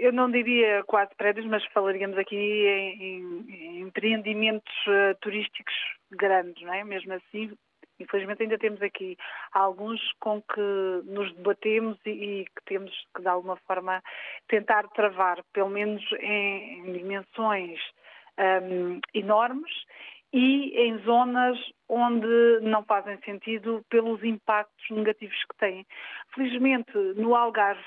eu 0.03 0.13
não 0.13 0.29
diria 0.29 0.83
quase 0.85 1.15
prédios, 1.17 1.47
mas 1.47 1.65
falaríamos 1.67 2.19
aqui 2.19 2.37
em, 2.37 3.03
em, 3.03 3.47
em 3.49 3.81
empreendimentos 3.83 4.75
uh, 4.89 5.17
turísticos 5.21 5.75
grandes, 6.11 6.61
não 6.65 6.75
é? 6.75 6.83
Mesmo 6.83 7.13
assim, 7.13 7.57
infelizmente 8.01 8.43
ainda 8.43 8.59
temos 8.59 8.83
aqui 8.83 9.17
alguns 9.53 10.01
com 10.19 10.43
que 10.43 10.61
nos 11.05 11.33
debatemos 11.35 11.97
e, 12.05 12.11
e 12.11 12.45
que 12.47 12.65
temos 12.67 12.91
que 13.15 13.23
de 13.23 13.29
alguma 13.29 13.57
forma 13.59 14.03
tentar 14.49 14.89
travar, 14.89 15.41
pelo 15.53 15.71
menos 15.71 16.03
em, 16.19 16.81
em 16.81 16.93
dimensões 16.95 17.79
um, 18.37 19.01
enormes 19.15 19.73
e 20.33 20.73
em 20.81 20.99
zonas 21.05 21.59
onde 21.89 22.59
não 22.63 22.83
fazem 22.85 23.19
sentido 23.19 23.85
pelos 23.89 24.25
impactos 24.25 24.91
negativos 24.91 25.39
que 25.45 25.57
têm. 25.59 25.87
Felizmente, 26.35 26.93
no 27.17 27.37
Algarve, 27.37 27.85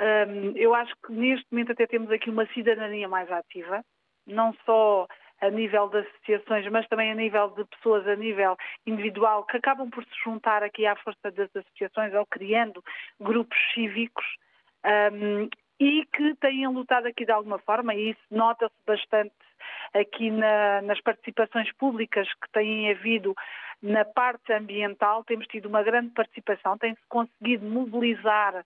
um, 0.00 0.56
eu 0.56 0.74
acho 0.74 0.94
que 1.04 1.12
neste 1.12 1.46
momento 1.50 1.72
até 1.72 1.86
temos 1.86 2.10
aqui 2.10 2.30
uma 2.30 2.46
cidadania 2.46 3.06
mais 3.06 3.30
ativa, 3.30 3.84
não 4.26 4.54
só 4.64 5.06
a 5.40 5.50
nível 5.50 5.88
de 5.88 5.98
associações, 5.98 6.66
mas 6.70 6.86
também 6.88 7.10
a 7.10 7.14
nível 7.14 7.48
de 7.50 7.64
pessoas, 7.64 8.06
a 8.06 8.16
nível 8.16 8.56
individual, 8.86 9.44
que 9.44 9.56
acabam 9.56 9.90
por 9.90 10.04
se 10.04 10.10
juntar 10.24 10.62
aqui 10.62 10.86
à 10.86 10.96
força 10.96 11.30
das 11.30 11.48
associações 11.54 12.14
ou 12.14 12.26
criando 12.26 12.82
grupos 13.18 13.58
cívicos 13.74 14.24
um, 15.12 15.48
e 15.78 16.04
que 16.06 16.34
têm 16.36 16.66
lutado 16.68 17.06
aqui 17.06 17.24
de 17.24 17.32
alguma 17.32 17.58
forma, 17.58 17.94
e 17.94 18.10
isso 18.10 18.20
nota-se 18.30 18.74
bastante 18.86 19.34
aqui 19.94 20.30
na, 20.30 20.82
nas 20.82 21.00
participações 21.00 21.72
públicas 21.72 22.28
que 22.34 22.50
têm 22.52 22.90
havido 22.90 23.34
na 23.82 24.04
parte 24.04 24.52
ambiental, 24.52 25.24
temos 25.24 25.46
tido 25.46 25.66
uma 25.66 25.82
grande 25.82 26.10
participação, 26.10 26.76
tem-se 26.76 27.00
conseguido 27.08 27.66
mobilizar 27.66 28.64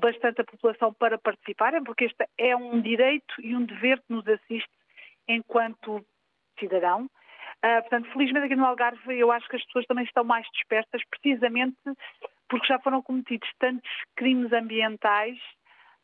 bastante 0.00 0.40
a 0.40 0.44
população 0.44 0.92
para 0.94 1.18
participarem, 1.18 1.82
porque 1.84 2.04
este 2.04 2.28
é 2.38 2.56
um 2.56 2.80
direito 2.80 3.34
e 3.40 3.54
um 3.54 3.64
dever 3.64 3.98
que 3.98 4.12
nos 4.12 4.26
assiste 4.26 4.70
enquanto 5.28 6.04
cidadão. 6.58 7.08
Uh, 7.64 7.80
portanto, 7.82 8.10
felizmente 8.12 8.46
aqui 8.46 8.56
no 8.56 8.66
Algarve 8.66 9.18
eu 9.18 9.32
acho 9.32 9.48
que 9.48 9.56
as 9.56 9.64
pessoas 9.64 9.86
também 9.86 10.04
estão 10.04 10.24
mais 10.24 10.46
dispersas, 10.52 11.02
precisamente 11.10 11.76
porque 12.48 12.66
já 12.66 12.78
foram 12.78 13.02
cometidos 13.02 13.48
tantos 13.58 13.90
crimes 14.14 14.52
ambientais 14.52 15.38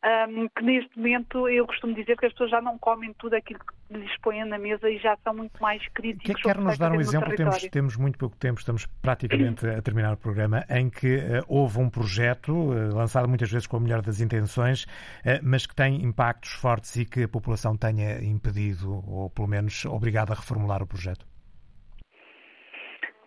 um, 0.03 0.47
que 0.49 0.63
neste 0.63 0.97
momento 0.97 1.47
eu 1.47 1.65
costumo 1.65 1.93
dizer 1.93 2.17
que 2.17 2.25
as 2.25 2.33
pessoas 2.33 2.51
já 2.51 2.61
não 2.61 2.77
comem 2.77 3.13
tudo 3.13 3.35
aquilo 3.35 3.59
que 3.59 3.97
lhes 3.97 4.17
põem 4.21 4.43
na 4.45 4.57
mesa 4.57 4.89
e 4.89 4.97
já 4.97 5.15
são 5.23 5.33
muito 5.33 5.61
mais 5.61 5.85
críticos. 5.89 6.35
Que, 6.35 6.41
quer 6.41 6.57
nos 6.57 6.77
dar 6.77 6.91
um 6.91 6.99
exemplo? 6.99 7.33
Temos, 7.35 7.61
temos, 7.69 7.97
muito 7.97 8.17
pouco 8.17 8.35
tempo, 8.35 8.59
estamos 8.59 8.85
praticamente 9.01 9.65
a 9.65 9.81
terminar 9.81 10.13
o 10.13 10.17
programa, 10.17 10.65
em 10.69 10.89
que 10.89 11.17
uh, 11.17 11.45
houve 11.47 11.79
um 11.79 11.89
projeto, 11.89 12.51
uh, 12.51 12.95
lançado 12.95 13.29
muitas 13.29 13.49
vezes 13.49 13.65
com 13.65 13.77
a 13.77 13.79
melhor 13.79 14.01
das 14.01 14.19
intenções, 14.19 14.83
uh, 14.83 15.39
mas 15.41 15.65
que 15.65 15.75
tem 15.75 16.03
impactos 16.03 16.51
fortes 16.53 16.95
e 16.97 17.05
que 17.05 17.23
a 17.23 17.27
população 17.27 17.77
tenha 17.77 18.21
impedido, 18.23 19.03
ou 19.07 19.29
pelo 19.29 19.47
menos 19.47 19.85
obrigado 19.85 20.31
a 20.31 20.35
reformular 20.35 20.83
o 20.83 20.87
projeto. 20.87 21.25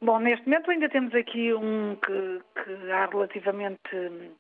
Bom, 0.03 0.21
neste 0.21 0.45
momento 0.47 0.71
ainda 0.71 0.89
temos 0.91 1.15
aqui 1.15 1.55
um 1.55 1.97
que, 1.97 2.41
que 2.63 2.93
há 2.93 3.07
relativamente 3.07 4.31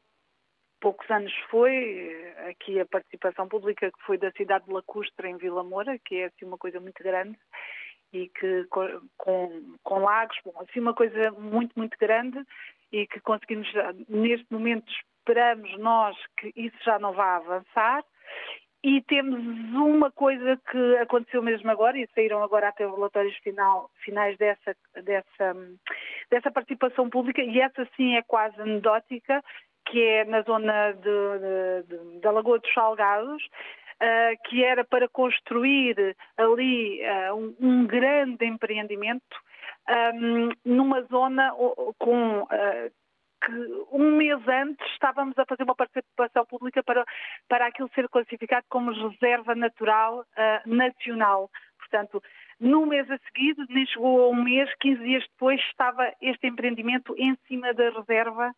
poucos 0.81 1.11
anos 1.11 1.33
foi 1.51 1.73
eh, 1.75 2.51
aqui 2.51 2.81
a 2.81 2.87
participação 2.87 3.49
pública 3.49 3.91
que 3.91 4.03
foi 4.05 4.19
da 4.19 4.31
cidade 4.33 4.67
de 4.67 4.73
Lacustre 4.73 5.29
em 5.29 5.37
Vila 5.37 5.63
Moura, 5.63 5.99
que 6.05 6.17
é 6.17 6.25
assim 6.27 6.45
uma 6.45 6.59
coisa 6.59 6.81
muito 6.81 7.03
grande 7.03 7.39
e 8.13 8.29
que 8.29 8.65
com, 9.17 9.77
com 9.83 9.99
lagos, 9.99 10.37
bom, 10.45 10.53
assim 10.61 10.81
uma 10.81 10.95
coisa 10.95 11.31
muito, 11.33 11.73
muito 11.77 11.97
grande 11.99 12.39
e 12.93 13.07
que 13.07 13.21
conseguimos, 13.21 13.69
neste 14.09 14.47
momento 14.51 14.91
esperamos 15.19 15.77
nós 15.79 16.17
que 16.39 16.53
isso 16.55 16.77
já 16.85 16.99
não 16.99 17.13
vá 17.13 17.37
avançar. 17.37 18.05
E 18.85 19.03
temos 19.03 19.41
uma 19.75 20.13
coisa 20.13 20.61
que 20.71 20.97
aconteceu 20.99 21.43
mesmo 21.43 21.69
agora, 21.69 21.99
e 21.99 22.09
saíram 22.15 22.41
agora 22.43 22.69
até 22.69 22.87
os 22.87 22.95
relatórios 22.95 23.37
final, 23.39 23.91
finais 24.05 24.39
dessa, 24.39 24.77
dessa, 25.03 25.57
dessa 26.31 26.51
participação 26.53 27.11
pública, 27.11 27.43
e 27.43 27.61
essa 27.61 27.89
sim 27.97 28.15
é 28.15 28.23
quase 28.23 28.61
anedótica, 28.61 29.43
que 29.87 30.03
é 30.03 30.25
na 30.25 30.43
zona 30.43 30.93
de, 30.93 31.83
de, 31.85 32.21
da 32.21 32.31
Lagoa 32.31 32.59
dos 32.59 32.73
Salgados, 32.73 33.43
uh, 33.45 34.49
que 34.49 34.65
era 34.65 34.85
para 34.85 35.09
construir 35.09 36.17
ali 36.37 37.01
uh, 37.03 37.35
um, 37.35 37.57
um, 37.61 37.87
grande 37.87 38.45
empreendimento 38.45 39.37
um, 40.15 40.49
numa 40.65 41.03
zona 41.03 41.53
com 41.99 42.43
uh, 42.43 42.91
que 43.45 43.53
um 43.93 44.17
mês 44.17 44.41
antes 44.49 44.85
estávamos 44.93 45.39
a 45.39 45.45
fazer 45.45 45.63
uma 45.63 45.75
participação 45.75 46.45
pública 46.47 46.83
para, 46.83 47.05
para 47.49 47.67
aquilo 47.67 47.89
ser 47.95 48.09
classificado 48.09 48.65
como 48.69 48.91
reserva 48.91 49.55
natural 49.55 50.25
nacional. 50.65 51.51
Portanto, 51.79 52.21
no 52.59 52.87
mês 52.87 53.09
a 53.11 53.19
seguir, 53.19 53.55
nem 53.69 53.87
chegou 53.87 54.25
a 54.25 54.29
um 54.31 54.43
mês, 54.43 54.73
15 54.81 55.03
dias 55.05 55.23
depois, 55.29 55.61
estava 55.61 56.11
este 56.23 56.47
empreendimento 56.47 57.15
em 57.19 57.37
cima 57.47 57.75
da 57.75 57.91
reserva 57.91 58.53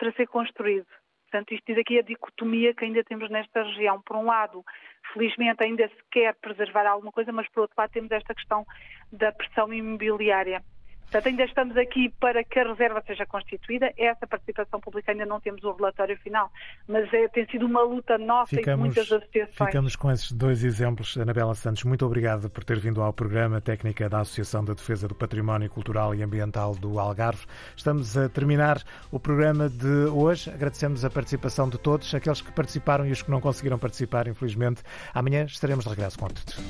para 0.00 0.12
ser 0.12 0.26
construído. 0.28 0.86
Portanto, 1.30 1.52
isto 1.52 1.66
diz 1.66 1.78
aqui 1.78 1.98
a 1.98 2.02
dicotomia 2.02 2.74
que 2.74 2.86
ainda 2.86 3.04
temos 3.04 3.30
nesta 3.30 3.62
região. 3.62 4.00
Por 4.00 4.16
um 4.16 4.24
lado, 4.24 4.64
felizmente 5.12 5.62
ainda 5.62 5.86
se 5.86 6.02
quer 6.10 6.34
preservar 6.36 6.86
alguma 6.86 7.12
coisa, 7.12 7.30
mas 7.30 7.46
por 7.50 7.60
outro 7.60 7.76
lado 7.78 7.90
temos 7.92 8.10
esta 8.10 8.34
questão 8.34 8.66
da 9.12 9.30
pressão 9.30 9.72
imobiliária. 9.72 10.62
Portanto, 11.10 11.26
ainda 11.26 11.44
estamos 11.44 11.76
aqui 11.76 12.08
para 12.20 12.44
que 12.44 12.56
a 12.60 12.68
reserva 12.68 13.02
seja 13.04 13.26
constituída. 13.26 13.92
Essa 13.98 14.28
participação 14.28 14.80
pública 14.80 15.10
ainda 15.10 15.26
não 15.26 15.40
temos 15.40 15.60
o 15.64 15.72
relatório 15.72 16.16
final, 16.18 16.52
mas 16.86 17.12
é, 17.12 17.26
tem 17.26 17.44
sido 17.46 17.66
uma 17.66 17.82
luta 17.82 18.16
nossa 18.16 18.54
ficamos, 18.54 18.68
e 18.68 18.72
de 18.72 18.76
muitas 18.76 19.12
associações. 19.12 19.70
Ficamos 19.70 19.96
com 19.96 20.12
esses 20.12 20.30
dois 20.30 20.62
exemplos. 20.62 21.18
Anabela 21.18 21.52
Santos, 21.56 21.82
muito 21.82 22.06
obrigado 22.06 22.48
por 22.48 22.62
ter 22.62 22.78
vindo 22.78 23.02
ao 23.02 23.12
programa 23.12 23.60
técnica 23.60 24.08
da 24.08 24.20
Associação 24.20 24.64
da 24.64 24.72
Defesa 24.72 25.08
do 25.08 25.14
Património 25.16 25.68
Cultural 25.68 26.14
e 26.14 26.22
Ambiental 26.22 26.76
do 26.76 27.00
Algarve. 27.00 27.44
Estamos 27.76 28.16
a 28.16 28.28
terminar 28.28 28.80
o 29.10 29.18
programa 29.18 29.68
de 29.68 30.06
hoje. 30.12 30.48
Agradecemos 30.48 31.04
a 31.04 31.10
participação 31.10 31.68
de 31.68 31.76
todos, 31.76 32.14
aqueles 32.14 32.40
que 32.40 32.52
participaram 32.52 33.04
e 33.04 33.10
os 33.10 33.20
que 33.20 33.32
não 33.32 33.40
conseguiram 33.40 33.80
participar, 33.80 34.28
infelizmente. 34.28 34.80
Amanhã 35.12 35.44
estaremos 35.44 35.84
de 35.84 35.90
regresso 35.90 36.16
com 36.16 36.28
tudo. 36.28 36.62